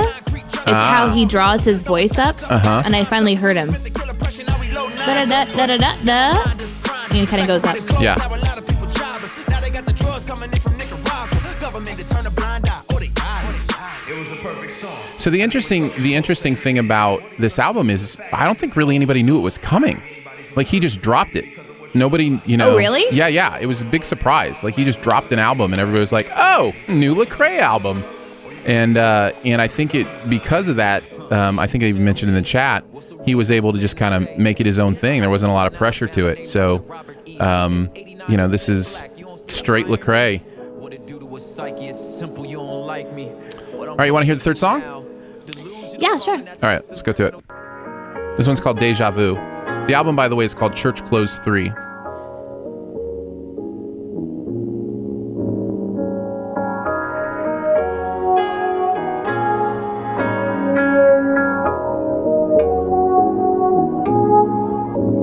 It's 0.63 0.65
how 0.67 1.09
he 1.09 1.25
draws 1.25 1.63
his 1.63 1.81
voice 1.83 2.17
up, 2.19 2.35
Ah. 2.43 2.55
Uh-huh. 2.55 2.81
and 2.85 2.95
I 2.95 3.03
finally 3.03 3.35
heard 3.35 3.55
him. 3.57 3.69
Da 3.71 5.25
da 5.25 5.25
da 5.25 5.45
da 5.45 5.65
da 5.65 5.77
da 5.77 5.95
da. 6.05 6.43
And 7.09 7.17
he 7.17 7.25
kind 7.25 7.41
of 7.41 7.47
goes 7.47 7.63
up. 7.65 7.75
yeah. 8.01 8.15
So 15.21 15.29
the 15.29 15.43
interesting 15.43 15.89
the 16.01 16.15
interesting 16.15 16.55
thing 16.55 16.79
about 16.79 17.21
this 17.37 17.59
album 17.59 17.91
is 17.91 18.19
I 18.33 18.47
don't 18.47 18.57
think 18.57 18.75
really 18.75 18.95
anybody 18.95 19.21
knew 19.21 19.37
it 19.37 19.41
was 19.41 19.55
coming. 19.55 20.01
Like 20.55 20.65
he 20.65 20.79
just 20.79 20.99
dropped 20.99 21.35
it. 21.35 21.45
Nobody, 21.93 22.41
you 22.47 22.57
know. 22.57 22.71
Oh, 22.71 22.75
really? 22.75 23.05
Yeah, 23.15 23.27
yeah. 23.27 23.59
It 23.59 23.67
was 23.67 23.83
a 23.83 23.85
big 23.85 24.03
surprise. 24.03 24.63
Like 24.63 24.73
he 24.73 24.83
just 24.83 24.99
dropped 25.01 25.31
an 25.31 25.37
album, 25.37 25.73
and 25.73 25.79
everybody 25.79 25.99
was 25.99 26.11
like, 26.11 26.27
"Oh, 26.35 26.73
new 26.87 27.13
Lecrae 27.13 27.59
album." 27.59 28.03
And 28.65 28.97
uh, 28.97 29.31
and 29.45 29.61
I 29.61 29.67
think 29.67 29.93
it 29.93 30.07
because 30.27 30.69
of 30.69 30.77
that, 30.77 31.03
um, 31.31 31.59
I 31.59 31.67
think 31.67 31.83
I 31.83 31.87
even 31.87 32.03
mentioned 32.03 32.29
in 32.29 32.35
the 32.35 32.41
chat, 32.41 32.83
he 33.23 33.35
was 33.35 33.51
able 33.51 33.73
to 33.73 33.79
just 33.79 33.97
kind 33.97 34.15
of 34.15 34.39
make 34.39 34.59
it 34.59 34.65
his 34.65 34.79
own 34.79 34.95
thing. 34.95 35.21
There 35.21 35.29
wasn't 35.29 35.51
a 35.51 35.53
lot 35.53 35.67
of 35.67 35.75
pressure 35.75 36.07
to 36.07 36.25
it. 36.29 36.47
So, 36.47 36.83
um, 37.39 37.89
you 38.27 38.37
know, 38.37 38.47
this 38.47 38.69
is 38.69 39.05
straight 39.35 39.85
Lecrae. 39.85 40.41
psyche, 41.39 41.89
it's 41.89 42.01
simple, 42.03 42.43
you 42.43 42.57
don't 42.57 42.87
like 42.87 43.13
me. 43.13 43.31
All 43.73 43.97
right, 43.97 44.05
you 44.05 44.13
want 44.13 44.23
to 44.23 44.25
hear 44.25 44.35
the 44.35 44.41
third 44.41 44.57
song? 44.57 45.09
Yeah, 46.01 46.17
sure. 46.17 46.35
All 46.35 46.41
right, 46.63 46.81
let's 46.89 47.01
go 47.01 47.13
to 47.13 47.25
it. 47.27 47.35
This 48.37 48.47
one's 48.47 48.59
called 48.59 48.79
Deja 48.79 49.11
Vu. 49.11 49.35
The 49.87 49.93
album, 49.93 50.15
by 50.15 50.27
the 50.27 50.35
way, 50.35 50.45
is 50.45 50.53
called 50.53 50.75
Church 50.75 51.03
Clothes 51.03 51.37
3. 51.39 51.71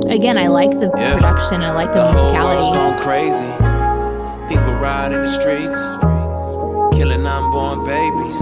Again, 0.09 0.39
I 0.39 0.49
like 0.49 0.71
the 0.71 0.91
Yeah. 0.97 1.15
production. 1.15 1.63
I 1.63 1.71
like 1.73 1.93
the, 1.93 1.99
The 1.99 2.07
whole 2.07 2.33
world's 2.35 2.71
musicality. 2.71 2.75
gone 2.75 2.99
crazy. 2.99 3.53
People 4.49 4.73
ride 4.75 5.13
in 5.13 5.21
the 5.23 5.29
streets, 5.31 5.81
killing 6.97 7.27
unborn 7.27 7.85
babies. 7.85 8.39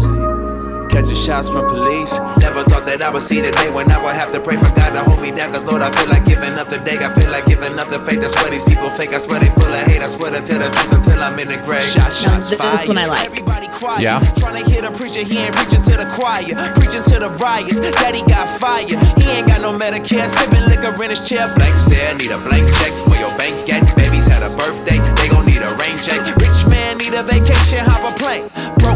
Catching 0.96 1.14
shots 1.14 1.52
from 1.52 1.68
police. 1.68 2.16
Never 2.40 2.64
thought 2.64 2.88
that 2.88 3.04
I 3.04 3.12
would 3.12 3.20
see 3.20 3.44
the 3.44 3.52
day 3.52 3.68
when 3.68 3.84
I 3.92 4.00
would 4.00 4.16
have 4.16 4.32
to 4.32 4.40
pray 4.40 4.56
for 4.56 4.72
God 4.72 4.96
to 4.96 5.04
hold 5.04 5.20
me 5.20 5.28
down. 5.28 5.52
Cause 5.52 5.68
Lord, 5.68 5.84
I 5.84 5.92
feel 5.92 6.08
like 6.08 6.24
giving 6.24 6.56
up 6.56 6.72
today. 6.72 6.96
I 6.96 7.12
feel 7.12 7.28
like 7.28 7.44
giving 7.44 7.76
up 7.76 7.92
the 7.92 8.00
faith. 8.00 8.24
I 8.24 8.32
swear 8.32 8.48
these 8.48 8.64
people 8.64 8.88
fake. 8.88 9.12
I 9.12 9.20
swear 9.20 9.36
they 9.36 9.52
full 9.60 9.68
of 9.68 9.84
hate. 9.84 10.00
I 10.00 10.08
swear 10.08 10.32
to 10.32 10.40
tell 10.40 10.56
the 10.56 10.72
truth 10.72 10.96
until 10.96 11.20
I'm 11.20 11.36
in 11.36 11.52
the 11.52 11.60
grave. 11.68 11.84
Shot, 11.84 12.16
shots, 12.16 12.48
th- 12.48 12.56
this 12.56 12.88
one 12.88 12.96
I 12.96 13.04
like. 13.04 13.28
Everybody 13.28 13.68
quiet. 13.76 14.00
Yeah. 14.00 14.24
Trying 14.40 14.56
to 14.56 14.64
hear 14.64 14.80
the 14.80 14.90
preacher, 14.96 15.20
he 15.20 15.36
ain't 15.44 15.52
preaching 15.52 15.84
to 15.84 16.00
the 16.00 16.08
choir. 16.16 16.56
Preaching 16.80 17.04
to 17.12 17.20
the 17.20 17.28
riots. 17.44 17.76
Daddy 17.76 18.24
got 18.24 18.48
fired. 18.56 18.96
He 19.20 19.36
ain't 19.36 19.52
got 19.52 19.60
no 19.60 19.76
Medicare. 19.76 20.24
Sipping 20.24 20.64
liquor 20.72 20.96
in 21.04 21.12
his 21.12 21.20
chair. 21.28 21.44
Blank 21.60 21.76
stare. 21.76 22.16
Need 22.16 22.32
a 22.32 22.40
blank 22.40 22.72
check 22.80 22.96
for 23.04 23.20
your 23.20 23.36
bank 23.36 23.52
get. 23.68 23.84
Babies 24.00 24.32
had 24.32 24.40
a 24.40 24.52
birthday. 24.56 24.96
They 25.20 25.28
gon' 25.28 25.44
need 25.44 25.60
a 25.60 25.76
rain 25.76 25.92
check. 26.00 26.24
Rich 26.24 26.72
man 26.72 26.96
need 26.96 27.12
a 27.12 27.20
vacation. 27.20 27.84
Hop 27.84 28.00
a 28.08 28.16
plane. 28.16 28.48
Broke 28.80 28.95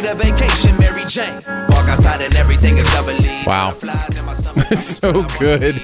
need 0.00 0.08
a 0.08 0.14
vacation. 0.14 0.76
Mary 0.78 1.04
Jane. 1.06 1.42
Walk 1.70 1.88
outside 1.88 2.20
and 2.20 2.34
everything 2.36 2.76
is 2.76 2.84
doubly. 2.92 3.18
Wow. 3.46 3.76
so 4.76 5.24
good. 5.38 5.74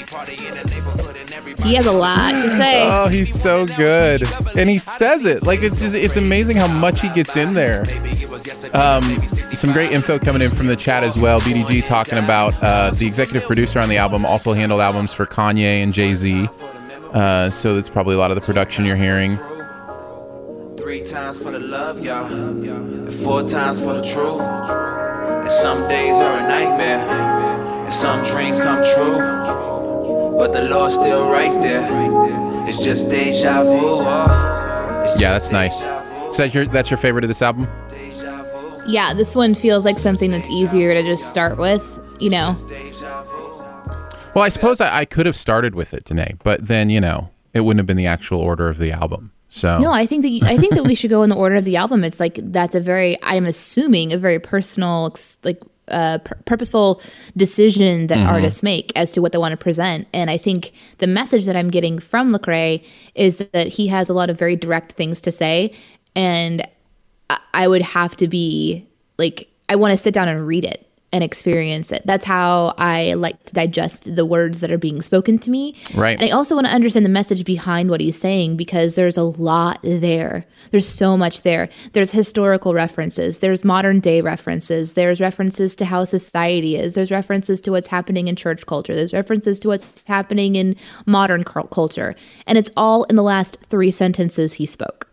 He 1.62 1.74
has 1.74 1.86
a 1.86 1.92
lot 1.92 2.32
to 2.32 2.48
say. 2.48 2.86
Oh, 2.88 3.08
he's 3.08 3.34
so 3.40 3.66
good. 3.66 4.22
And 4.56 4.68
he 4.68 4.78
says 4.78 5.24
it. 5.24 5.42
Like 5.42 5.62
it's 5.62 5.80
just 5.80 5.94
it's 5.94 6.16
amazing 6.16 6.56
how 6.56 6.68
much 6.68 7.00
he 7.00 7.08
gets 7.08 7.36
in 7.36 7.54
there. 7.54 7.86
Um, 8.72 9.02
some 9.52 9.72
great 9.72 9.92
info 9.92 10.18
coming 10.18 10.42
in 10.42 10.50
from 10.50 10.66
the 10.66 10.76
chat 10.76 11.02
as 11.02 11.18
well. 11.18 11.40
BDG 11.40 11.86
talking 11.86 12.18
about 12.18 12.54
uh, 12.62 12.90
the 12.90 13.06
executive 13.06 13.44
producer 13.44 13.80
on 13.80 13.88
the 13.88 13.96
album 13.96 14.24
also 14.24 14.52
handled 14.52 14.80
albums 14.80 15.12
for 15.12 15.26
Kanye 15.26 15.82
and 15.82 15.92
Jay 15.92 16.14
Z. 16.14 16.48
Uh, 17.12 17.48
so 17.48 17.74
that's 17.74 17.88
probably 17.88 18.14
a 18.14 18.18
lot 18.18 18.30
of 18.30 18.34
the 18.34 18.42
production 18.42 18.84
you're 18.84 18.96
hearing. 18.96 19.38
Three 21.04 21.12
times 21.12 21.38
for 21.38 21.50
the 21.50 21.60
love, 21.60 22.02
y'all. 22.02 22.24
And 22.32 23.12
four 23.12 23.42
times 23.46 23.78
for 23.78 23.92
the 23.92 24.00
truth. 24.00 24.40
And 24.40 25.50
some 25.50 25.86
days 25.86 26.14
are 26.22 26.38
a 26.38 26.48
nightmare. 26.48 27.84
And 27.84 27.92
some 27.92 28.22
dreams 28.22 28.58
come 28.58 28.82
true. 28.82 30.38
But 30.38 30.52
the 30.52 30.66
Lord's 30.66 30.94
still 30.94 31.30
right 31.30 31.60
there. 31.60 31.86
It's 32.66 32.82
just 32.82 33.10
deja 33.10 33.64
vu. 33.64 33.70
oh. 33.76 35.14
Yeah, 35.18 35.32
that's 35.34 35.52
nice. 35.52 35.82
deja 35.82 36.04
vu. 36.04 36.32
So 36.32 36.42
that's 36.42 36.54
your 36.54 36.64
that's 36.68 36.90
your 36.90 36.96
favorite 36.96 37.24
of 37.24 37.28
this 37.28 37.42
album? 37.42 37.68
Yeah, 38.86 39.12
this 39.12 39.36
one 39.36 39.54
feels 39.54 39.84
like 39.84 39.98
something 39.98 40.30
that's 40.30 40.48
easier 40.48 40.94
to 40.94 41.02
just 41.02 41.28
start 41.28 41.58
with. 41.58 41.82
You 42.18 42.30
know, 42.30 42.56
Well, 44.34 44.44
I 44.44 44.48
suppose 44.48 44.80
I, 44.80 45.00
I 45.00 45.04
could 45.04 45.26
have 45.26 45.36
started 45.36 45.74
with 45.74 45.92
it 45.92 46.06
today, 46.06 46.36
but 46.42 46.66
then 46.66 46.88
you 46.88 47.00
know 47.02 47.28
it 47.52 47.60
wouldn't 47.60 47.80
have 47.80 47.86
been 47.86 47.98
the 47.98 48.06
actual 48.06 48.40
order 48.40 48.68
of 48.68 48.78
the 48.78 48.90
album. 48.90 49.32
So 49.54 49.78
no, 49.78 49.92
I 49.92 50.04
think 50.04 50.22
that 50.22 50.30
you, 50.30 50.40
I 50.44 50.56
think 50.58 50.74
that 50.74 50.82
we 50.84 50.96
should 50.96 51.10
go 51.10 51.22
in 51.22 51.28
the 51.30 51.36
order 51.36 51.54
of 51.54 51.64
the 51.64 51.76
album. 51.76 52.02
It's 52.02 52.18
like 52.18 52.40
that's 52.42 52.74
a 52.74 52.80
very 52.80 53.16
I'm 53.22 53.46
assuming 53.46 54.12
a 54.12 54.18
very 54.18 54.40
personal, 54.40 55.14
like 55.44 55.60
uh, 55.86 56.18
pur- 56.24 56.38
purposeful 56.44 57.00
decision 57.36 58.08
that 58.08 58.18
artists 58.26 58.62
make 58.64 58.90
as 58.96 59.12
to 59.12 59.22
what 59.22 59.30
they 59.30 59.38
want 59.38 59.52
to 59.52 59.56
present. 59.56 60.08
And 60.12 60.28
I 60.28 60.38
think 60.38 60.72
the 60.98 61.06
message 61.06 61.46
that 61.46 61.54
I'm 61.56 61.70
getting 61.70 62.00
from 62.00 62.32
Lecrae 62.32 62.82
is 63.14 63.36
that 63.52 63.68
he 63.68 63.86
has 63.88 64.08
a 64.08 64.14
lot 64.14 64.28
of 64.28 64.36
very 64.36 64.56
direct 64.56 64.92
things 64.92 65.20
to 65.20 65.30
say, 65.30 65.72
and 66.16 66.66
I- 67.30 67.38
I 67.54 67.68
would 67.68 67.82
have 67.82 68.16
to 68.16 68.26
be 68.26 68.84
like 69.18 69.48
I 69.68 69.76
want 69.76 69.92
to 69.92 69.96
sit 69.96 70.12
down 70.14 70.26
and 70.28 70.44
read 70.46 70.64
it 70.64 70.84
and 71.14 71.22
experience 71.22 71.92
it. 71.92 72.02
That's 72.04 72.24
how 72.24 72.74
I 72.76 73.14
like 73.14 73.40
to 73.44 73.54
digest 73.54 74.16
the 74.16 74.26
words 74.26 74.58
that 74.58 74.72
are 74.72 74.78
being 74.78 75.00
spoken 75.00 75.38
to 75.38 75.50
me. 75.50 75.76
Right. 75.94 76.20
And 76.20 76.28
I 76.28 76.32
also 76.32 76.56
want 76.56 76.66
to 76.66 76.72
understand 76.72 77.04
the 77.04 77.10
message 77.10 77.44
behind 77.44 77.88
what 77.88 78.00
he's 78.00 78.18
saying 78.18 78.56
because 78.56 78.96
there's 78.96 79.16
a 79.16 79.22
lot 79.22 79.78
there. 79.82 80.44
There's 80.72 80.88
so 80.88 81.16
much 81.16 81.42
there. 81.42 81.68
There's 81.92 82.10
historical 82.10 82.74
references, 82.74 83.38
there's 83.38 83.64
modern 83.64 84.00
day 84.00 84.22
references, 84.22 84.94
there's 84.94 85.20
references 85.20 85.76
to 85.76 85.84
how 85.84 86.04
society 86.04 86.74
is, 86.74 86.96
there's 86.96 87.12
references 87.12 87.60
to 87.60 87.70
what's 87.70 87.86
happening 87.86 88.26
in 88.26 88.34
church 88.34 88.66
culture, 88.66 88.96
there's 88.96 89.12
references 89.12 89.60
to 89.60 89.68
what's 89.68 90.04
happening 90.08 90.56
in 90.56 90.74
modern 91.06 91.44
culture. 91.44 92.16
And 92.48 92.58
it's 92.58 92.70
all 92.76 93.04
in 93.04 93.14
the 93.14 93.22
last 93.22 93.60
3 93.60 93.92
sentences 93.92 94.54
he 94.54 94.66
spoke. 94.66 95.08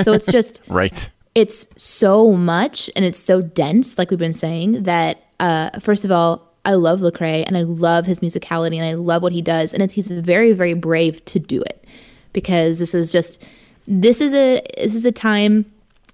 so 0.00 0.14
it's 0.14 0.32
just 0.32 0.62
right. 0.68 1.10
It's 1.34 1.66
so 1.76 2.32
much 2.32 2.90
and 2.94 3.04
it's 3.04 3.18
so 3.18 3.40
dense, 3.40 3.98
like 3.98 4.10
we've 4.10 4.18
been 4.18 4.32
saying, 4.32 4.82
that 4.84 5.24
uh, 5.40 5.70
first 5.80 6.04
of 6.04 6.10
all, 6.10 6.48
I 6.64 6.74
love 6.74 7.00
Lecrae 7.00 7.44
and 7.46 7.56
I 7.56 7.62
love 7.62 8.06
his 8.06 8.20
musicality 8.20 8.76
and 8.76 8.84
I 8.84 8.94
love 8.94 9.22
what 9.22 9.32
he 9.32 9.42
does, 9.42 9.74
and 9.74 9.90
he's 9.90 10.10
very, 10.10 10.52
very 10.52 10.74
brave 10.74 11.24
to 11.26 11.38
do 11.38 11.60
it 11.62 11.84
because 12.32 12.78
this 12.78 12.94
is 12.94 13.12
just 13.12 13.42
this 13.86 14.20
is 14.20 14.32
a 14.32 14.62
this 14.76 14.94
is 14.94 15.04
a 15.04 15.12
time 15.12 15.70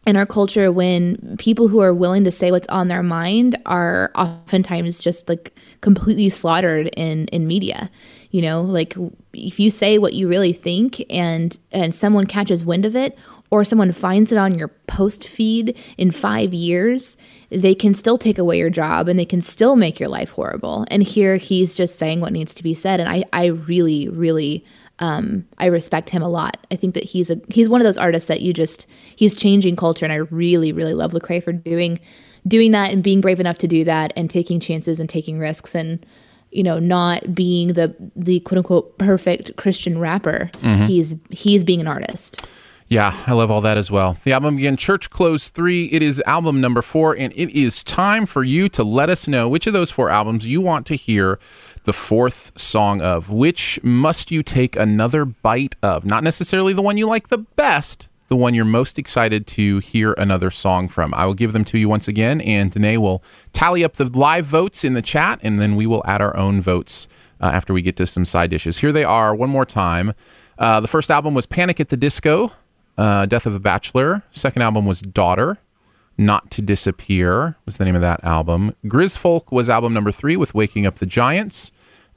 in 0.06 0.16
our 0.16 0.24
culture 0.24 0.72
when 0.72 1.36
people 1.38 1.68
who 1.68 1.80
are 1.80 1.92
willing 1.92 2.24
to 2.24 2.30
say 2.30 2.50
what's 2.50 2.68
on 2.68 2.88
their 2.88 3.02
mind 3.02 3.56
are 3.66 4.10
oftentimes 4.14 5.00
just 5.00 5.28
like 5.28 5.54
completely 5.82 6.30
slaughtered 6.30 6.88
in 6.96 7.26
in 7.26 7.46
media 7.46 7.90
you 8.30 8.40
know 8.40 8.62
like 8.62 8.96
if 9.32 9.60
you 9.60 9.70
say 9.70 9.98
what 9.98 10.14
you 10.14 10.28
really 10.28 10.52
think 10.52 11.04
and 11.10 11.58
and 11.72 11.94
someone 11.94 12.26
catches 12.26 12.64
wind 12.64 12.84
of 12.84 12.96
it 12.96 13.18
or 13.50 13.64
someone 13.64 13.92
finds 13.92 14.32
it 14.32 14.38
on 14.38 14.58
your 14.58 14.68
post 14.86 15.26
feed 15.26 15.76
in 15.96 16.10
5 16.10 16.52
years 16.54 17.16
they 17.50 17.74
can 17.74 17.94
still 17.94 18.18
take 18.18 18.38
away 18.38 18.58
your 18.58 18.70
job 18.70 19.08
and 19.08 19.18
they 19.18 19.24
can 19.24 19.40
still 19.40 19.74
make 19.74 19.98
your 19.98 20.08
life 20.08 20.30
horrible. 20.30 20.84
And 20.90 21.02
here 21.02 21.36
he's 21.36 21.76
just 21.76 21.98
saying 21.98 22.20
what 22.20 22.32
needs 22.32 22.52
to 22.54 22.62
be 22.62 22.74
said. 22.74 23.00
And 23.00 23.08
i 23.08 23.24
i 23.32 23.46
really 23.46 24.08
really 24.08 24.64
um, 25.00 25.46
I 25.58 25.66
respect 25.66 26.10
him 26.10 26.22
a 26.22 26.28
lot. 26.28 26.66
I 26.70 26.76
think 26.76 26.94
that 26.94 27.04
he's 27.04 27.30
a 27.30 27.40
he's 27.48 27.68
one 27.68 27.80
of 27.80 27.84
those 27.84 27.98
artists 27.98 28.28
that 28.28 28.40
you 28.40 28.52
just 28.52 28.86
he's 29.14 29.36
changing 29.36 29.76
culture, 29.76 30.04
and 30.04 30.12
I 30.12 30.16
really 30.16 30.72
really 30.72 30.94
love 30.94 31.12
Lecrae 31.12 31.42
for 31.42 31.52
doing 31.52 32.00
doing 32.46 32.72
that 32.72 32.92
and 32.92 33.02
being 33.02 33.20
brave 33.20 33.40
enough 33.40 33.58
to 33.58 33.68
do 33.68 33.84
that 33.84 34.12
and 34.16 34.28
taking 34.28 34.58
chances 34.58 34.98
and 34.98 35.08
taking 35.08 35.38
risks. 35.38 35.74
And 35.74 36.04
you 36.50 36.62
know 36.62 36.78
not 36.78 37.34
being 37.34 37.68
the 37.74 37.94
the 38.16 38.40
quote 38.40 38.58
unquote 38.58 38.98
perfect 38.98 39.56
Christian 39.56 39.98
rapper. 39.98 40.50
Mm-hmm. 40.54 40.84
He's 40.84 41.14
he's 41.30 41.64
being 41.64 41.80
an 41.80 41.88
artist. 41.88 42.46
Yeah, 42.90 43.14
I 43.26 43.34
love 43.34 43.50
all 43.50 43.60
that 43.60 43.76
as 43.76 43.90
well. 43.90 44.16
The 44.24 44.32
album 44.32 44.56
again, 44.56 44.78
Church 44.78 45.10
Clothes 45.10 45.50
3. 45.50 45.86
It 45.92 46.00
is 46.00 46.22
album 46.24 46.58
number 46.58 46.80
four, 46.80 47.14
and 47.14 47.34
it 47.34 47.50
is 47.50 47.84
time 47.84 48.24
for 48.24 48.42
you 48.42 48.70
to 48.70 48.82
let 48.82 49.10
us 49.10 49.28
know 49.28 49.46
which 49.46 49.66
of 49.66 49.74
those 49.74 49.90
four 49.90 50.08
albums 50.08 50.46
you 50.46 50.62
want 50.62 50.86
to 50.86 50.94
hear 50.94 51.38
the 51.84 51.92
fourth 51.92 52.58
song 52.58 53.02
of. 53.02 53.28
Which 53.28 53.78
must 53.82 54.30
you 54.30 54.42
take 54.42 54.74
another 54.74 55.26
bite 55.26 55.76
of? 55.82 56.06
Not 56.06 56.24
necessarily 56.24 56.72
the 56.72 56.80
one 56.80 56.96
you 56.96 57.06
like 57.06 57.28
the 57.28 57.38
best, 57.38 58.07
the 58.28 58.36
one 58.36 58.54
you're 58.54 58.64
most 58.64 58.98
excited 58.98 59.46
to 59.48 59.78
hear 59.78 60.12
another 60.12 60.50
song 60.50 60.88
from. 60.88 61.12
I 61.14 61.26
will 61.26 61.34
give 61.34 61.52
them 61.52 61.64
to 61.64 61.78
you 61.78 61.88
once 61.88 62.08
again, 62.08 62.40
and 62.40 62.70
Danae 62.70 62.98
will 62.98 63.22
tally 63.52 63.82
up 63.82 63.94
the 63.94 64.04
live 64.04 64.46
votes 64.46 64.84
in 64.84 64.94
the 64.94 65.02
chat, 65.02 65.40
and 65.42 65.58
then 65.58 65.76
we 65.76 65.86
will 65.86 66.02
add 66.06 66.22
our 66.22 66.36
own 66.36 66.60
votes 66.60 67.08
uh, 67.40 67.46
after 67.46 67.72
we 67.72 67.82
get 67.82 67.96
to 67.96 68.06
some 68.06 68.24
side 68.24 68.50
dishes. 68.50 68.78
Here 68.78 68.92
they 68.92 69.04
are 69.04 69.34
one 69.34 69.50
more 69.50 69.64
time. 69.64 70.14
Uh, 70.58 70.80
the 70.80 70.88
first 70.88 71.10
album 71.10 71.34
was 71.34 71.46
Panic 71.46 71.80
at 71.80 71.88
the 71.88 71.96
Disco 71.96 72.52
uh, 72.98 73.26
Death 73.26 73.46
of 73.46 73.54
a 73.54 73.60
Bachelor. 73.60 74.24
Second 74.30 74.62
album 74.62 74.84
was 74.84 75.00
Daughter. 75.00 75.58
Not 76.20 76.50
to 76.50 76.62
Disappear 76.62 77.56
was 77.64 77.76
the 77.76 77.84
name 77.84 77.94
of 77.94 78.00
that 78.00 78.22
album. 78.24 78.74
Grizfolk 78.84 79.52
was 79.52 79.68
album 79.68 79.94
number 79.94 80.10
three 80.10 80.36
with 80.36 80.52
Waking 80.52 80.84
Up 80.84 80.96
the 80.96 81.06
Giants. 81.06 81.70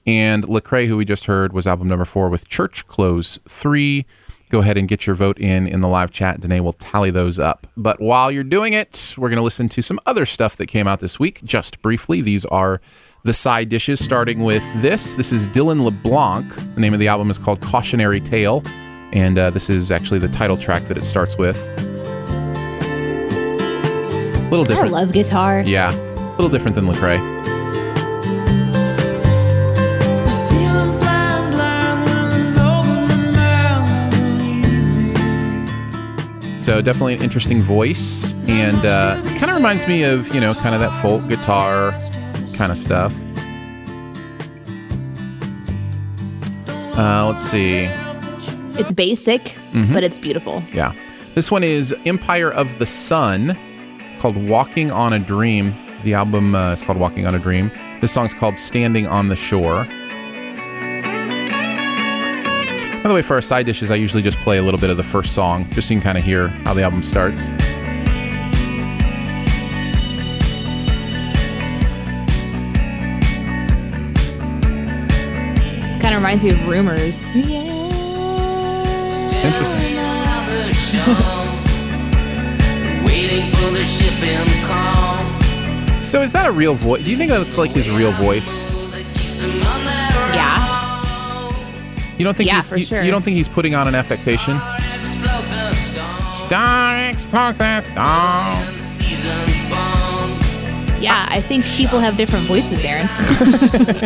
And 0.07 0.43
Lecrae, 0.43 0.87
who 0.87 0.97
we 0.97 1.05
just 1.05 1.27
heard, 1.27 1.53
was 1.53 1.67
album 1.67 1.87
number 1.87 2.05
four 2.05 2.27
with 2.27 2.47
Church 2.47 2.87
Clothes 2.87 3.39
3. 3.47 4.07
Go 4.51 4.59
ahead 4.59 4.75
and 4.75 4.85
get 4.85 5.07
your 5.07 5.15
vote 5.15 5.39
in 5.39 5.65
in 5.65 5.79
the 5.79 5.87
live 5.87 6.11
chat. 6.11 6.41
Danae 6.41 6.59
will 6.59 6.73
tally 6.73 7.09
those 7.09 7.39
up. 7.39 7.67
But 7.77 8.01
while 8.01 8.29
you're 8.29 8.43
doing 8.43 8.73
it, 8.73 9.15
we're 9.17 9.29
going 9.29 9.37
to 9.37 9.43
listen 9.43 9.69
to 9.69 9.81
some 9.81 9.97
other 10.05 10.25
stuff 10.25 10.57
that 10.57 10.65
came 10.67 10.89
out 10.89 10.99
this 10.99 11.17
week, 11.17 11.41
just 11.45 11.81
briefly. 11.81 12.19
These 12.19 12.43
are 12.47 12.81
the 13.23 13.31
side 13.31 13.69
dishes, 13.69 14.03
starting 14.03 14.43
with 14.43 14.63
this. 14.81 15.15
This 15.15 15.31
is 15.31 15.47
Dylan 15.47 15.85
LeBlanc. 15.85 16.53
The 16.75 16.81
name 16.81 16.93
of 16.93 16.99
the 16.99 17.07
album 17.07 17.29
is 17.29 17.37
called 17.37 17.61
Cautionary 17.61 18.19
Tale. 18.19 18.61
And 19.13 19.37
uh, 19.37 19.51
this 19.51 19.69
is 19.69 19.89
actually 19.89 20.19
the 20.19 20.27
title 20.27 20.57
track 20.57 20.83
that 20.83 20.97
it 20.97 21.05
starts 21.05 21.37
with. 21.37 21.55
A 24.35 24.49
little 24.51 24.65
I 24.65 24.67
different. 24.67 24.91
love 24.91 25.13
guitar. 25.13 25.61
Yeah, 25.61 25.93
a 25.93 26.31
little 26.31 26.49
different 26.49 26.75
than 26.75 26.87
Lecrae. 26.87 27.40
So 36.61 36.79
definitely 36.79 37.15
an 37.15 37.23
interesting 37.23 37.63
voice, 37.63 38.33
and 38.47 38.85
uh, 38.85 39.19
kind 39.39 39.45
of 39.49 39.55
reminds 39.55 39.87
me 39.87 40.03
of 40.03 40.31
you 40.33 40.39
know 40.39 40.53
kind 40.53 40.75
of 40.75 40.81
that 40.81 40.93
folk 41.01 41.27
guitar 41.27 41.91
kind 42.53 42.71
of 42.71 42.77
stuff. 42.77 43.13
Uh, 46.97 47.25
let's 47.27 47.41
see. 47.43 47.85
It's 48.79 48.91
basic, 48.93 49.57
Mhm. 49.73 49.91
but 49.91 50.03
it's 50.03 50.19
beautiful. 50.19 50.61
Yeah. 50.71 50.93
This 51.33 51.49
one 51.49 51.63
is 51.63 51.95
Empire 52.05 52.51
of 52.51 52.77
the 52.77 52.85
Sun, 52.85 53.57
called 54.19 54.35
Walking 54.37 54.91
on 54.91 55.13
a 55.13 55.19
Dream. 55.19 55.73
The 56.03 56.13
album 56.13 56.53
uh, 56.55 56.73
is 56.73 56.81
called 56.83 56.99
Walking 56.99 57.25
on 57.25 57.33
a 57.33 57.39
Dream. 57.39 57.71
This 58.01 58.11
song's 58.11 58.33
called 58.35 58.55
Standing 58.55 59.07
on 59.07 59.29
the 59.29 59.35
Shore. 59.35 59.87
By 63.01 63.07
the 63.07 63.15
way, 63.15 63.23
for 63.23 63.33
our 63.33 63.41
side 63.41 63.65
dishes, 63.65 63.89
I 63.89 63.95
usually 63.95 64.21
just 64.21 64.37
play 64.41 64.59
a 64.59 64.61
little 64.61 64.79
bit 64.79 64.91
of 64.91 64.97
the 64.97 65.01
first 65.01 65.33
song, 65.33 65.67
just 65.71 65.87
so 65.87 65.95
you 65.95 65.99
can 65.99 66.03
kind 66.03 66.17
of 66.19 66.23
hear 66.23 66.49
how 66.65 66.75
the 66.75 66.83
album 66.83 67.01
starts. 67.01 67.47
It 75.87 75.99
kind 75.99 76.13
of 76.13 76.21
reminds 76.21 76.43
me 76.43 76.51
of 76.51 76.67
Rumors. 76.67 77.25
Interesting. 77.25 77.41
Waiting 83.07 83.51
for 83.53 83.71
the 83.71 83.83
shipping 83.83 84.45
call. 84.67 85.25
So 86.03 86.21
is 86.21 86.31
that 86.33 86.45
a 86.45 86.51
real 86.51 86.75
voice? 86.75 87.03
Do 87.03 87.09
you 87.09 87.17
think 87.17 87.31
that's 87.31 87.57
like 87.57 87.71
his 87.71 87.89
real 87.89 88.11
voice? 88.11 88.59
You 92.21 92.25
don't 92.25 92.37
think 92.37 92.49
Yeah, 92.49 92.57
he's 92.57 92.69
for 92.69 92.77
you, 92.77 92.85
sure. 92.85 93.01
you 93.01 93.09
don't 93.09 93.23
think 93.23 93.35
he's 93.35 93.47
putting 93.47 93.73
on 93.73 93.87
an 93.87 93.95
affectation? 93.95 94.59
Star 96.29 97.09
explodes 97.09 97.59
a 97.59 97.81
star. 97.81 98.53
Yeah, 101.01 101.25
I 101.31 101.41
think 101.41 101.65
people 101.65 101.99
have 101.99 102.17
different 102.17 102.45
voices, 102.45 102.79
Aaron. 102.85 103.07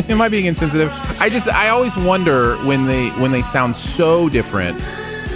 Am 0.09 0.21
I 0.21 0.29
being 0.29 0.45
insensitive? 0.45 0.93
I 1.19 1.27
just 1.27 1.49
I 1.49 1.67
always 1.67 1.97
wonder 1.97 2.55
when 2.59 2.85
they 2.85 3.09
when 3.19 3.31
they 3.33 3.41
sound 3.41 3.75
so 3.75 4.29
different. 4.29 4.79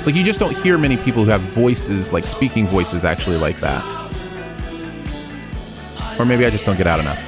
Like 0.06 0.16
you 0.16 0.24
just 0.24 0.40
don't 0.40 0.56
hear 0.56 0.78
many 0.78 0.96
people 0.96 1.26
who 1.26 1.32
have 1.32 1.42
voices 1.42 2.14
like 2.14 2.26
speaking 2.26 2.66
voices 2.66 3.04
actually 3.04 3.36
like 3.36 3.58
that. 3.58 3.84
Or 6.18 6.24
maybe 6.24 6.46
I 6.46 6.50
just 6.50 6.66
don't 6.66 6.78
get 6.78 6.88
out 6.88 7.02
enough. 7.02 7.22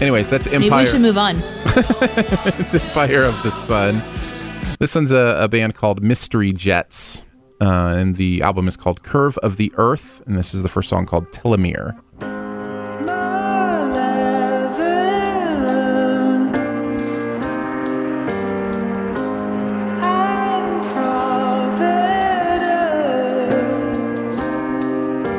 Anyways, 0.00 0.30
that's 0.30 0.46
Empire. 0.46 0.60
Maybe 0.60 0.76
we 0.76 0.86
should 0.86 1.00
move 1.00 1.18
on. 1.18 1.34
it's 2.60 2.76
Empire 2.76 3.24
of 3.24 3.42
the 3.42 3.50
Sun. 3.50 4.00
This 4.78 4.94
one's 4.94 5.10
a, 5.10 5.38
a 5.40 5.48
band 5.48 5.74
called 5.74 6.02
Mystery 6.02 6.52
Jets, 6.52 7.24
uh, 7.62 7.94
and 7.96 8.16
the 8.16 8.42
album 8.42 8.68
is 8.68 8.76
called 8.76 9.02
Curve 9.02 9.38
of 9.38 9.56
the 9.56 9.72
Earth, 9.76 10.22
and 10.26 10.36
this 10.36 10.52
is 10.52 10.62
the 10.62 10.68
first 10.68 10.90
song 10.90 11.06
called 11.06 11.32
Telomere. 11.32 11.98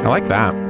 I 0.04 0.10
like 0.10 0.28
that. 0.30 0.67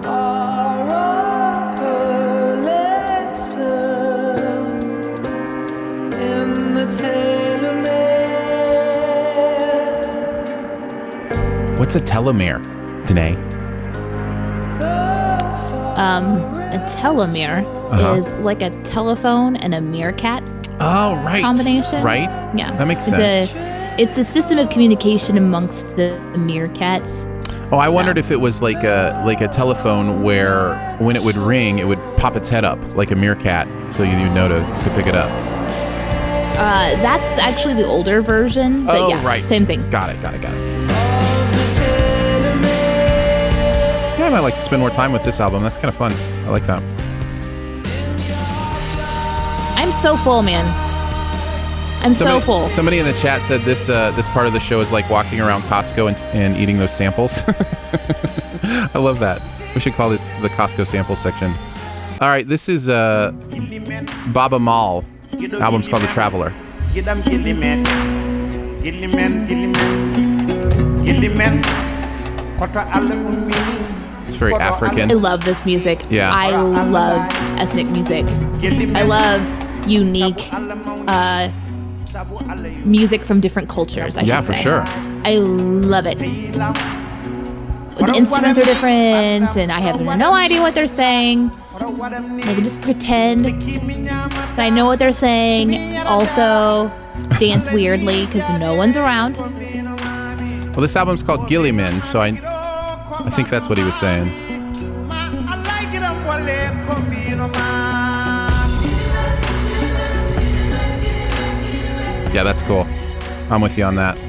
What's 11.88 11.96
a 11.96 12.02
telomere, 12.02 12.62
Danae? 13.06 13.36
Um, 15.96 16.36
a 16.36 16.86
telomere 16.86 17.64
Uh-huh. 17.94 18.16
is 18.16 18.34
like 18.44 18.62
a 18.62 18.72
telephone 18.84 19.56
and 19.56 19.74
a 19.74 19.80
meerkat 19.80 20.44
Oh, 20.82 21.16
right. 21.24 21.42
combination. 21.42 22.04
Right? 22.04 22.30
Yeah. 22.54 22.76
That 22.76 22.88
makes 22.90 23.08
it's 23.08 23.16
sense. 23.16 23.54
A, 23.54 23.96
it's 24.02 24.18
a 24.18 24.26
system 24.26 24.58
of 24.58 24.68
communication 24.68 25.38
amongst 25.38 25.96
the, 25.96 26.10
the 26.34 26.40
meerkats. 26.40 27.26
Oh, 27.72 27.78
I 27.78 27.88
So- 27.88 27.94
wondered 27.94 28.18
if 28.18 28.32
it 28.32 28.42
was 28.42 28.62
like 28.62 28.84
a 28.84 29.24
like 29.26 29.40
a 29.40 29.48
telephone 29.48 30.24
where 30.24 30.76
when 31.00 31.16
it 31.16 31.24
would 31.24 31.38
ring, 31.38 31.80
it 31.80 31.88
would 31.88 32.02
pop 32.18 32.36
its 32.36 32.50
head 32.50 32.66
up 32.66 32.80
like 32.98 33.12
a 33.12 33.16
meerkat, 33.16 33.66
so 33.88 34.04
you 34.04 34.18
would 34.24 34.34
know 34.34 34.50
to, 34.50 34.60
to 34.60 34.90
pick 34.94 35.08
it 35.08 35.16
up. 35.16 35.32
Uh, 36.60 37.00
that's 37.02 37.30
actually 37.40 37.76
the 37.76 37.86
older 37.86 38.20
version, 38.20 38.84
but 38.84 39.00
oh, 39.00 39.08
yeah, 39.08 39.26
right. 39.26 39.40
same 39.42 39.66
thing. 39.66 39.90
Got 39.90 40.10
it. 40.10 40.22
Got 40.22 40.34
it. 40.34 40.42
Got 40.42 40.54
it. 40.54 40.67
I 44.28 44.30
might 44.30 44.40
like 44.42 44.56
to 44.56 44.62
spend 44.62 44.82
more 44.82 44.90
time 44.90 45.14
with 45.14 45.24
this 45.24 45.40
album. 45.40 45.64
That's 45.64 45.78
kind 45.78 45.88
of 45.88 45.96
fun. 45.96 46.12
I 46.46 46.50
like 46.50 46.68
that. 46.68 46.84
I'm 49.78 49.94
so 49.94 50.18
full, 50.18 50.42
man. 50.42 50.66
I'm 52.04 52.12
Somebody, 52.12 52.42
so 52.42 52.46
full. 52.46 52.70
Somebody 52.70 53.00
in 53.00 53.06
the 53.06 53.14
chat 53.14 53.42
said 53.42 53.62
this 53.62 53.88
uh, 53.88 54.12
this 54.12 54.28
part 54.28 54.46
of 54.46 54.52
the 54.52 54.60
show 54.60 54.82
is 54.82 54.92
like 54.92 55.10
walking 55.10 55.40
around 55.40 55.62
Costco 55.62 56.10
and, 56.10 56.22
and 56.36 56.58
eating 56.58 56.78
those 56.78 56.94
samples. 56.94 57.42
I 57.48 58.98
love 58.98 59.20
that. 59.22 59.42
We 59.74 59.80
should 59.80 59.94
call 59.94 60.10
this 60.10 60.28
the 60.42 60.50
Costco 60.50 60.86
sample 60.86 61.16
section. 61.16 61.54
All 62.20 62.28
right, 62.28 62.46
this 62.46 62.68
is 62.68 62.90
uh, 62.90 63.32
Baaba 64.34 64.60
Maal. 64.60 65.06
Album's 65.62 65.88
called 65.88 66.04
The 66.04 66.08
Traveler. 66.08 66.50
Gidam 66.92 67.22
gillimen, 67.24 67.86
It's 74.38 74.40
very 74.40 74.54
African. 74.54 75.10
I 75.10 75.16
love 75.16 75.44
this 75.46 75.66
music. 75.66 76.00
Yeah. 76.12 76.32
I 76.32 76.52
love 76.52 77.28
ethnic 77.60 77.88
music. 77.90 78.24
I 78.96 79.02
love 79.02 79.42
unique 79.90 80.48
uh, 80.54 81.50
music 82.86 83.22
from 83.24 83.40
different 83.42 83.68
cultures. 83.68 84.16
I 84.16 84.22
Yeah, 84.22 84.42
for 84.42 84.54
say. 84.54 84.62
sure. 84.62 84.84
I 85.26 85.38
love 85.38 86.06
it. 86.06 86.20
The 86.20 88.14
instruments 88.16 88.60
are 88.60 88.64
different, 88.66 89.58
and 89.58 89.72
I 89.72 89.80
have 89.80 90.00
no 90.02 90.34
idea 90.34 90.62
what 90.62 90.76
they're 90.76 90.86
saying. 90.86 91.50
I 91.74 91.80
can 92.54 92.64
just 92.64 92.80
pretend 92.84 93.46
that 93.46 94.60
I 94.60 94.70
know 94.70 94.86
what 94.86 95.00
they're 95.00 95.12
saying. 95.12 95.98
Also, 96.06 96.92
dance 97.40 97.72
weirdly 97.72 98.28
because 98.28 98.48
no 98.52 98.76
one's 98.76 98.98
around. 98.98 99.38
Well, 99.38 100.82
this 100.82 100.96
album's 100.96 101.24
called 101.24 101.50
Gilliman, 101.50 102.04
so 102.04 102.22
I 102.22 102.30
I 103.28 103.30
think 103.30 103.50
that's 103.50 103.68
what 103.70 103.78
he 103.78 103.84
was 103.84 103.96
saying. 103.96 104.32
Yeah, 112.34 112.44
that's 112.44 112.62
cool. 112.64 112.86
I'm 113.50 113.62
with 113.62 113.78
you 113.78 113.84
on 113.86 113.96
that. 113.96 114.20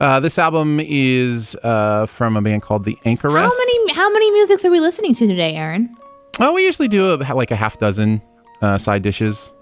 Uh, 0.00 0.20
this 0.20 0.36
album 0.38 0.78
is 0.82 1.56
uh, 1.62 2.06
from 2.06 2.36
a 2.36 2.42
band 2.42 2.60
called 2.62 2.84
The 2.84 2.98
Anchoress. 3.06 3.44
How 3.44 3.48
many 3.56 3.92
how 3.94 4.12
many 4.12 4.30
musics 4.32 4.64
are 4.64 4.70
we 4.70 4.80
listening 4.80 5.14
to 5.14 5.26
today, 5.26 5.54
Aaron? 5.54 5.96
Oh, 6.40 6.52
we 6.52 6.64
usually 6.66 6.88
do 6.88 7.14
a, 7.14 7.16
like 7.34 7.50
a 7.50 7.56
half 7.56 7.78
dozen 7.78 8.20
uh, 8.60 8.76
side 8.78 9.02
dishes. 9.02 9.52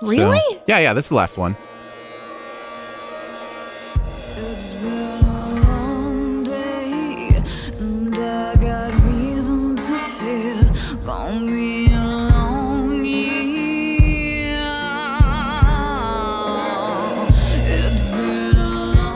So- 0.00 0.06
Really? 0.08 0.60
yeah, 0.66 0.78
yeah. 0.78 0.94
This 0.94 1.06
is 1.06 1.08
the 1.10 1.14
last 1.16 1.36
one. 1.36 1.56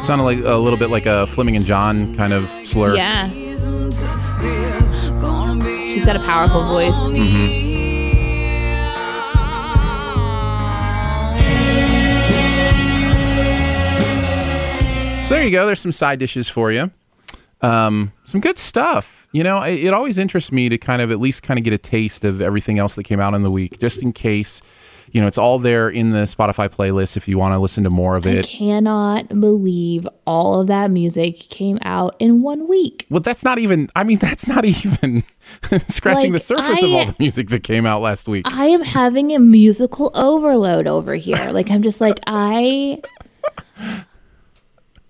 Sounded 0.06 0.22
like 0.22 0.38
a 0.38 0.54
little 0.54 0.78
bit 0.78 0.88
like 0.88 1.04
a 1.04 1.26
Fleming 1.26 1.56
and 1.56 1.66
John 1.66 2.14
kind 2.14 2.32
of 2.32 2.48
slur. 2.64 2.94
Yeah. 2.94 3.28
reason 3.32 3.90
to 3.90 4.06
fear 4.40 5.20
gonna 5.20 5.64
be 5.64 5.94
She's 5.94 6.04
got 6.04 6.14
a 6.14 6.20
powerful 6.20 6.62
voice. 6.62 6.94
Mhm. 6.94 7.66
So 15.26 15.34
there 15.34 15.42
you 15.42 15.50
go. 15.50 15.66
There's 15.66 15.80
some 15.80 15.90
side 15.90 16.20
dishes 16.20 16.48
for 16.48 16.70
you. 16.70 16.92
Um, 17.60 18.12
some 18.26 18.40
good 18.40 18.58
stuff. 18.58 19.26
You 19.32 19.42
know, 19.42 19.60
it, 19.62 19.86
it 19.86 19.92
always 19.92 20.18
interests 20.18 20.52
me 20.52 20.68
to 20.68 20.78
kind 20.78 21.02
of 21.02 21.10
at 21.10 21.18
least 21.18 21.42
kind 21.42 21.58
of 21.58 21.64
get 21.64 21.72
a 21.72 21.78
taste 21.78 22.24
of 22.24 22.40
everything 22.40 22.78
else 22.78 22.94
that 22.94 23.02
came 23.02 23.18
out 23.18 23.34
in 23.34 23.42
the 23.42 23.50
week, 23.50 23.80
just 23.80 24.04
in 24.04 24.12
case. 24.12 24.62
You 25.12 25.20
know, 25.20 25.26
it's 25.26 25.38
all 25.38 25.58
there 25.58 25.88
in 25.88 26.10
the 26.10 26.20
Spotify 26.24 26.68
playlist 26.68 27.16
if 27.16 27.28
you 27.28 27.38
want 27.38 27.54
to 27.54 27.58
listen 27.58 27.84
to 27.84 27.90
more 27.90 28.16
of 28.16 28.26
it. 28.26 28.46
I 28.46 28.48
cannot 28.48 29.28
believe 29.40 30.06
all 30.26 30.60
of 30.60 30.66
that 30.66 30.90
music 30.90 31.36
came 31.36 31.78
out 31.82 32.16
in 32.18 32.42
one 32.42 32.68
week. 32.68 33.06
Well, 33.08 33.20
that's 33.20 33.44
not 33.44 33.58
even. 33.58 33.88
I 33.96 34.04
mean, 34.04 34.18
that's 34.20 34.46
not 34.46 34.64
even 34.64 35.22
scratching 35.88 36.32
the 36.32 36.36
Like, 36.38 36.42
surface 36.42 36.82
of 36.82 36.92
all 36.92 37.06
the 37.06 37.16
music 37.18 37.48
that 37.48 37.62
came 37.62 37.86
out 37.86 38.02
last 38.02 38.28
week. 38.28 38.46
I 38.46 38.66
am 38.66 38.82
having 38.82 39.32
a 39.32 39.38
musical 39.38 40.10
overload 40.14 40.86
over 40.86 41.14
here. 41.14 41.50
Like 41.52 41.70
I'm 41.70 41.82
just 41.82 42.00
like 42.00 42.20
I 42.26 43.00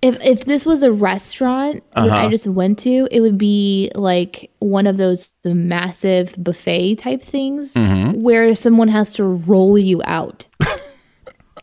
If 0.01 0.23
if 0.23 0.45
this 0.45 0.65
was 0.65 0.83
a 0.83 0.91
restaurant 0.91 1.83
that 1.95 2.03
I 2.11 2.17
Uh-huh. 2.19 2.29
just 2.29 2.45
went 2.47 2.77
to, 2.79 3.07
it 3.11 3.19
would 3.21 3.37
be 3.37 3.89
like 3.95 4.51
one 4.59 4.85
of 4.85 4.97
those 4.97 5.31
massive 5.43 6.35
buffet 6.37 6.95
type 6.97 7.23
things 7.23 7.73
Mhm. 7.73 8.17
where 8.21 8.53
someone 8.53 8.89
has 8.89 9.11
to 9.13 9.23
roll 9.23 9.75
you 9.77 10.01
out 10.05 10.45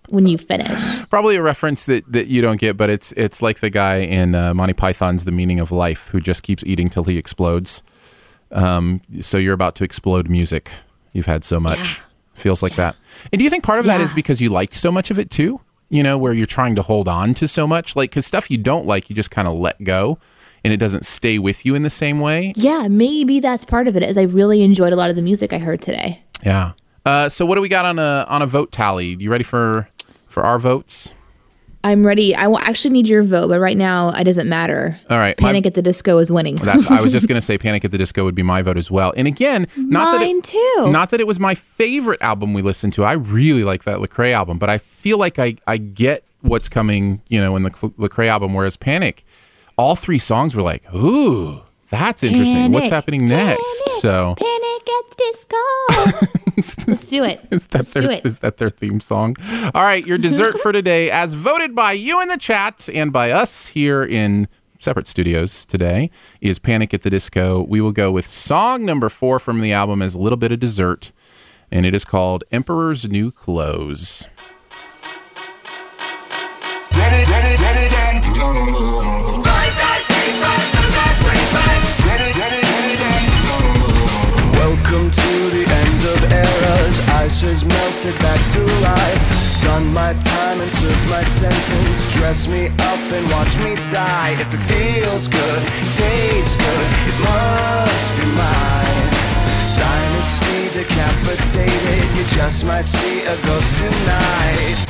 when 0.09 0.27
you 0.27 0.37
finish. 0.37 0.69
Probably 1.11 1.37
a 1.37 1.43
reference 1.43 1.87
that, 1.87 2.11
that 2.13 2.27
you 2.27 2.43
don't 2.43 2.59
get, 2.61 2.77
but 2.77 2.91
it's 2.91 3.13
it's 3.13 3.41
like 3.41 3.61
the 3.61 3.71
guy 3.71 3.97
in 3.99 4.35
uh, 4.35 4.53
Monty 4.53 4.75
Python's 4.75 5.25
The 5.25 5.33
Meaning 5.33 5.61
of 5.61 5.71
Life 5.71 6.09
who 6.09 6.21
just 6.21 6.43
keeps 6.43 6.65
eating 6.67 6.89
till 6.89 7.05
he 7.05 7.17
explodes. 7.17 7.83
Um, 8.51 9.01
so 9.21 9.39
you're 9.39 9.55
about 9.55 9.75
to 9.77 9.85
explode 9.85 10.29
music. 10.29 10.71
You've 11.13 11.27
had 11.27 11.45
so 11.45 11.61
much. 11.61 12.01
Feels 12.35 12.63
like 12.65 12.75
that. 12.77 12.97
And 13.33 13.39
do 13.39 13.45
you 13.45 13.51
think 13.51 13.63
part 13.63 13.79
of 13.79 13.87
that 13.87 14.01
is 14.01 14.13
because 14.13 14.41
you 14.41 14.49
liked 14.51 14.75
so 14.75 14.91
much 14.91 15.11
of 15.13 15.19
it 15.21 15.31
too? 15.31 15.61
You 15.91 16.03
know, 16.03 16.19
where 16.19 16.33
you're 16.33 16.47
trying 16.47 16.75
to 16.77 16.83
hold 16.83 17.09
on 17.09 17.35
to 17.35 17.47
so 17.47 17.67
much, 17.67 17.95
like 17.95 18.11
because 18.11 18.27
stuff 18.27 18.51
you 18.51 18.59
don't 18.59 18.87
like, 18.87 19.09
you 19.09 19.17
just 19.17 19.31
kind 19.31 19.47
of 19.47 19.55
let 19.55 19.83
go, 19.85 20.19
and 20.65 20.73
it 20.73 20.79
doesn't 20.79 21.05
stay 21.05 21.39
with 21.39 21.65
you 21.65 21.75
in 21.75 21.83
the 21.83 21.91
same 21.91 22.19
way. 22.19 22.53
Yeah, 22.57 22.89
maybe 22.89 23.39
that's 23.41 23.65
part 23.65 23.87
of 23.87 23.97
it. 23.97 24.03
As 24.03 24.19
I 24.19 24.23
really 24.23 24.63
enjoyed 24.63 24.93
a 24.93 24.97
lot 24.97 25.11
of 25.11 25.17
the 25.17 25.23
music 25.23 25.53
I 25.53 25.59
heard 25.59 25.81
today. 25.81 26.23
Yeah. 26.45 26.73
Uh, 27.07 27.29
so 27.29 27.45
what 27.45 27.57
do 27.57 27.61
we 27.61 27.69
got 27.69 27.85
on 27.85 27.99
a 27.99 28.27
on 28.29 28.43
a 28.43 28.47
vote 28.47 28.73
tally? 28.73 29.17
You 29.19 29.31
ready 29.31 29.45
for 29.45 29.89
for 30.27 30.43
our 30.43 30.59
votes? 30.59 31.15
I'm 31.85 32.05
ready. 32.05 32.35
I 32.35 32.47
will 32.47 32.59
actually 32.59 32.93
need 32.93 33.07
your 33.07 33.23
vote, 33.23 33.49
but 33.49 33.61
right 33.61 33.77
now 33.77 34.09
it 34.09 34.25
doesn't 34.25 34.49
matter. 34.49 34.99
All 35.11 35.19
right, 35.19 35.39
my- 35.41 35.49
Panic 35.49 35.67
at 35.67 35.75
the 35.75 35.83
Disco 35.83 36.17
is 36.17 36.33
winning. 36.33 36.55
That's. 36.57 36.91
I 36.91 37.03
was 37.03 37.13
just 37.13 37.29
going 37.29 37.37
to 37.37 37.43
say, 37.43 37.59
Panic 37.59 37.85
at 37.85 37.91
the 37.91 37.99
Disco 37.99 38.25
would 38.25 38.35
be 38.35 38.43
my 38.43 38.63
vote 38.63 38.79
as 38.79 38.91
well. 38.91 39.13
And 39.17 39.29
again, 39.29 39.67
not 39.77 40.13
that 40.13 40.25
Mine 40.25 40.39
it, 40.39 40.45
too. 40.45 40.89
Not 40.91 41.11
that 41.11 41.21
it 41.21 41.27
was 41.27 41.39
my 41.39 41.55
favorite 41.55 42.23
album 42.23 42.55
we 42.55 42.63
listened 42.63 42.95
to. 42.95 43.05
I 43.05 43.13
really 43.13 43.65
like 43.65 43.85
that 43.85 43.99
Lecrae 43.99 44.33
album, 44.33 44.59
but 44.59 44.71
I 44.71 44.79
feel 44.79 45.19
like 45.19 45.39
I 45.39 45.57
I 45.67 45.77
get 45.77 46.25
what's 46.41 46.71
coming, 46.71 47.21
you 47.29 47.39
know, 47.41 47.55
in 47.55 47.65
the 47.65 47.71
Lecrae 47.71 48.29
album. 48.29 48.55
Whereas 48.55 48.77
Panic, 48.79 49.25
all 49.77 49.95
three 49.95 50.19
songs 50.19 50.57
were 50.57 50.63
like, 50.63 50.93
ooh, 50.95 51.61
that's 51.91 52.23
interesting. 52.23 52.73
What's 52.73 52.89
happening 52.89 53.29
next? 53.29 53.63
So 54.01 54.35
Panic 54.39 54.89
at 54.89 55.11
the 55.11 55.17
Disco. 55.19 56.41
Let's 56.57 57.09
do 57.09 57.25
it. 57.25 57.41
Is 57.51 57.67
that 57.67 57.79
Let's 57.79 57.93
their 57.93 58.03
do 58.03 58.11
it. 58.11 58.25
is 58.27 58.39
that 58.41 58.59
their 58.59 58.71
theme 58.71 59.01
song? 59.01 59.37
All 59.75 59.83
right, 59.83 60.07
your 60.07 60.19
dessert 60.19 60.59
for 60.61 60.73
today, 60.73 61.11
as 61.11 61.35
voted 61.35 61.75
by 61.75 61.93
you 61.93 62.21
in 62.21 62.29
the 62.29 62.37
chat 62.37 62.89
and 62.93 63.13
by 63.13 63.31
us 63.31 63.69
here 63.69 64.03
in 64.05 64.49
separate 64.81 65.09
studios 65.09 65.65
today, 65.65 66.11
is 66.41 66.59
Panic 66.59 66.93
at 66.95 67.03
the 67.03 67.11
Disco. 67.11 67.63
We 67.63 67.81
will 67.81 67.93
go 67.93 68.11
with 68.11 68.29
song 68.29 68.85
number 68.85 69.09
four 69.09 69.39
from 69.39 69.61
the 69.61 69.73
album 69.73 70.03
as 70.03 70.15
a 70.15 70.19
little 70.19 70.37
bit 70.37 70.53
of 70.53 70.61
dessert, 70.61 71.13
and 71.71 71.87
it 71.87 71.95
is 71.95 72.05
called 72.05 72.45
Emperor's 72.53 73.09
New 73.09 73.31
Clothes. 73.33 74.29
Ready, 76.93 77.31
ready, 77.31 77.63
ready, 77.63 77.89
then. 77.89 78.23
Fight 78.35 79.14
Ice 87.25 87.41
has 87.41 87.65
melted 87.65 88.19
back 88.19 88.41
to 88.53 88.61
life. 88.85 89.63
Done 89.63 89.95
my 89.95 90.13
time 90.13 90.61
and 90.61 90.71
served 90.71 91.09
my 91.09 91.23
sentence. 91.23 92.13
Dress 92.13 92.47
me 92.47 92.67
up 92.67 93.01
and 93.17 93.25
watch 93.33 93.57
me 93.65 93.77
die. 93.89 94.37
If 94.37 94.53
it 94.53 94.61
feels 94.69 95.27
good, 95.27 95.63
tastes 95.97 96.59
good, 96.61 96.87
it 97.09 97.17
must 97.25 98.09
be 98.21 98.29
mine. 98.29 99.09
Dynasty 99.73 100.69
decapitated. 100.69 102.05
You 102.13 102.25
just 102.37 102.63
might 102.67 102.85
see 102.85 103.25
a 103.25 103.37
ghost 103.41 103.73
tonight. 103.81 104.85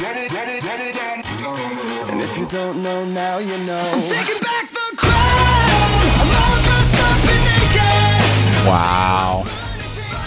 And 2.11 2.21
if 2.21 2.37
you 2.37 2.47
don't 2.47 2.83
know 2.83 3.05
now, 3.05 3.39
you 3.39 3.59
know. 3.59 3.79
I'm 3.95 4.03
taking 4.03 4.41
back 4.43 4.67
the 4.75 4.97
crown. 4.97 6.03
I'm 6.19 6.35
all 6.43 6.59
dressed 6.67 6.99
up 6.99 7.31
and 7.31 7.43
naked. 7.47 8.67
Wow, 8.67 9.45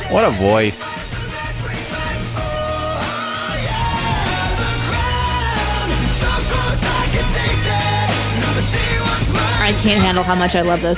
what 0.09 0.23
a 0.23 0.31
voice! 0.31 1.06
I 9.67 9.73
can't 9.73 10.01
handle 10.01 10.23
how 10.23 10.33
much 10.33 10.55
I 10.55 10.61
love 10.61 10.81
this. 10.81 10.97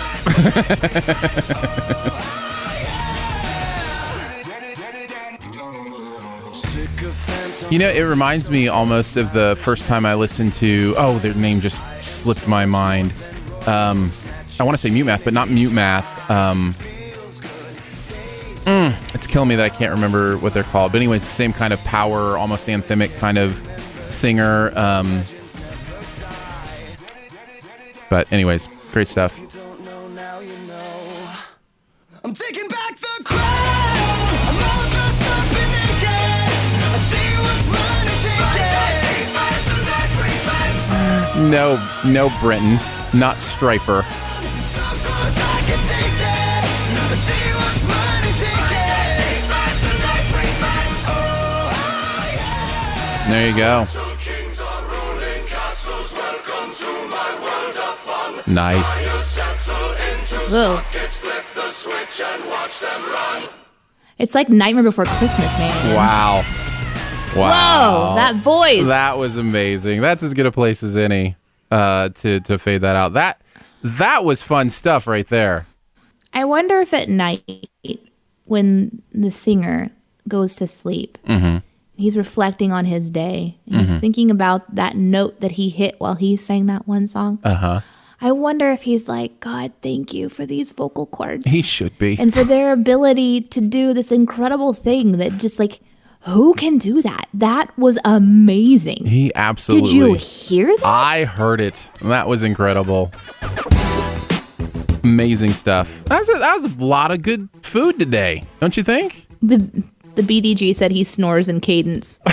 You 7.72 7.80
know, 7.80 7.90
it 7.90 8.02
reminds 8.02 8.52
me 8.52 8.68
almost 8.68 9.18
of 9.18 9.34
the 9.34 9.56
first 9.60 9.88
time 9.88 10.06
I 10.06 10.14
listened 10.14 10.54
to. 10.54 10.94
Oh, 11.00 11.18
their 11.18 11.34
name 11.34 11.62
just 11.62 11.84
slipped 12.04 12.48
my 12.48 12.68
mind. 12.68 13.12
Um, 13.66 14.12
I 14.60 14.64
want 14.64 14.78
to 14.78 14.78
say 14.78 14.92
Mute 14.92 15.06
Math, 15.06 15.24
but 15.24 15.34
not 15.34 15.50
Mute 15.50 15.74
Math. 15.74 16.30
Um, 16.30 16.76
mm, 18.66 19.16
it's 19.16 19.26
killing 19.26 19.50
me 19.50 19.56
that 19.56 19.66
I 19.66 19.70
can't 19.70 19.94
remember 19.94 20.38
what 20.38 20.54
they're 20.54 20.62
called. 20.62 20.92
But 20.92 20.98
anyways, 20.98 21.24
the 21.24 21.30
same 21.32 21.54
kind 21.54 21.74
of 21.74 21.80
power, 21.86 22.38
almost 22.38 22.68
anthemic 22.68 23.18
kind 23.18 23.40
of 23.40 23.68
singer. 24.10 24.72
Um, 24.78 25.24
mine 37.68 38.08
and 38.08 38.18
take 38.18 38.58
it. 38.58 38.70
No, 41.50 41.80
no 42.06 42.30
Brenton, 42.42 42.74
not 43.18 43.38
Stryper. 43.38 44.04
There 53.30 53.48
you 53.48 53.56
I 53.96 54.09
Nice. 58.50 59.08
It's 64.18 64.36
like 64.36 64.50
Nightmare 64.50 64.84
Before 64.84 65.06
Christmas, 65.06 65.58
man. 65.58 65.96
Wow. 65.96 66.44
Wow. 67.36 67.52
Whoa, 67.52 68.16
that 68.16 68.36
voice. 68.36 68.88
That 68.88 69.18
was 69.18 69.38
amazing. 69.38 70.02
That's 70.02 70.24
as 70.24 70.34
good 70.34 70.46
a 70.46 70.52
place 70.52 70.84
as 70.84 70.98
any 70.98 71.36
uh, 71.72 72.10
to 72.10 72.40
to 72.42 72.58
fade 72.58 72.82
that 72.82 72.96
out. 72.96 73.14
That 73.14 73.40
that 73.84 74.26
was 74.26 74.42
fun 74.42 74.70
stuff 74.72 75.08
right 75.08 75.28
there. 75.28 75.68
I 76.34 76.46
wonder 76.46 76.82
if 76.82 76.94
at 76.94 77.08
night, 77.08 77.70
when 78.46 79.02
the 79.14 79.32
singer 79.32 79.90
goes 80.28 80.54
to 80.56 80.68
sleep, 80.68 81.18
Mhm. 81.28 81.64
he's 81.96 82.18
reflecting 82.18 82.72
on 82.72 82.86
his 82.86 83.10
day. 83.10 83.58
And 83.72 83.82
He's 83.82 83.90
Mhm. 83.92 84.00
thinking 84.02 84.32
about 84.32 84.76
that 84.76 84.96
note 84.98 85.40
that 85.40 85.52
he 85.54 85.70
hit 85.70 85.96
while 86.00 86.16
he 86.16 86.36
sang 86.36 86.66
that 86.66 86.88
one 86.88 87.08
song. 87.08 87.40
Uh 87.44 87.56
huh. 87.56 87.80
I 88.22 88.32
wonder 88.34 88.70
if 88.70 88.82
he's 88.82 89.08
like, 89.08 89.40
God, 89.40 89.72
thank 89.82 90.14
you 90.14 90.28
for 90.28 90.46
these 90.46 90.72
vocal 90.74 91.06
cords. 91.06 91.50
He 91.50 91.62
should 91.62 91.98
be. 91.98 92.18
and 92.20 92.34
for 92.34 92.44
their 92.44 92.74
ability 92.74 93.42
to 93.42 93.62
do 93.62 93.94
this 93.94 94.12
incredible 94.12 94.74
thing 94.74 95.18
that 95.20 95.38
just 95.38 95.58
like, 95.58 95.80
who 96.24 96.54
can 96.54 96.78
do 96.78 97.02
that? 97.02 97.30
That 97.34 97.78
was 97.78 97.98
amazing. 98.04 99.06
He 99.06 99.34
absolutely. 99.36 99.90
Did 99.90 99.96
you 99.96 100.14
hear 100.16 100.68
that? 100.68 100.86
I 100.86 101.24
heard 101.24 101.62
it. 101.62 101.90
That 102.02 102.28
was 102.28 102.44
incredible. 102.44 103.14
Amazing 105.04 105.54
stuff. 105.54 106.04
That 106.06 106.18
was, 106.20 106.30
a, 106.30 106.40
that 106.40 106.54
was 106.56 106.66
a 106.66 106.86
lot 106.86 107.12
of 107.12 107.22
good 107.22 107.48
food 107.62 107.98
today, 108.00 108.44
don't 108.60 108.76
you 108.76 108.84
think? 108.84 109.28
The 109.42 109.84
the 110.20 110.42
BDG 110.42 110.76
said 110.76 110.92
he 110.92 111.04
snores 111.04 111.50
in 111.50 111.60
cadence. 111.62 112.20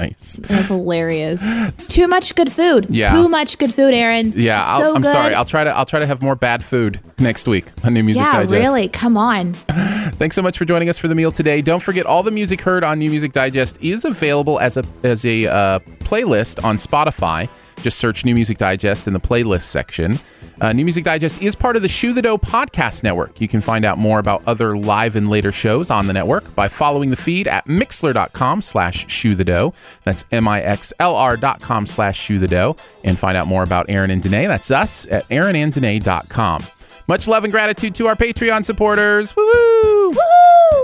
Nice. 0.00 0.40
That's 0.44 0.68
hilarious. 0.68 1.42
Too 1.88 2.08
much 2.08 2.34
good 2.34 2.50
food. 2.50 2.86
Yeah. 2.88 3.12
Too 3.12 3.28
much 3.28 3.58
good 3.58 3.74
food, 3.74 3.92
Aaron. 3.92 4.32
Yeah, 4.34 4.78
so 4.78 4.94
I'm 4.94 5.04
sorry. 5.04 5.34
I'll 5.34 5.44
try 5.44 5.64
to 5.64 5.70
I'll 5.70 5.86
try 5.86 6.00
to 6.00 6.06
have 6.06 6.22
more 6.22 6.36
bad 6.36 6.64
food 6.64 7.00
next 7.18 7.46
week 7.46 7.66
on 7.84 7.94
New 7.94 8.02
Music 8.02 8.22
yeah, 8.22 8.32
Digest. 8.32 8.52
really. 8.52 8.88
Come 8.88 9.16
on. 9.16 9.54
Thanks 10.14 10.36
so 10.36 10.42
much 10.42 10.56
for 10.56 10.64
joining 10.64 10.88
us 10.88 10.98
for 10.98 11.08
the 11.08 11.14
meal 11.14 11.32
today. 11.32 11.60
Don't 11.60 11.82
forget, 11.82 12.06
all 12.06 12.22
the 12.22 12.30
music 12.30 12.60
heard 12.62 12.84
on 12.84 12.98
New 12.98 13.10
Music 13.10 13.32
Digest 13.32 13.78
is 13.82 14.04
available 14.04 14.58
as 14.58 14.76
a 14.76 14.84
as 15.02 15.24
a 15.24 15.46
uh, 15.46 15.78
playlist 16.00 16.62
on 16.64 16.76
Spotify. 16.76 17.48
Just 17.82 17.98
search 17.98 18.24
New 18.24 18.34
Music 18.34 18.58
Digest 18.58 19.06
in 19.06 19.12
the 19.14 19.20
playlist 19.20 19.62
section. 19.62 20.18
Uh, 20.60 20.72
New 20.72 20.84
Music 20.84 21.04
Digest 21.04 21.40
is 21.40 21.54
part 21.56 21.76
of 21.76 21.82
the 21.82 21.88
Shoe 21.88 22.12
the 22.12 22.20
Dough 22.20 22.36
podcast 22.36 23.02
network. 23.02 23.40
You 23.40 23.48
can 23.48 23.62
find 23.62 23.84
out 23.84 23.96
more 23.96 24.18
about 24.18 24.42
other 24.46 24.76
live 24.76 25.16
and 25.16 25.30
later 25.30 25.50
shows 25.52 25.90
on 25.90 26.06
the 26.06 26.12
network 26.12 26.54
by 26.54 26.68
following 26.68 27.08
the 27.08 27.16
feed 27.16 27.48
at 27.48 27.66
mixlr.com 27.66 28.60
slash 28.60 29.10
shoe 29.10 29.34
the 29.34 29.44
dough. 29.44 29.72
That's 30.04 30.24
M-I-X-L-R 30.30 31.36
dot 31.38 31.60
com 31.62 31.86
slash 31.86 32.18
shoe 32.18 32.38
the 32.38 32.48
dough. 32.48 32.76
And 33.04 33.18
find 33.18 33.36
out 33.36 33.46
more 33.46 33.62
about 33.62 33.86
Aaron 33.88 34.10
and 34.10 34.22
Danae. 34.22 34.46
That's 34.46 34.70
us 34.70 35.06
at 35.10 35.26
aaronanddanae.com. 35.28 36.66
Much 37.08 37.26
love 37.26 37.44
and 37.44 37.52
gratitude 37.52 37.94
to 37.96 38.06
our 38.06 38.14
Patreon 38.14 38.64
supporters. 38.64 39.34
Woo! 39.34 40.10
Woo! 40.10 40.16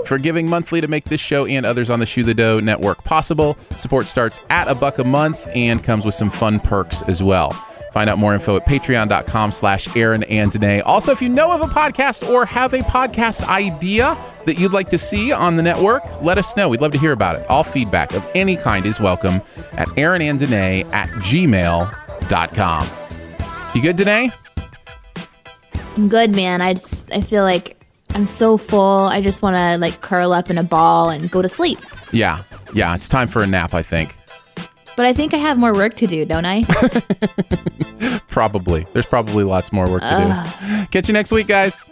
For 0.05 0.17
giving 0.17 0.47
monthly 0.47 0.81
to 0.81 0.87
make 0.87 1.05
this 1.05 1.21
show 1.21 1.45
and 1.45 1.65
others 1.65 1.89
on 1.89 1.99
the 1.99 2.05
Shoe 2.05 2.23
the 2.23 2.33
Dough 2.33 2.59
Network 2.59 3.03
possible. 3.03 3.57
Support 3.77 4.07
starts 4.07 4.39
at 4.49 4.67
a 4.67 4.75
buck 4.75 4.99
a 4.99 5.03
month 5.03 5.47
and 5.53 5.83
comes 5.83 6.05
with 6.05 6.15
some 6.15 6.29
fun 6.29 6.59
perks 6.59 7.01
as 7.03 7.21
well. 7.21 7.51
Find 7.93 8.09
out 8.09 8.17
more 8.19 8.33
info 8.33 8.57
at 8.57 8.65
patreon.com 8.65 9.51
slash 9.51 9.95
Aaron 9.95 10.23
and 10.23 10.51
Danae. 10.51 10.81
Also, 10.81 11.11
if 11.11 11.21
you 11.21 11.29
know 11.29 11.51
of 11.51 11.61
a 11.61 11.67
podcast 11.67 12.29
or 12.29 12.45
have 12.45 12.73
a 12.73 12.79
podcast 12.79 13.41
idea 13.47 14.17
that 14.45 14.59
you'd 14.59 14.73
like 14.73 14.89
to 14.89 14.97
see 14.97 15.31
on 15.31 15.55
the 15.55 15.63
network, 15.63 16.03
let 16.21 16.37
us 16.37 16.55
know. 16.55 16.69
We'd 16.69 16.81
love 16.81 16.91
to 16.91 16.99
hear 16.99 17.11
about 17.11 17.37
it. 17.37 17.45
All 17.49 17.63
feedback 17.63 18.13
of 18.13 18.23
any 18.35 18.55
kind 18.55 18.85
is 18.85 18.99
welcome 18.99 19.41
at 19.73 19.89
Aaron 19.97 20.21
and 20.21 20.39
Danae 20.39 20.83
at 20.91 21.09
gmail.com. 21.09 22.89
You 23.73 23.81
good, 23.81 23.95
Danae? 23.95 24.31
I'm 25.95 26.07
good, 26.07 26.35
man. 26.35 26.61
I 26.61 26.73
just 26.73 27.11
I 27.11 27.21
feel 27.21 27.43
like 27.43 27.76
I'm 28.11 28.25
so 28.25 28.57
full. 28.57 29.05
I 29.05 29.21
just 29.21 29.41
want 29.41 29.55
to 29.55 29.77
like 29.77 30.01
curl 30.01 30.33
up 30.33 30.49
in 30.49 30.57
a 30.57 30.63
ball 30.63 31.09
and 31.09 31.29
go 31.29 31.41
to 31.41 31.49
sleep. 31.49 31.79
Yeah. 32.11 32.43
Yeah. 32.73 32.95
It's 32.95 33.09
time 33.09 33.27
for 33.27 33.41
a 33.43 33.47
nap, 33.47 33.73
I 33.73 33.83
think. 33.83 34.17
But 34.95 35.05
I 35.05 35.13
think 35.13 35.33
I 35.33 35.37
have 35.37 35.59
more 35.59 35.73
work 35.73 35.93
to 35.95 36.07
do, 36.07 36.25
don't 36.25 36.45
I? 36.45 36.63
Probably. 38.27 38.87
There's 38.93 39.05
probably 39.05 39.43
lots 39.43 39.71
more 39.71 39.89
work 39.89 40.01
to 40.01 40.07
do. 40.09 40.85
Catch 40.91 41.07
you 41.07 41.13
next 41.13 41.31
week, 41.31 41.47
guys. 41.47 41.87